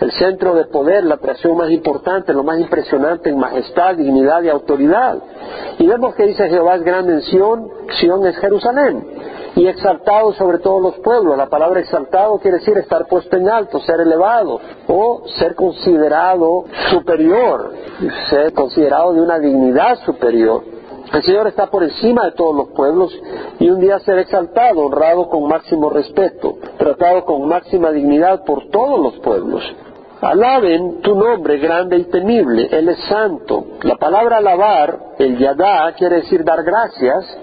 el 0.00 0.12
centro 0.12 0.54
de 0.54 0.64
poder, 0.64 1.04
la 1.04 1.16
atracción 1.16 1.56
más 1.56 1.70
importante, 1.70 2.32
lo 2.32 2.42
más 2.42 2.58
impresionante 2.58 3.28
en 3.28 3.38
majestad, 3.38 3.96
dignidad 3.96 4.42
y 4.42 4.48
autoridad. 4.48 5.18
Y 5.78 5.86
vemos 5.86 6.14
que 6.14 6.26
dice 6.26 6.48
Jehová 6.48 6.76
es 6.76 6.82
grande 6.82 7.12
en 7.14 7.22
Sión, 7.22 7.68
Sión 8.00 8.26
es 8.26 8.36
Jerusalén, 8.38 9.06
y 9.56 9.66
exaltado 9.66 10.32
sobre 10.32 10.58
todos 10.58 10.82
los 10.82 10.94
pueblos. 11.00 11.36
La 11.36 11.50
palabra 11.50 11.80
exaltado 11.80 12.38
quiere 12.38 12.58
decir 12.58 12.78
estar 12.78 13.06
puesto 13.08 13.36
en 13.36 13.48
alto, 13.50 13.78
ser 13.80 14.00
elevado, 14.00 14.58
o 14.88 15.22
ser 15.38 15.54
considerado 15.54 16.64
superior, 16.90 17.72
ser 18.30 18.54
considerado 18.54 19.12
de 19.12 19.20
una 19.20 19.38
dignidad 19.38 19.98
superior. 20.06 20.79
El 21.12 21.22
Señor 21.24 21.48
está 21.48 21.66
por 21.66 21.82
encima 21.82 22.24
de 22.24 22.32
todos 22.32 22.54
los 22.54 22.68
pueblos 22.68 23.12
y 23.58 23.68
un 23.68 23.80
día 23.80 23.98
será 24.00 24.20
exaltado, 24.20 24.80
honrado 24.80 25.28
con 25.28 25.48
máximo 25.48 25.90
respeto, 25.90 26.56
tratado 26.78 27.24
con 27.24 27.48
máxima 27.48 27.90
dignidad 27.90 28.44
por 28.44 28.68
todos 28.70 29.00
los 29.00 29.18
pueblos. 29.18 29.62
Alaben 30.20 31.00
tu 31.00 31.14
nombre 31.16 31.58
grande 31.58 31.96
y 31.96 32.04
temible, 32.04 32.68
Él 32.70 32.90
es 32.90 32.98
santo. 33.08 33.64
La 33.82 33.96
palabra 33.96 34.36
alabar, 34.36 34.98
el 35.18 35.38
yadá, 35.38 35.92
quiere 35.96 36.16
decir 36.16 36.44
dar 36.44 36.62
gracias, 36.62 37.38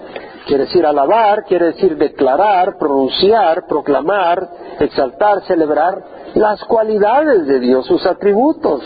quiere 0.48 0.64
decir 0.64 0.86
alabar, 0.86 1.44
quiere 1.44 1.66
decir 1.66 1.96
declarar, 1.98 2.78
pronunciar, 2.78 3.66
proclamar, 3.66 4.48
exaltar, 4.80 5.42
celebrar 5.42 6.02
las 6.34 6.64
cualidades 6.64 7.46
de 7.46 7.60
Dios, 7.60 7.86
sus 7.86 8.06
atributos, 8.06 8.82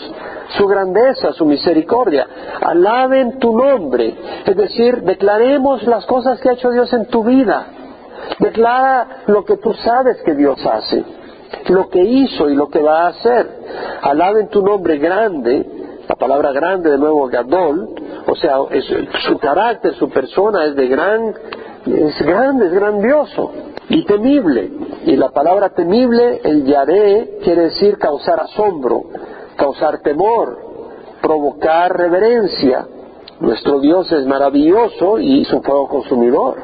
su 0.57 0.67
grandeza, 0.67 1.31
su 1.31 1.45
misericordia. 1.45 2.27
Alaben 2.61 3.39
tu 3.39 3.57
nombre, 3.57 4.13
es 4.45 4.55
decir, 4.57 5.03
declaremos 5.03 5.83
las 5.83 6.05
cosas 6.05 6.39
que 6.41 6.49
ha 6.49 6.53
hecho 6.53 6.69
Dios 6.69 6.91
en 6.91 7.05
tu 7.05 7.23
vida. 7.23 7.65
Declara 8.39 9.23
lo 9.27 9.45
que 9.45 9.55
tú 9.55 9.73
sabes 9.73 10.21
que 10.23 10.35
Dios 10.35 10.59
hace 10.65 11.03
lo 11.69 11.89
que 11.89 12.01
hizo 12.01 12.49
y 12.49 12.55
lo 12.55 12.67
que 12.67 12.81
va 12.81 13.03
a 13.03 13.07
hacer. 13.09 13.47
Alaben 14.01 14.49
tu 14.49 14.61
nombre 14.61 14.97
grande, 14.97 15.65
la 16.13 16.19
palabra 16.19 16.51
grande 16.51 16.91
de 16.91 16.97
nuevo 16.99 17.27
Gadol, 17.27 17.89
o 18.27 18.35
sea, 18.35 18.57
su 19.27 19.37
carácter, 19.39 19.95
su 19.95 20.09
persona 20.09 20.65
es 20.65 20.75
de 20.75 20.87
gran, 20.87 21.33
es 21.87 22.21
grande, 22.21 22.67
es 22.67 22.71
grandioso 22.71 23.51
y 23.89 24.05
temible. 24.05 24.71
Y 25.05 25.15
la 25.15 25.29
palabra 25.29 25.69
temible, 25.69 26.39
el 26.43 26.65
yaré, 26.65 27.39
quiere 27.43 27.63
decir 27.63 27.97
causar 27.97 28.41
asombro, 28.41 29.05
causar 29.55 30.01
temor, 30.03 30.55
provocar 31.19 31.97
reverencia. 31.97 32.85
Nuestro 33.39 33.79
Dios 33.79 34.11
es 34.11 34.27
maravilloso 34.27 35.17
y 35.17 35.43
su 35.45 35.63
fuego 35.63 35.87
consumidor. 35.87 36.57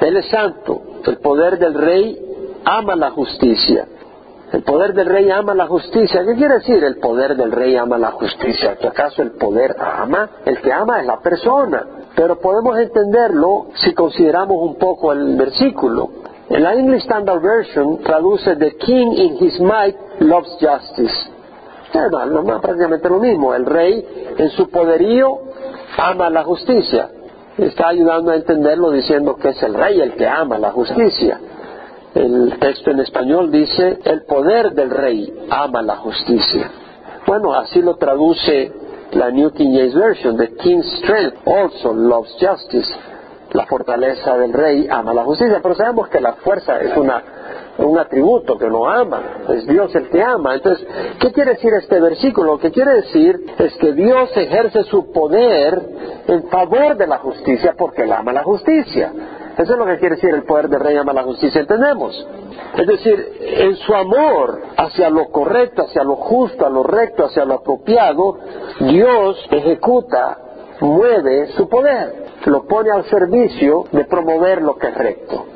Él 0.00 0.16
es 0.16 0.28
santo. 0.28 0.82
El 1.06 1.18
poder 1.18 1.60
del 1.60 1.74
rey 1.74 2.18
ama 2.64 2.96
la 2.96 3.10
justicia. 3.10 3.86
El 4.52 4.62
poder 4.62 4.94
del 4.94 5.06
rey 5.06 5.30
ama 5.30 5.54
la 5.54 5.66
justicia. 5.66 6.24
¿Qué 6.24 6.34
quiere 6.34 6.54
decir 6.54 6.82
el 6.82 6.96
poder 6.96 7.36
del 7.36 7.52
rey 7.52 7.76
ama 7.76 7.98
la 7.98 8.12
justicia? 8.12 8.76
¿Que 8.76 8.88
acaso 8.88 9.20
el 9.22 9.32
poder 9.32 9.76
ama? 9.78 10.30
El 10.46 10.60
que 10.60 10.72
ama 10.72 11.00
es 11.00 11.06
la 11.06 11.20
persona. 11.20 11.84
Pero 12.16 12.40
podemos 12.40 12.78
entenderlo 12.78 13.66
si 13.74 13.92
consideramos 13.92 14.56
un 14.60 14.76
poco 14.76 15.12
el 15.12 15.36
versículo. 15.36 16.08
En 16.48 16.62
la 16.62 16.72
English 16.74 17.02
Standard 17.02 17.42
Version 17.42 17.98
traduce 17.98 18.56
The 18.56 18.76
King 18.76 19.12
in 19.12 19.36
his 19.38 19.60
might 19.60 19.96
loves 20.20 20.50
justice. 20.58 21.30
Es 21.92 22.60
prácticamente 22.62 23.08
lo 23.08 23.18
mismo. 23.18 23.54
El 23.54 23.66
rey 23.66 24.34
en 24.38 24.48
su 24.50 24.70
poderío 24.70 25.38
ama 25.98 26.30
la 26.30 26.44
justicia. 26.44 27.10
Está 27.58 27.88
ayudando 27.88 28.30
a 28.30 28.36
entenderlo 28.36 28.90
diciendo 28.92 29.36
que 29.36 29.50
es 29.50 29.62
el 29.62 29.74
rey 29.74 30.00
el 30.00 30.14
que 30.14 30.26
ama 30.26 30.58
la 30.58 30.70
justicia. 30.70 31.38
El 32.14 32.58
texto 32.58 32.90
en 32.90 33.00
español 33.00 33.50
dice, 33.50 33.98
el 34.04 34.24
poder 34.24 34.72
del 34.72 34.90
rey 34.90 35.46
ama 35.50 35.82
la 35.82 35.96
justicia. 35.96 36.70
Bueno, 37.26 37.52
así 37.54 37.82
lo 37.82 37.96
traduce 37.96 38.72
la 39.12 39.30
New 39.30 39.50
King 39.52 39.72
James 39.72 39.94
Version. 39.94 40.36
The 40.36 40.54
king's 40.56 40.86
strength 40.98 41.46
also 41.46 41.92
loves 41.92 42.34
justice. 42.40 42.88
La 43.52 43.66
fortaleza 43.66 44.36
del 44.38 44.52
rey 44.52 44.86
ama 44.90 45.12
la 45.12 45.24
justicia. 45.24 45.60
Pero 45.62 45.74
sabemos 45.74 46.08
que 46.08 46.20
la 46.20 46.34
fuerza 46.34 46.80
es 46.80 46.96
una, 46.96 47.22
un 47.78 47.98
atributo 47.98 48.58
que 48.58 48.68
no 48.68 48.88
ama. 48.88 49.44
Es 49.50 49.66
Dios 49.66 49.94
el 49.94 50.08
que 50.08 50.22
ama. 50.22 50.54
Entonces, 50.54 50.86
¿qué 51.20 51.32
quiere 51.32 51.52
decir 51.52 51.72
este 51.74 52.00
versículo? 52.00 52.52
Lo 52.52 52.58
que 52.58 52.70
quiere 52.70 52.94
decir 52.94 53.38
es 53.58 53.74
que 53.76 53.92
Dios 53.92 54.30
ejerce 54.34 54.84
su 54.84 55.12
poder 55.12 55.80
en 56.26 56.48
favor 56.48 56.96
de 56.96 57.06
la 57.06 57.18
justicia 57.18 57.74
porque 57.76 58.02
él 58.02 58.12
ama 58.12 58.32
la 58.32 58.42
justicia. 58.42 59.12
Eso 59.58 59.72
es 59.72 59.78
lo 59.78 59.86
que 59.86 59.98
quiere 59.98 60.14
decir 60.14 60.32
el 60.32 60.44
poder 60.44 60.68
del 60.68 60.78
rey 60.78 60.96
ama 60.96 61.12
la 61.12 61.24
justicia, 61.24 61.60
entendemos. 61.60 62.14
Es 62.76 62.86
decir, 62.86 63.38
en 63.40 63.74
su 63.74 63.92
amor 63.92 64.62
hacia 64.76 65.10
lo 65.10 65.30
correcto, 65.30 65.82
hacia 65.82 66.04
lo 66.04 66.14
justo, 66.14 66.64
a 66.64 66.70
lo 66.70 66.84
recto, 66.84 67.24
hacia 67.24 67.44
lo 67.44 67.54
apropiado, 67.54 68.38
Dios 68.78 69.44
ejecuta, 69.50 70.38
mueve 70.80 71.48
su 71.56 71.68
poder, 71.68 72.26
lo 72.44 72.66
pone 72.66 72.92
al 72.92 73.04
servicio 73.06 73.86
de 73.90 74.04
promover 74.04 74.62
lo 74.62 74.76
que 74.76 74.88
es 74.88 74.94
recto. 74.94 75.46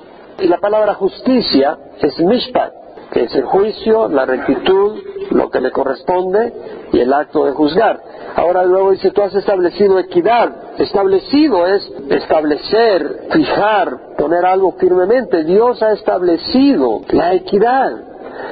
Y 0.40 0.48
la 0.48 0.58
palabra 0.58 0.94
justicia 0.94 1.78
es 2.00 2.18
mishpat, 2.18 2.72
que 3.12 3.24
es 3.24 3.34
el 3.34 3.44
juicio, 3.44 4.08
la 4.08 4.24
rectitud, 4.24 4.98
lo 5.30 5.50
que 5.50 5.60
le 5.60 5.70
corresponde 5.70 6.52
y 6.92 7.00
el 7.00 7.12
acto 7.12 7.44
de 7.44 7.52
juzgar. 7.52 8.00
Ahora 8.34 8.64
luego 8.64 8.92
dice, 8.92 9.10
tú 9.10 9.22
has 9.22 9.34
establecido 9.34 9.98
equidad. 9.98 10.78
Establecido 10.78 11.66
es 11.66 11.92
establecer, 12.08 13.28
fijar, 13.30 14.14
poner 14.16 14.46
algo 14.46 14.72
firmemente. 14.72 15.44
Dios 15.44 15.82
ha 15.82 15.92
establecido 15.92 17.02
la 17.10 17.34
equidad. 17.34 17.92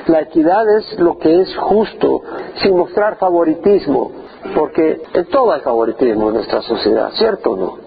La 0.07 0.21
equidad 0.21 0.69
es 0.77 0.99
lo 0.99 1.19
que 1.19 1.41
es 1.41 1.57
justo, 1.57 2.23
sin 2.57 2.77
mostrar 2.77 3.17
favoritismo, 3.17 4.11
porque 4.55 5.01
en 5.15 5.25
todo 5.27 5.53
hay 5.53 5.61
favoritismo 5.63 6.29
en 6.29 6.35
nuestra 6.35 6.61
sociedad, 6.63 7.11
¿cierto 7.13 7.53
o 7.53 7.57
no? 7.57 7.79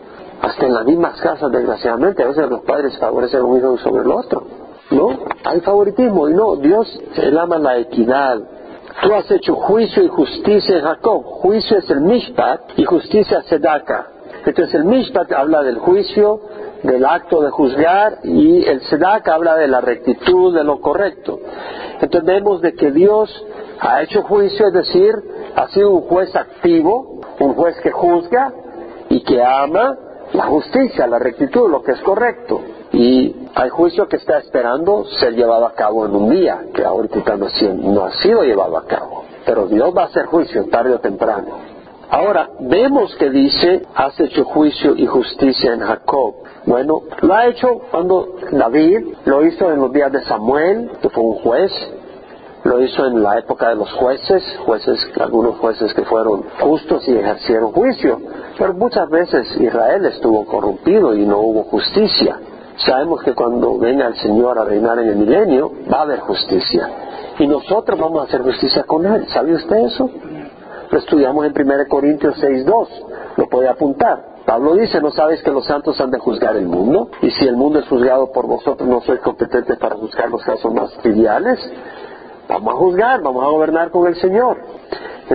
Hasta 0.41 0.65
en 0.65 0.74
las 0.74 0.86
mismas 0.86 1.21
casas, 1.21 1.51
desgraciadamente, 1.51 2.24
a 2.24 2.28
veces 2.28 2.49
los 2.49 2.61
padres 2.61 2.97
favorecen 2.97 3.41
a 3.41 3.43
un 3.43 3.57
hijo 3.57 3.78
sobre 3.78 4.01
el 4.01 4.11
otro. 4.11 4.62
¿No? 4.93 5.09
Hay 5.43 5.59
favoritismo 5.61 6.29
y 6.29 6.33
no, 6.33 6.55
Dios, 6.55 6.99
Él 7.17 7.37
ama 7.37 7.57
la 7.57 7.77
equidad, 7.77 8.39
Tú 9.01 9.13
has 9.13 9.29
hecho 9.31 9.55
juicio 9.55 10.03
y 10.03 10.07
justicia 10.07 10.77
en 10.77 10.83
Jacob. 10.83 11.23
Juicio 11.23 11.77
es 11.77 11.89
el 11.89 12.01
Mishpat 12.01 12.61
y 12.77 12.85
justicia 12.85 13.41
Sedaka. 13.43 14.07
Entonces 14.45 14.75
el 14.75 14.85
Mishpat 14.85 15.31
habla 15.31 15.63
del 15.63 15.79
juicio, 15.79 16.39
del 16.83 17.05
acto 17.05 17.41
de 17.41 17.49
juzgar 17.49 18.19
y 18.23 18.63
el 18.65 18.81
Sedaka 18.81 19.33
habla 19.33 19.55
de 19.55 19.67
la 19.67 19.81
rectitud, 19.81 20.55
de 20.55 20.63
lo 20.63 20.79
correcto. 20.79 21.39
Entendemos 22.01 22.61
de 22.61 22.75
que 22.75 22.91
Dios 22.91 23.45
ha 23.79 24.03
hecho 24.03 24.21
juicio, 24.23 24.67
es 24.67 24.73
decir, 24.73 25.13
ha 25.55 25.67
sido 25.69 25.91
un 25.91 26.01
juez 26.01 26.33
activo, 26.35 27.21
un 27.39 27.55
juez 27.55 27.79
que 27.81 27.91
juzga 27.91 28.53
y 29.09 29.21
que 29.23 29.43
ama 29.43 29.97
la 30.33 30.45
justicia, 30.45 31.07
la 31.07 31.19
rectitud, 31.19 31.69
lo 31.69 31.81
que 31.81 31.93
es 31.93 32.01
correcto. 32.01 32.61
Y 32.93 33.35
hay 33.55 33.69
juicio 33.69 34.07
que 34.07 34.17
está 34.17 34.37
esperando 34.37 35.05
ser 35.19 35.33
llevado 35.33 35.65
a 35.65 35.73
cabo 35.73 36.05
en 36.05 36.15
un 36.15 36.29
día, 36.29 36.61
que 36.75 36.85
ahorita 36.85 37.35
no, 37.37 37.47
no 37.73 38.05
ha 38.05 38.11
sido 38.21 38.43
llevado 38.43 38.77
a 38.77 38.85
cabo. 38.85 39.23
Pero 39.45 39.65
Dios 39.65 39.91
va 39.97 40.03
a 40.03 40.05
hacer 40.05 40.27
juicio 40.27 40.65
tarde 40.69 40.93
o 40.93 40.99
temprano. 40.99 41.47
Ahora, 42.11 42.51
vemos 42.59 43.15
que 43.15 43.31
dice, 43.31 43.81
has 43.95 44.19
hecho 44.19 44.45
juicio 44.45 44.95
y 44.95 45.07
justicia 45.07 45.73
en 45.73 45.79
Jacob. 45.79 46.35
Bueno, 46.67 47.01
lo 47.21 47.33
ha 47.33 47.47
hecho 47.47 47.81
cuando 47.89 48.35
David 48.51 49.07
lo 49.25 49.43
hizo 49.43 49.71
en 49.71 49.79
los 49.79 49.91
días 49.91 50.11
de 50.11 50.23
Samuel, 50.25 50.91
que 51.01 51.09
fue 51.09 51.23
un 51.23 51.35
juez, 51.39 51.71
lo 52.63 52.79
hizo 52.79 53.07
en 53.07 53.23
la 53.23 53.39
época 53.39 53.69
de 53.69 53.75
los 53.75 53.91
jueces, 53.93 54.43
jueces, 54.63 54.99
algunos 55.19 55.57
jueces 55.57 55.91
que 55.95 56.03
fueron 56.03 56.43
justos 56.59 57.07
y 57.07 57.17
ejercieron 57.17 57.71
juicio, 57.71 58.21
pero 58.57 58.75
muchas 58.75 59.09
veces 59.09 59.47
Israel 59.59 60.05
estuvo 60.05 60.45
corrompido 60.45 61.15
y 61.15 61.25
no 61.25 61.39
hubo 61.39 61.63
justicia. 61.63 62.39
Sabemos 62.78 63.21
que 63.24 63.34
cuando 63.34 63.78
venga 63.78 64.07
el 64.07 64.15
Señor 64.15 64.57
a 64.57 64.65
reinar 64.65 64.99
en 64.99 65.09
el 65.09 65.15
milenio, 65.15 65.71
va 65.91 65.99
a 65.99 66.01
haber 66.01 66.19
justicia. 66.21 66.89
Y 67.39 67.47
nosotros 67.47 67.99
vamos 67.99 68.21
a 68.21 68.24
hacer 68.26 68.41
justicia 68.41 68.84
con 68.84 69.05
Él. 69.05 69.28
¿Sabe 69.30 69.53
usted 69.53 69.78
eso? 69.78 70.09
Lo 70.89 70.97
estudiamos 70.97 71.45
en 71.45 71.53
1 71.55 71.88
Corintios 71.88 72.36
6.2. 72.41 72.88
Lo 73.38 73.47
puede 73.47 73.67
apuntar. 73.67 74.34
Pablo 74.45 74.76
dice, 74.76 74.99
¿no 75.01 75.11
sabes 75.11 75.41
que 75.41 75.51
los 75.51 75.65
santos 75.65 75.99
han 76.01 76.11
de 76.11 76.19
juzgar 76.19 76.55
el 76.57 76.67
mundo? 76.67 77.09
Y 77.21 77.32
si 77.32 77.47
el 77.47 77.55
mundo 77.55 77.80
es 77.80 77.88
juzgado 77.88 78.32
por 78.32 78.45
vosotros, 78.45 78.88
¿no 78.88 79.01
sois 79.01 79.21
competentes 79.21 79.78
para 79.78 79.95
juzgar 79.95 80.30
los 80.30 80.43
casos 80.43 80.74
más 80.74 80.91
triviales? 80.97 81.59
Vamos 82.49 82.74
a 82.74 82.78
juzgar, 82.78 83.21
vamos 83.21 83.43
a 83.43 83.47
gobernar 83.47 83.89
con 83.89 84.05
el 84.07 84.15
Señor. 84.15 84.57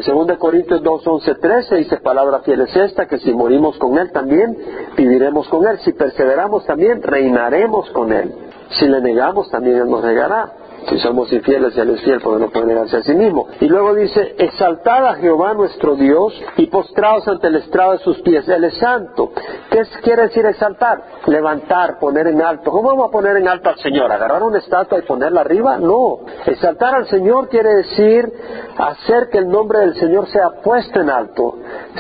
En 0.07 0.27
2 0.27 0.39
Corintios 0.39 0.81
2, 0.81 1.07
11, 1.07 1.35
13 1.35 1.75
dice, 1.75 1.97
palabra 1.97 2.39
fiel 2.41 2.61
es 2.61 2.77
esta, 2.77 3.07
que 3.09 3.19
si 3.19 3.35
morimos 3.35 3.77
con 3.79 3.99
Él 3.99 4.13
también, 4.13 4.57
viviremos 4.97 5.49
con 5.49 5.67
Él. 5.67 5.81
Si 5.81 5.93
perseveramos 5.93 6.65
también, 6.67 7.03
reinaremos 7.03 7.91
con 7.91 8.13
Él. 8.13 8.33
Si 8.79 8.87
le 8.87 9.01
negamos, 9.01 9.51
también 9.51 9.79
Él 9.79 9.91
nos 9.91 10.05
negará. 10.05 10.53
Si 10.89 10.99
somos 11.01 11.31
infieles, 11.33 11.77
Él 11.77 11.91
es 11.91 12.01
fiel 12.03 12.21
porque 12.23 12.43
no 12.43 12.51
puede 12.51 12.67
negarse 12.67 12.97
a 12.97 13.03
sí 13.03 13.15
mismo. 13.15 13.47
Y 13.61 13.67
luego 13.67 13.95
dice, 13.95 14.37
exaltad 14.39 15.07
a 15.07 15.15
Jehová 15.17 15.53
nuestro 15.53 15.97
Dios 15.97 16.33
y 16.57 16.67
postraos 16.69 17.29
ante 17.29 17.49
el 17.49 17.57
estrado 17.57 17.93
de 17.93 17.99
sus 17.99 18.19
pies. 18.23 18.49
Él 18.49 18.65
es 18.65 18.79
santo. 18.79 19.33
¿Qué 19.71 19.83
quiere 20.03 20.23
decir 20.23 20.47
exaltar? 20.47 21.03
Levantar, 21.27 21.99
poner 21.99 22.29
en 22.29 22.41
alto. 22.41 22.71
¿Cómo 22.71 22.89
vamos 22.89 23.09
a 23.09 23.13
poner 23.13 23.37
en 23.37 23.49
alto 23.49 23.69
al 23.69 23.79
Señor? 23.79 24.11
¿Agarrar 24.11 24.43
una 24.43 24.59
estatua 24.59 24.99
y 24.99 25.03
ponerla 25.03 25.43
arriba? 25.43 25.77
No. 25.77 26.21
Exaltar 26.47 26.95
al 26.95 27.07
Señor 27.09 27.49
quiere 27.49 27.75
decir 27.75 28.33
hacer 28.79 29.29
que 29.31 29.39
el 29.39 29.49
nombre 29.49 29.81
del 29.81 29.95
Señor 29.97 30.27
sea 30.29 30.51
puesto 30.63 31.01
en 31.01 31.11
alto, 31.11 31.57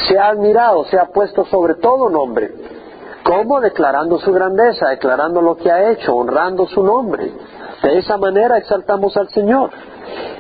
sea 0.08 0.28
admirado, 0.28 0.84
sea 0.84 1.06
puesto 1.06 1.44
sobre 1.46 1.74
todo 1.74 2.08
nombre. 2.08 2.52
¿Cómo? 3.22 3.60
Declarando 3.60 4.18
su 4.18 4.32
grandeza, 4.32 4.88
declarando 4.88 5.42
lo 5.42 5.56
que 5.56 5.70
ha 5.70 5.90
hecho, 5.90 6.14
honrando 6.14 6.66
su 6.66 6.82
nombre. 6.82 7.30
De 7.82 7.98
esa 7.98 8.16
manera 8.16 8.58
exaltamos 8.58 9.16
al 9.16 9.28
Señor. 9.30 9.70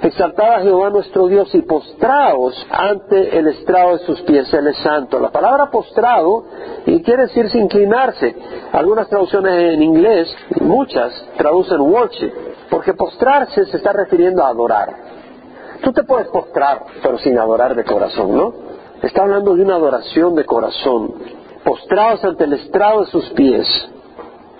Exaltad 0.02 0.54
a 0.54 0.60
Jehová 0.60 0.90
nuestro 0.90 1.26
Dios 1.26 1.54
y 1.54 1.62
postraos 1.62 2.54
ante 2.70 3.38
el 3.38 3.48
estrado 3.48 3.98
de 3.98 4.04
sus 4.04 4.20
pies, 4.22 4.52
Él 4.54 4.68
es 4.68 4.76
santo. 4.78 5.18
La 5.18 5.30
palabra 5.30 5.70
postrado 5.70 6.44
y 6.86 7.02
quiere 7.02 7.24
decir 7.24 7.48
inclinarse. 7.54 8.34
Algunas 8.72 9.08
traducciones 9.08 9.74
en 9.74 9.82
inglés, 9.82 10.28
muchas, 10.60 11.12
traducen 11.36 11.80
worship, 11.80 12.32
porque 12.70 12.94
postrarse 12.94 13.66
se 13.66 13.76
está 13.76 13.92
refiriendo 13.92 14.44
a 14.44 14.48
adorar. 14.48 14.88
Tú 15.82 15.92
te 15.92 16.02
puedes 16.04 16.28
postrar, 16.28 16.84
pero 17.02 17.18
sin 17.18 17.38
adorar 17.38 17.74
de 17.74 17.84
corazón, 17.84 18.36
¿no? 18.36 18.52
Está 19.02 19.22
hablando 19.22 19.54
de 19.54 19.62
una 19.62 19.76
adoración 19.76 20.34
de 20.34 20.44
corazón. 20.44 21.14
Postraos 21.64 22.24
ante 22.24 22.44
el 22.44 22.54
estrado 22.54 23.00
de 23.00 23.06
sus 23.06 23.28
pies. 23.30 23.66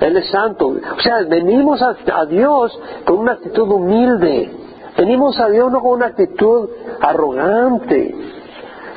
Él 0.01 0.17
es 0.17 0.31
santo. 0.31 0.69
O 0.69 1.01
sea, 1.01 1.23
venimos 1.29 1.81
a, 1.83 2.25
Dios 2.27 2.79
con 3.05 3.19
una 3.19 3.33
actitud 3.33 3.69
humilde. 3.69 4.51
Venimos 4.97 5.39
a 5.41 5.49
Dios 5.49 5.71
no 5.71 5.81
con 5.81 5.93
una 5.93 6.07
actitud 6.07 6.69
arrogante. 7.01 8.15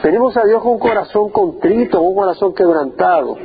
Venimos 0.04 0.36
a 0.36 0.46
Dios 0.46 0.64
con 0.64 0.74
un 0.74 0.80
corazón 0.80 1.30
contrito, 1.30 2.02
un 2.02 2.16
corazón 2.16 2.54
quebrantado. 2.56 3.36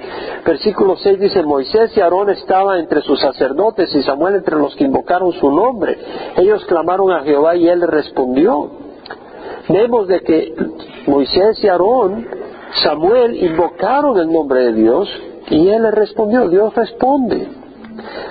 Versículo 0.45 0.97
6 0.97 1.21
dice, 1.21 1.43
Moisés 1.43 1.95
y 1.97 2.01
Aarón 2.01 2.31
estaban 2.31 2.79
entre 2.79 3.03
sus 3.03 3.21
sacerdotes 3.21 3.95
y 3.95 4.03
Samuel 4.03 4.37
entre 4.37 4.57
los 4.57 4.75
que 4.75 4.85
invocaron 4.85 5.33
su 5.33 5.51
nombre. 5.51 5.99
Ellos 6.37 6.65
clamaron 6.65 7.11
a 7.13 7.21
Jehová 7.21 7.57
y 7.57 7.69
él 7.69 7.83
respondió. 7.83 8.71
Vemos 9.69 10.09
de 10.09 10.21
que 10.21 10.55
Moisés 11.07 11.63
y 11.63 11.69
Aarón, 11.69 12.27
Samuel 12.83 13.37
invocaron 13.37 14.19
el 14.19 14.33
nombre 14.33 14.61
de 14.61 14.73
Dios 14.73 15.09
y 15.51 15.69
él 15.69 15.83
les 15.83 15.95
respondió. 15.95 16.49
Dios 16.49 16.75
responde. 16.75 17.49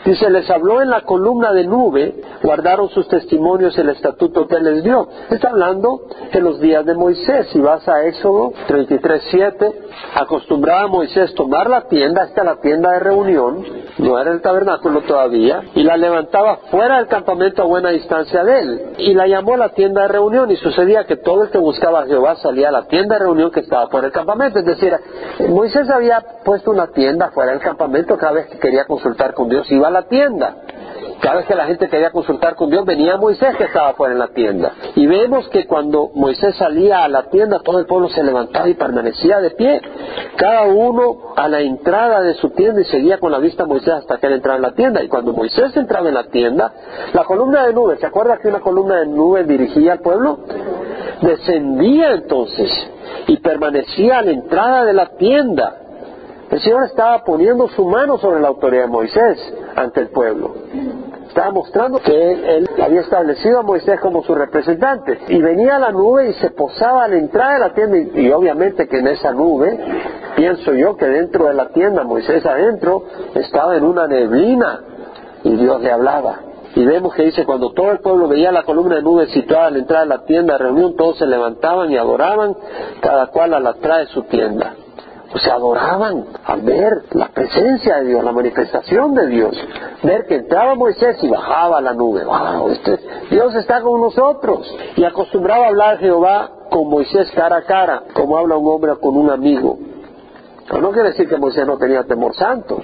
Dice, 0.06 0.30
les 0.30 0.50
habló 0.50 0.82
en 0.82 0.90
la 0.90 1.02
columna 1.02 1.52
de 1.52 1.66
nube, 1.66 2.16
guardaron 2.46 2.90
sus 2.90 3.08
testimonios 3.08 3.78
el 3.80 3.90
estatuto 3.90 4.48
que 4.48 4.60
les 4.60 4.84
dio. 4.84 5.08
Está 5.32 5.50
hablando 5.50 6.02
en 6.32 6.44
los 6.44 6.60
días 6.60 6.86
de 6.86 6.94
Moisés. 6.94 7.48
Si 7.52 7.60
vas 7.60 7.88
a 7.88 8.06
Éxodo 8.06 8.54
33.7, 8.68 9.74
acostumbraba 10.14 10.84
a 10.84 10.88
Moisés 10.88 11.34
tomar 11.34 11.70
la 11.70 11.88
tienda, 11.88 12.24
esta 12.24 12.44
la 12.44 12.58
tienda 12.62 12.92
de 12.92 13.00
reunión, 13.00 13.66
no 13.98 14.20
era 14.20 14.32
el 14.32 14.42
tabernáculo 14.42 15.02
todavía, 15.02 15.64
y 15.74 15.84
la 15.84 15.98
levantaba 15.98 16.58
fuera 16.70 16.98
del 16.98 17.08
campamento 17.08 17.64
a 17.64 17.66
buena 17.66 17.90
distancia 17.90 18.44
de 18.44 18.60
él. 18.60 18.82
Y 19.00 19.14
la 19.16 19.28
llamó 19.28 19.58
la 19.58 19.70
tienda 19.70 20.04
de 20.04 20.10
reunión, 20.10 20.52
y 20.52 20.56
sucedía 20.58 21.06
que 21.06 21.18
todo 21.18 21.46
el 21.46 21.50
que 21.50 21.58
buscaba 21.58 22.02
a 22.02 22.06
Jehová 22.06 22.36
salía 22.36 22.70
a 22.70 22.72
la 22.72 22.88
tienda 22.88 23.16
de 23.16 23.26
reunión 23.26 23.50
que 23.50 23.62
estaba 23.62 23.88
por 23.88 24.06
el 24.06 24.12
campamento. 24.12 24.60
Es 24.60 24.66
decir, 24.66 24.94
Moisés 25.50 25.90
había 25.90 26.24
puesto 26.44 26.70
una 26.70 26.88
tienda 26.88 27.32
fuera 27.32 27.52
del 27.52 27.62
campamento 27.62 28.18
cada 28.18 28.34
vez 28.34 28.48
que 28.48 28.60
quería 28.60 28.86
consultar 28.86 29.34
con 29.34 29.50
Dios, 29.50 29.72
iba 29.72 29.88
a 29.88 29.92
la 29.92 30.04
tienda. 30.04 30.58
Cada 31.22 31.38
vez 31.38 31.46
que 31.46 31.56
la 31.56 31.66
gente 31.66 31.90
quería 31.90 32.12
consultar 32.12 32.56
con 32.56 32.70
Dios, 32.70 32.86
venía 32.86 33.18
Moisés 33.18 33.56
que 33.58 33.66
estaba 33.66 33.94
fuera 33.94 34.14
en 34.14 34.20
la 34.20 34.28
tienda. 34.28 34.74
Y 34.96 35.08
vemos 35.08 35.48
que 35.50 35.66
cuando 35.66 36.12
Moisés 36.14 36.56
salía 36.56 37.04
a 37.04 37.08
la 37.08 37.24
tienda, 37.30 37.60
todo 37.60 37.80
el 37.80 37.86
pueblo 37.86 38.10
se 38.10 38.24
levantaba 38.24 38.68
y 38.68 38.74
permanecía 38.74 39.40
de 39.40 39.52
pie. 39.52 39.82
Cada 40.36 40.64
uno 40.64 41.34
a 41.36 41.48
la 41.48 41.62
entrada 41.62 42.22
de 42.22 42.34
su 42.36 42.50
tienda 42.52 42.82
y 42.82 42.86
seguía 42.86 43.18
con 43.18 43.32
la 43.32 43.40
vista 43.40 43.64
a 43.64 43.66
Moisés 43.66 43.94
hasta 43.94 44.18
que 44.18 44.28
él 44.28 44.34
entraba 44.34 44.58
en 44.58 44.62
la 44.64 44.74
tienda. 44.74 45.04
Y 45.04 45.08
cuando 45.08 45.34
Moisés 45.34 45.76
entraba 45.78 46.08
en 46.08 46.14
la 46.14 46.26
tienda, 46.26 46.74
la 47.14 47.24
columna 47.24 47.66
de 47.66 47.74
nube, 47.74 47.98
¿se 47.98 48.06
acuerda 48.06 48.38
que 48.38 48.50
una 48.50 48.60
columna 48.60 49.00
de 49.00 49.08
nube 49.08 49.44
dirigía 49.46 49.94
al 49.94 50.00
pueblo? 50.00 50.40
Descendía 51.22 52.12
entonces 52.14 52.70
y 53.28 53.38
permanecía 53.38 54.20
a 54.20 54.22
la 54.22 54.32
entrada 54.32 54.84
de 54.84 54.94
la 54.94 55.08
tienda. 55.18 55.76
El 56.52 56.60
Señor 56.62 56.84
estaba 56.84 57.24
poniendo 57.24 57.68
su 57.70 57.86
mano 57.86 58.18
sobre 58.18 58.40
la 58.40 58.50
autoridad 58.50 58.84
de 58.84 58.90
Moisés 58.90 59.54
ante 59.76 60.02
el 60.02 60.10
pueblo. 60.10 60.56
Estaba 61.28 61.52
mostrando 61.52 62.00
que 62.00 62.32
él, 62.58 62.70
había 62.82 63.02
establecido 63.02 63.60
a 63.60 63.64
Moisés 63.64 64.00
como 64.00 64.24
su 64.24 64.34
representante. 64.34 65.20
Y 65.28 65.42
venía 65.42 65.78
la 65.80 65.92
nube 65.92 66.30
y 66.30 66.34
se 66.36 66.52
posaba 66.52 67.04
a 67.04 67.08
la 67.08 67.18
entrada 67.18 67.54
de 67.54 67.60
la 67.60 67.74
tienda. 67.74 67.98
Y, 68.20 68.32
obviamente 68.32 68.88
que 68.88 69.00
en 69.00 69.08
esa 69.08 69.34
nube, 69.34 69.78
pienso 70.36 70.74
yo 70.74 70.96
que 70.96 71.06
dentro 71.08 71.48
de 71.48 71.54
la 71.54 71.70
tienda, 71.70 72.04
Moisés 72.04 72.46
adentro, 72.46 73.04
estaba 73.34 73.76
en 73.76 73.84
una 73.84 74.08
neblina 74.08 74.80
y 75.44 75.56
Dios 75.58 75.82
le 75.82 75.92
hablaba. 75.92 76.40
Y 76.74 76.86
vemos 76.86 77.14
que 77.14 77.24
dice, 77.24 77.46
cuando 77.46 77.72
todo 77.72 77.92
el 77.92 78.00
pueblo 78.00 78.28
veía 78.28 78.52
la 78.52 78.64
columna 78.64 78.96
de 78.96 79.02
nube 79.02 79.28
situada 79.28 79.68
a 79.68 79.72
la 79.72 79.80
entrada 79.80 80.04
de 80.04 80.10
la 80.10 80.26
tienda 80.26 80.54
de 80.54 80.60
reunión, 80.60 80.96
todos 80.96 81.18
se 81.18 81.26
levantaban 81.26 81.92
y 81.92 81.98
adoraban, 81.98 82.56
cada 83.02 83.28
cual 83.28 83.54
a 83.54 83.60
la 83.60 83.72
entrada 83.72 84.00
de 84.00 84.08
su 84.08 84.24
tienda. 84.24 84.74
O 85.36 85.38
sea, 85.38 85.56
adoraban 85.56 86.28
al 86.46 86.62
ver 86.62 87.04
la 87.12 87.28
presencia 87.28 87.98
de 87.98 88.06
Dios, 88.06 88.24
la 88.24 88.32
manifestación 88.32 89.14
de 89.14 89.28
Dios. 89.28 89.54
Ver 90.02 90.28
que 90.28 90.36
entraba 90.36 90.76
Moisés 90.76 91.22
y 91.22 91.28
bajaba 91.28 91.82
la 91.82 91.94
nube. 91.94 92.24
¡Wow! 92.24 92.70
Este, 92.70 92.98
Dios 93.30 93.54
está 93.56 93.82
con 93.82 94.00
nosotros. 94.00 94.66
Y 94.96 95.04
acostumbraba 95.04 95.66
a 95.66 95.68
hablar 95.68 95.98
Jehová 95.98 96.52
con 96.70 96.90
Moisés 96.90 97.30
cara 97.36 97.58
a 97.58 97.62
cara, 97.64 98.04
como 98.14 98.38
habla 98.38 98.56
un 98.56 98.66
hombre 98.66 98.94
con 99.02 99.18
un 99.18 99.30
amigo. 99.30 99.78
Pero 100.68 100.82
no 100.82 100.92
quiere 100.92 101.10
decir 101.10 101.30
que 101.30 101.38
Moisés 101.38 101.68
no 101.68 101.78
tenía 101.78 102.04
temor 102.04 102.34
santo. 102.36 102.82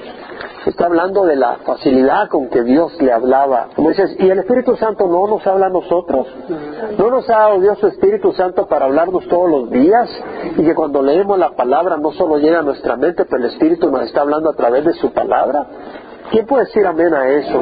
Está 0.66 0.86
hablando 0.86 1.26
de 1.26 1.36
la 1.36 1.58
facilidad 1.66 2.30
con 2.30 2.48
que 2.50 2.64
Dios 2.64 2.94
le 3.02 3.12
hablaba. 3.12 3.70
Dices, 3.76 4.16
¿y 4.20 4.30
el 4.30 4.40
Espíritu 4.40 4.76
Santo 4.76 5.08
no 5.08 5.28
nos 5.28 5.46
habla 5.48 5.66
a 5.66 5.70
nosotros? 5.70 6.28
¿No 6.98 7.10
nos 7.10 7.28
ha 7.30 7.40
dado 7.40 7.60
Dios 7.60 7.80
su 7.80 7.88
Espíritu 7.88 8.32
Santo 8.34 8.68
para 8.68 8.86
hablarnos 8.86 9.28
todos 9.28 9.50
los 9.50 9.72
días? 9.72 10.08
Y 10.58 10.64
que 10.64 10.76
cuando 10.76 11.02
leemos 11.02 11.40
la 11.40 11.56
palabra 11.56 11.98
no 11.98 12.12
solo 12.12 12.38
llega 12.38 12.60
a 12.60 12.64
nuestra 12.64 12.96
mente, 12.96 13.26
pero 13.26 13.44
el 13.44 13.50
Espíritu 13.50 13.90
nos 13.90 14.04
está 14.04 14.22
hablando 14.22 14.52
a 14.52 14.54
través 14.54 14.86
de 14.86 14.94
su 14.94 15.12
palabra. 15.12 15.66
¿Quién 16.30 16.46
puede 16.46 16.66
decir 16.66 16.86
amén 16.86 17.14
a 17.16 17.28
eso? 17.28 17.60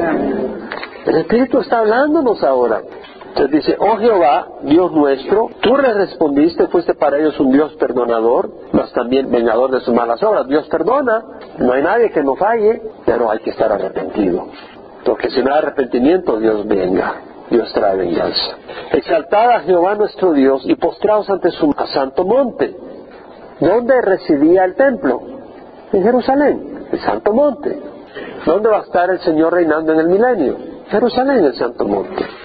El 1.06 1.16
Espíritu 1.16 1.60
está 1.60 1.78
hablándonos 1.78 2.42
ahora. 2.44 2.82
Entonces 3.30 3.64
dice, 3.64 3.76
oh 3.78 3.96
Jehová, 3.96 4.48
Dios 4.62 4.90
nuestro, 4.90 5.50
tú 5.60 5.76
le 5.76 5.94
respondiste, 5.94 6.66
fuiste 6.66 6.94
para 6.94 7.16
ellos 7.16 7.38
un 7.38 7.52
Dios 7.52 7.72
perdonador, 7.74 8.50
mas 8.72 8.92
también 8.92 9.30
vengador 9.30 9.70
de 9.70 9.80
sus 9.80 9.94
malas 9.94 10.20
obras. 10.24 10.48
Dios 10.48 10.66
perdona, 10.68 11.22
no 11.58 11.72
hay 11.72 11.82
nadie 11.82 12.10
que 12.10 12.24
no 12.24 12.34
falle, 12.34 12.82
pero 13.06 13.30
hay 13.30 13.38
que 13.38 13.50
estar 13.50 13.70
arrepentido. 13.70 14.48
Porque 15.04 15.30
si 15.30 15.42
no 15.42 15.52
hay 15.52 15.58
arrepentimiento, 15.58 16.40
Dios 16.40 16.66
venga. 16.66 17.14
Dios 17.48 17.72
trae 17.72 17.96
venganza. 17.96 18.56
Exaltad 18.92 19.50
a 19.50 19.60
Jehová 19.60 19.94
nuestro 19.94 20.32
Dios 20.32 20.62
y 20.64 20.74
postraos 20.74 21.30
ante 21.30 21.52
su 21.52 21.72
santo 21.92 22.24
monte. 22.24 22.76
¿Dónde 23.60 24.00
residía 24.02 24.64
el 24.64 24.74
templo? 24.74 25.20
En 25.92 26.02
Jerusalén, 26.02 26.86
el 26.90 27.00
santo 27.00 27.32
monte. 27.32 27.78
¿Dónde 28.44 28.68
va 28.68 28.78
a 28.78 28.82
estar 28.82 29.08
el 29.10 29.20
Señor 29.20 29.52
reinando 29.52 29.92
en 29.92 30.00
el 30.00 30.08
milenio? 30.08 30.56
Jerusalén, 30.88 31.44
el 31.44 31.54
santo 31.54 31.86
monte 31.86 32.39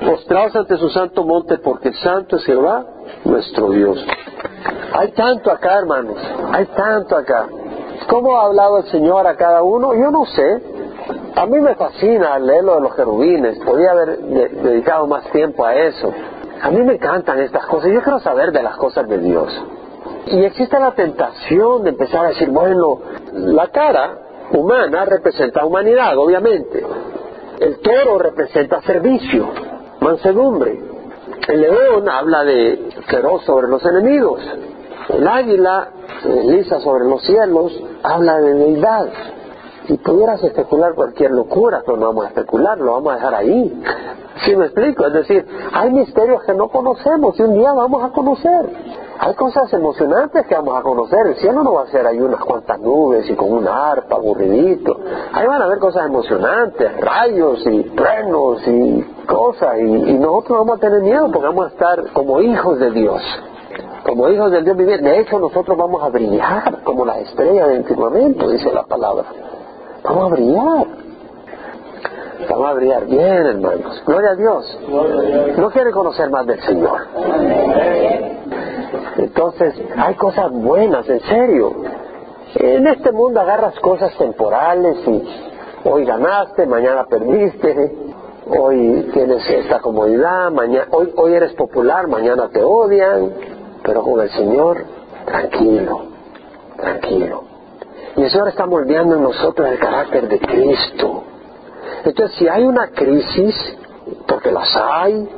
postraos 0.00 0.54
ante 0.56 0.76
su 0.76 0.88
santo 0.90 1.24
monte, 1.24 1.58
porque 1.58 1.92
santo 1.94 2.36
es 2.36 2.44
Jehová, 2.44 2.84
nuestro 3.24 3.70
Dios. 3.70 4.04
Hay 4.92 5.12
tanto 5.12 5.50
acá, 5.50 5.78
hermanos, 5.78 6.16
hay 6.52 6.66
tanto 6.66 7.16
acá. 7.16 7.48
¿Cómo 8.08 8.36
ha 8.36 8.46
hablado 8.46 8.78
el 8.78 8.84
Señor 8.84 9.26
a 9.26 9.36
cada 9.36 9.62
uno? 9.62 9.94
Yo 9.94 10.10
no 10.10 10.24
sé. 10.26 10.62
A 11.36 11.46
mí 11.46 11.60
me 11.60 11.74
fascina 11.74 12.38
leer 12.38 12.64
lo 12.64 12.76
de 12.76 12.80
los 12.82 12.94
querubines. 12.94 13.58
Podría 13.60 13.92
haber 13.92 14.18
dedicado 14.18 15.06
más 15.06 15.24
tiempo 15.30 15.64
a 15.64 15.74
eso. 15.74 16.12
A 16.62 16.70
mí 16.70 16.82
me 16.82 16.94
encantan 16.94 17.40
estas 17.40 17.66
cosas. 17.66 17.90
Yo 17.92 18.02
quiero 18.02 18.20
saber 18.20 18.52
de 18.52 18.62
las 18.62 18.76
cosas 18.76 19.08
de 19.08 19.18
Dios. 19.18 19.52
Y 20.26 20.44
existe 20.44 20.78
la 20.78 20.92
tentación 20.92 21.84
de 21.84 21.90
empezar 21.90 22.26
a 22.26 22.28
decir, 22.28 22.50
bueno, 22.50 23.00
la 23.32 23.68
cara 23.68 24.18
humana 24.52 25.04
representa 25.04 25.64
humanidad, 25.64 26.16
obviamente. 26.16 26.84
El 27.60 27.80
toro 27.80 28.18
representa 28.18 28.80
servicio 28.82 29.73
mansedumbre. 30.04 30.80
El 31.48 31.60
león 31.60 32.08
habla 32.08 32.44
de 32.44 32.90
feroz 33.08 33.44
sobre 33.44 33.68
los 33.68 33.84
enemigos. 33.84 34.40
El 35.08 35.26
águila, 35.26 35.88
lisa 36.44 36.80
sobre 36.80 37.04
los 37.04 37.22
cielos, 37.22 37.72
habla 38.02 38.38
de 38.40 38.54
deidad. 38.54 39.06
Y 39.88 39.98
pudieras 39.98 40.42
especular 40.42 40.94
cualquier 40.94 41.32
locura, 41.32 41.82
pero 41.84 41.98
no 41.98 42.06
vamos 42.06 42.26
a 42.26 42.28
especular, 42.28 42.78
lo 42.78 42.92
vamos 42.92 43.12
a 43.12 43.16
dejar 43.16 43.34
ahí. 43.34 43.82
¿Sí 44.44 44.56
me 44.56 44.66
explico? 44.66 45.06
Es 45.06 45.12
decir, 45.12 45.46
hay 45.72 45.90
misterios 45.90 46.42
que 46.44 46.54
no 46.54 46.68
conocemos 46.68 47.38
y 47.38 47.42
un 47.42 47.54
día 47.54 47.72
vamos 47.72 48.02
a 48.02 48.10
conocer. 48.10 48.70
Hay 49.18 49.34
cosas 49.34 49.72
emocionantes 49.72 50.46
que 50.46 50.54
vamos 50.54 50.78
a 50.78 50.82
conocer. 50.82 51.26
El 51.26 51.36
cielo 51.36 51.62
no 51.62 51.74
va 51.74 51.82
a 51.82 51.86
ser 51.86 52.06
ahí 52.06 52.18
unas 52.18 52.40
cuantas 52.44 52.80
nubes 52.80 53.28
y 53.30 53.34
con 53.34 53.52
una 53.52 53.92
arpa 53.92 54.16
aburridito. 54.16 54.98
Ahí 55.32 55.46
van 55.46 55.62
a 55.62 55.66
haber 55.66 55.78
cosas 55.78 56.06
emocionantes, 56.06 57.00
rayos 57.00 57.64
y 57.66 57.82
truenos 57.90 58.66
y 58.66 59.02
cosas. 59.26 59.78
Y, 59.78 60.14
nosotros 60.14 60.58
vamos 60.58 60.78
a 60.78 60.80
tener 60.80 61.00
miedo 61.02 61.30
porque 61.30 61.46
vamos 61.46 61.66
a 61.66 61.68
estar 61.68 62.12
como 62.12 62.40
hijos 62.40 62.78
de 62.78 62.90
Dios. 62.90 63.22
Como 64.04 64.28
hijos 64.28 64.50
del 64.50 64.64
Dios 64.64 64.76
vivir. 64.76 65.00
De 65.00 65.20
hecho, 65.20 65.38
nosotros 65.38 65.76
vamos 65.78 66.02
a 66.02 66.08
brillar 66.08 66.82
como 66.82 67.04
las 67.04 67.18
estrellas 67.18 67.68
del 67.68 67.84
firmamento, 67.84 68.48
dice 68.50 68.72
la 68.72 68.84
palabra. 68.84 69.26
Vamos 70.02 70.32
a 70.32 70.34
brillar. 70.34 71.03
Vamos 72.48 72.68
a 72.68 72.72
brillar 72.74 73.06
bien, 73.06 73.46
hermanos. 73.46 74.02
Gloria 74.06 74.30
a 74.30 74.34
Dios. 74.34 74.78
No 75.56 75.70
quiere 75.70 75.90
conocer 75.90 76.30
más 76.30 76.46
del 76.46 76.60
Señor. 76.62 77.06
Entonces, 79.16 79.74
hay 79.96 80.14
cosas 80.14 80.50
buenas, 80.50 81.08
en 81.08 81.20
serio. 81.20 81.72
En 82.56 82.86
este 82.86 83.12
mundo 83.12 83.40
agarras 83.40 83.78
cosas 83.80 84.16
temporales 84.16 84.96
y 85.06 85.22
hoy 85.84 86.04
ganaste, 86.04 86.66
mañana 86.66 87.04
perdiste, 87.04 87.96
hoy 88.46 89.10
tienes 89.12 89.48
esta 89.48 89.80
comodidad, 89.80 90.50
mañana, 90.52 90.86
hoy, 90.90 91.12
hoy 91.16 91.34
eres 91.34 91.52
popular, 91.54 92.06
mañana 92.06 92.48
te 92.50 92.62
odian, 92.62 93.32
pero 93.82 94.02
con 94.02 94.20
el 94.20 94.30
Señor, 94.30 94.84
tranquilo, 95.24 96.02
tranquilo. 96.76 97.42
Y 98.16 98.22
el 98.22 98.30
Señor 98.30 98.48
está 98.48 98.66
moldeando 98.66 99.16
en 99.16 99.22
nosotros 99.22 99.68
el 99.68 99.78
carácter 99.78 100.28
de 100.28 100.38
Cristo. 100.38 101.24
Entonces, 102.04 102.36
si 102.36 102.48
hay 102.48 102.64
una 102.64 102.88
crisis, 102.88 103.54
porque 104.26 104.50
las 104.52 104.76
hay, 104.76 105.28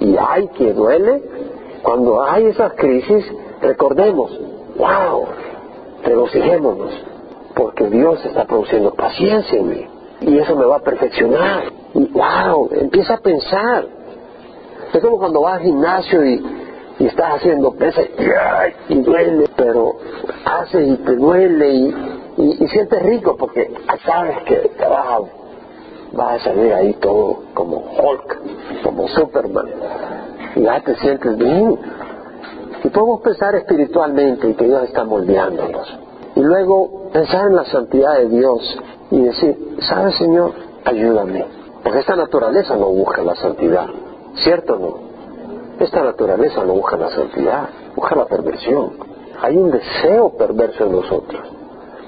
y 0.00 0.16
hay 0.16 0.48
que 0.48 0.72
duele, 0.72 1.22
cuando 1.82 2.22
hay 2.22 2.46
esas 2.46 2.72
crisis, 2.74 3.24
recordemos, 3.60 4.38
wow, 4.76 5.24
regocijémonos, 6.02 6.92
porque 7.54 7.88
Dios 7.88 8.24
está 8.24 8.44
produciendo 8.44 8.92
paciencia 8.92 9.58
en 9.58 9.68
mí, 9.68 9.86
y 10.20 10.38
eso 10.38 10.56
me 10.56 10.64
va 10.64 10.76
a 10.76 10.80
perfeccionar. 10.80 11.64
Y 11.94 12.06
wow, 12.06 12.68
empieza 12.72 13.14
a 13.14 13.18
pensar. 13.18 13.86
Es 14.92 15.00
como 15.00 15.18
cuando 15.18 15.42
vas 15.42 15.54
al 15.54 15.62
gimnasio 15.62 16.24
y, 16.24 16.44
y 16.98 17.06
estás 17.06 17.36
haciendo 17.36 17.72
pesas 17.72 18.06
y, 18.88 18.94
duele, 19.00 19.48
pero 19.56 19.96
haces 20.44 20.88
y 20.88 20.96
te 20.96 21.16
duele 21.16 21.72
y, 21.72 21.94
y, 22.36 22.68
sientes 22.68 23.02
rico 23.02 23.36
porque 23.36 23.72
sabes 24.04 24.38
que 24.44 24.56
te 24.56 24.84
vas 24.84 25.06
a, 25.06 25.20
vas 26.14 26.40
a 26.40 26.44
salir 26.44 26.72
ahí 26.72 26.94
todo 26.94 27.42
como 27.54 27.76
Hulk, 27.78 28.82
como 28.82 29.08
Superman 29.08 29.66
y 30.56 30.62
ya 30.62 30.80
te 30.80 30.94
sientes 30.96 31.36
bien. 31.36 31.78
Y 32.82 32.88
podemos 32.88 33.20
pensar 33.22 33.54
espiritualmente 33.54 34.50
y 34.50 34.54
que 34.54 34.64
Dios 34.66 34.84
está 34.84 35.04
moldeándonos. 35.04 35.98
Y 36.36 36.40
luego 36.40 37.10
pensar 37.12 37.46
en 37.46 37.56
la 37.56 37.64
santidad 37.64 38.18
de 38.18 38.28
Dios 38.28 38.78
y 39.10 39.22
decir, 39.22 39.76
¿sabes 39.88 40.16
Señor? 40.16 40.52
Ayúdame. 40.84 41.46
Porque 41.82 42.00
esta 42.00 42.16
naturaleza 42.16 42.76
no 42.76 42.86
busca 42.90 43.22
la 43.22 43.34
santidad. 43.36 43.86
¿Cierto 44.36 44.74
o 44.74 44.78
no? 44.78 45.14
Esta 45.78 46.02
naturaleza 46.02 46.64
no 46.64 46.74
busca 46.74 46.96
la 46.96 47.10
santidad, 47.10 47.68
busca 47.94 48.14
la 48.16 48.26
perversión. 48.26 48.92
Hay 49.40 49.56
un 49.56 49.70
deseo 49.70 50.30
perverso 50.36 50.86
en 50.86 50.92
nosotros, 50.92 51.42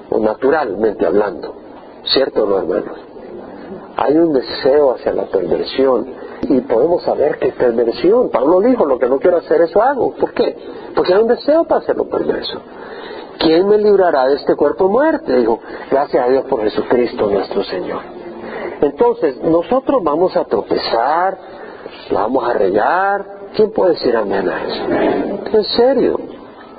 o 0.09 0.19
naturalmente 0.19 1.05
hablando. 1.05 1.53
¿Cierto 2.03 2.43
o 2.43 2.47
no, 2.47 2.57
hermanos? 2.59 2.97
Hay 3.97 4.15
un 4.15 4.31
deseo 4.31 4.91
hacia 4.91 5.11
la 5.11 5.23
perversión 5.23 6.05
y 6.43 6.61
podemos 6.61 7.01
saber 7.03 7.39
que 7.39 7.47
es 7.47 7.55
perversión. 7.55 8.29
Pablo 8.29 8.61
dijo, 8.61 8.85
lo 8.85 8.99
que 8.99 9.09
no 9.09 9.17
quiero 9.17 9.37
hacer 9.37 9.61
eso 9.61 9.81
hago. 9.81 10.13
¿Por 10.13 10.33
qué? 10.33 10.55
Porque 10.95 11.15
hay 11.15 11.21
un 11.21 11.27
deseo 11.27 11.63
para 11.63 11.81
hacerlo 11.81 12.07
perverso. 12.07 12.61
¿Quién 13.39 13.67
me 13.67 13.77
librará 13.79 14.27
de 14.27 14.35
este 14.35 14.55
cuerpo 14.55 14.87
muerte? 14.87 15.37
Dijo, 15.37 15.59
gracias 15.89 16.23
a 16.23 16.29
Dios 16.29 16.45
por 16.45 16.61
Jesucristo 16.61 17.27
nuestro 17.27 17.63
Señor. 17.63 18.01
Entonces, 18.81 19.41
nosotros 19.41 20.03
vamos 20.03 20.35
a 20.37 20.45
tropezar, 20.45 21.37
vamos 22.11 22.47
a 22.47 22.53
regar. 22.53 23.25
¿Quién 23.55 23.71
puede 23.71 23.93
decir 23.93 24.15
amén 24.15 24.47
a 24.47 24.63
eso? 24.63 24.83
En 25.57 25.63
serio, 25.63 26.19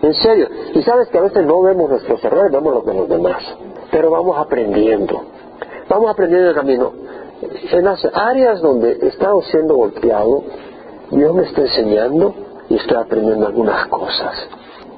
en 0.02 0.14
serio. 0.14 0.48
Y 0.74 0.82
sabes 0.82 1.08
que 1.08 1.18
a 1.18 1.22
veces 1.22 1.44
no 1.44 1.60
vemos 1.62 1.90
nuestros 1.90 2.22
errores, 2.24 2.52
vemos 2.52 2.74
los 2.74 2.86
de 2.86 2.94
los 2.94 3.08
demás. 3.08 3.42
Pero 3.90 4.10
vamos 4.10 4.38
aprendiendo. 4.38 5.20
Vamos 5.88 6.10
aprendiendo 6.10 6.50
el 6.50 6.54
camino 6.54 6.92
en 7.40 7.84
las 7.84 8.04
áreas 8.12 8.60
donde 8.60 8.98
he 9.00 9.08
estado 9.08 9.42
siendo 9.42 9.76
golpeado, 9.76 10.42
Dios 11.10 11.34
me 11.34 11.44
está 11.44 11.62
enseñando 11.62 12.34
y 12.68 12.76
estoy 12.76 12.96
aprendiendo 12.96 13.46
algunas 13.46 13.86
cosas. 13.86 14.34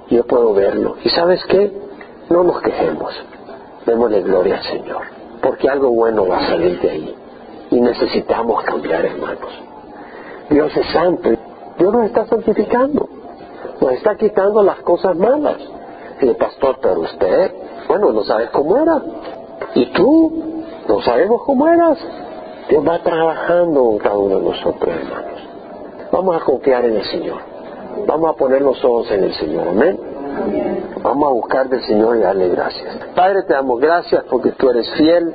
Yo 0.09 0.25
puedo 0.25 0.55
verlo. 0.55 0.97
¿Y 1.05 1.11
sabes 1.11 1.45
qué? 1.45 1.73
No 2.29 2.43
nos 2.43 2.61
quejemos. 2.63 3.15
Démosle 3.87 4.23
gloria 4.23 4.57
al 4.57 4.65
Señor. 4.65 5.03
Porque 5.43 5.69
algo 5.69 5.91
bueno 5.91 6.27
va 6.27 6.39
a 6.39 6.47
salir 6.49 6.81
de 6.81 6.91
ahí. 6.91 7.15
Y 7.71 7.81
necesitamos 7.81 8.65
cambiar, 8.65 9.05
hermanos. 9.05 9.53
Dios 10.49 10.77
es 10.77 10.87
santo. 10.93 11.31
Dios 11.79 11.93
nos 11.93 12.07
está 12.07 12.27
santificando. 12.27 13.09
Nos 13.81 13.93
está 13.93 14.17
quitando 14.17 14.63
las 14.63 14.81
cosas 14.81 15.17
malas. 15.17 15.59
Y 16.21 16.29
el 16.29 16.37
pastor, 16.37 16.79
pero 16.83 17.01
usted, 17.01 17.53
bueno, 17.87 18.13
no 18.13 18.25
sabes 18.25 18.51
cómo 18.51 18.77
era. 18.77 19.01
¿Y 19.75 19.87
tú? 19.93 20.60
No 20.91 21.01
sabemos 21.03 21.43
cómo 21.45 21.69
eras. 21.69 21.99
Dios 22.69 22.85
va 22.87 23.01
trabajando 23.01 23.93
en 23.93 23.99
cada 23.99 24.19
uno 24.19 24.39
de 24.41 24.45
nosotros, 24.45 24.93
hermanos. 24.93 25.41
Vamos 26.11 26.43
a 26.43 26.45
confiar 26.45 26.85
en 26.85 26.97
el 26.97 27.05
Señor. 27.05 27.39
Vamos 28.09 28.31
a 28.31 28.33
poner 28.37 28.61
los 28.61 28.85
ojos 28.85 29.09
en 29.13 29.23
el 29.23 29.33
Señor. 29.35 29.69
Amén. 29.69 30.01
Vamos 31.01 31.29
a 31.29 31.33
buscar 31.33 31.69
del 31.69 31.81
Señor 31.83 32.17
y 32.17 32.21
darle 32.23 32.49
gracias. 32.49 32.97
Padre, 33.15 33.45
te 33.45 33.53
damos 33.53 33.81
gracias 33.81 34.25
porque 34.29 34.51
tú 34.51 34.69
eres 34.69 34.91
fiel. 34.95 35.33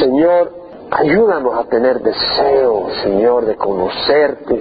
Señor, 0.00 0.52
ayúdanos 0.90 1.56
a 1.56 1.68
tener 1.68 2.00
deseo, 2.00 2.88
Señor, 3.04 3.46
de 3.46 3.54
conocerte. 3.54 4.60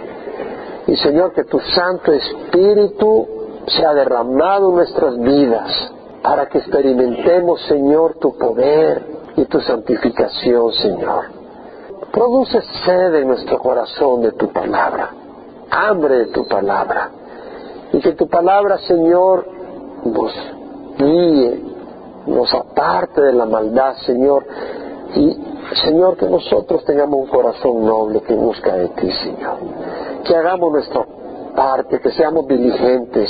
Y 0.86 0.96
Señor, 0.98 1.34
que 1.34 1.44
tu 1.46 1.60
Santo 1.60 2.14
Espíritu 2.14 3.28
sea 3.66 3.96
derramado 3.96 4.70
en 4.70 4.76
nuestras 4.76 5.18
vidas 5.18 5.92
para 6.22 6.46
que 6.50 6.60
experimentemos, 6.60 7.60
Señor, 7.64 8.20
tu 8.20 8.38
poder 8.38 9.18
y 9.38 9.46
tu 9.46 9.62
santificación, 9.62 10.74
Señor. 10.74 11.26
Produce 12.12 12.60
sed 12.84 13.16
en 13.16 13.28
nuestro 13.28 13.60
corazón 13.60 14.24
de 14.24 14.32
tu 14.32 14.52
palabra, 14.52 15.12
hambre 15.70 16.18
de 16.18 16.26
tu 16.28 16.48
palabra. 16.48 17.12
Y 17.94 18.00
que 18.00 18.14
tu 18.14 18.28
palabra, 18.28 18.80
Señor, 18.80 19.48
nos 20.04 20.34
guíe, 20.98 21.64
nos 22.26 22.54
aparte 22.54 23.22
de 23.22 23.34
la 23.34 23.46
maldad, 23.46 23.94
Señor. 24.06 24.46
Y, 25.16 25.38
Señor, 25.84 26.18
que 26.18 26.26
nosotros 26.26 26.84
tengamos 26.86 27.20
un 27.20 27.28
corazón 27.28 27.86
noble 27.86 28.22
que 28.22 28.34
busca 28.34 28.74
de 28.74 28.88
ti, 28.90 29.12
Señor. 29.12 29.58
Que 30.26 30.36
hagamos 30.36 30.72
nuestra 30.72 31.06
parte, 31.56 32.00
que 32.00 32.12
seamos 32.12 32.48
diligentes, 32.48 33.30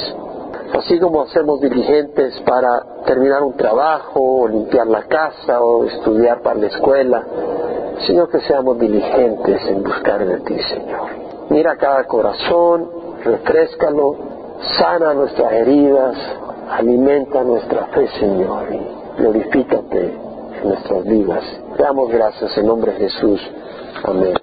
así 0.74 0.99
como 0.99 1.22
hacemos 1.22 1.61
diligentes 1.61 2.39
para 2.41 2.84
terminar 3.05 3.43
un 3.43 3.53
trabajo, 3.55 4.20
o 4.20 4.47
limpiar 4.47 4.88
la 4.88 5.03
casa, 5.03 5.61
o 5.61 5.86
estudiar 5.86 6.41
para 6.41 6.59
la 6.59 6.68
escuela. 6.68 7.24
Señor, 8.05 8.30
que 8.30 8.39
seamos 8.41 8.80
diligentes 8.80 9.61
en 9.68 9.84
buscar 9.84 10.26
de 10.26 10.39
ti, 10.41 10.59
Señor. 10.59 11.09
Mira 11.49 11.76
cada 11.78 12.03
corazón, 12.03 12.89
refrescalo, 13.24 14.15
sana 14.78 15.13
nuestras 15.13 15.51
heridas, 15.53 16.15
alimenta 16.70 17.43
nuestra 17.43 17.86
fe, 17.88 18.07
Señor, 18.20 18.68
y 18.74 19.22
glorifícate 19.22 20.13
en 20.61 20.70
nuestras 20.70 21.03
vidas. 21.03 21.43
Damos 21.78 22.09
gracias 22.09 22.57
en 22.57 22.68
nombre 22.68 22.91
de 22.93 22.99
Jesús. 22.99 23.41
Amén. 24.03 24.38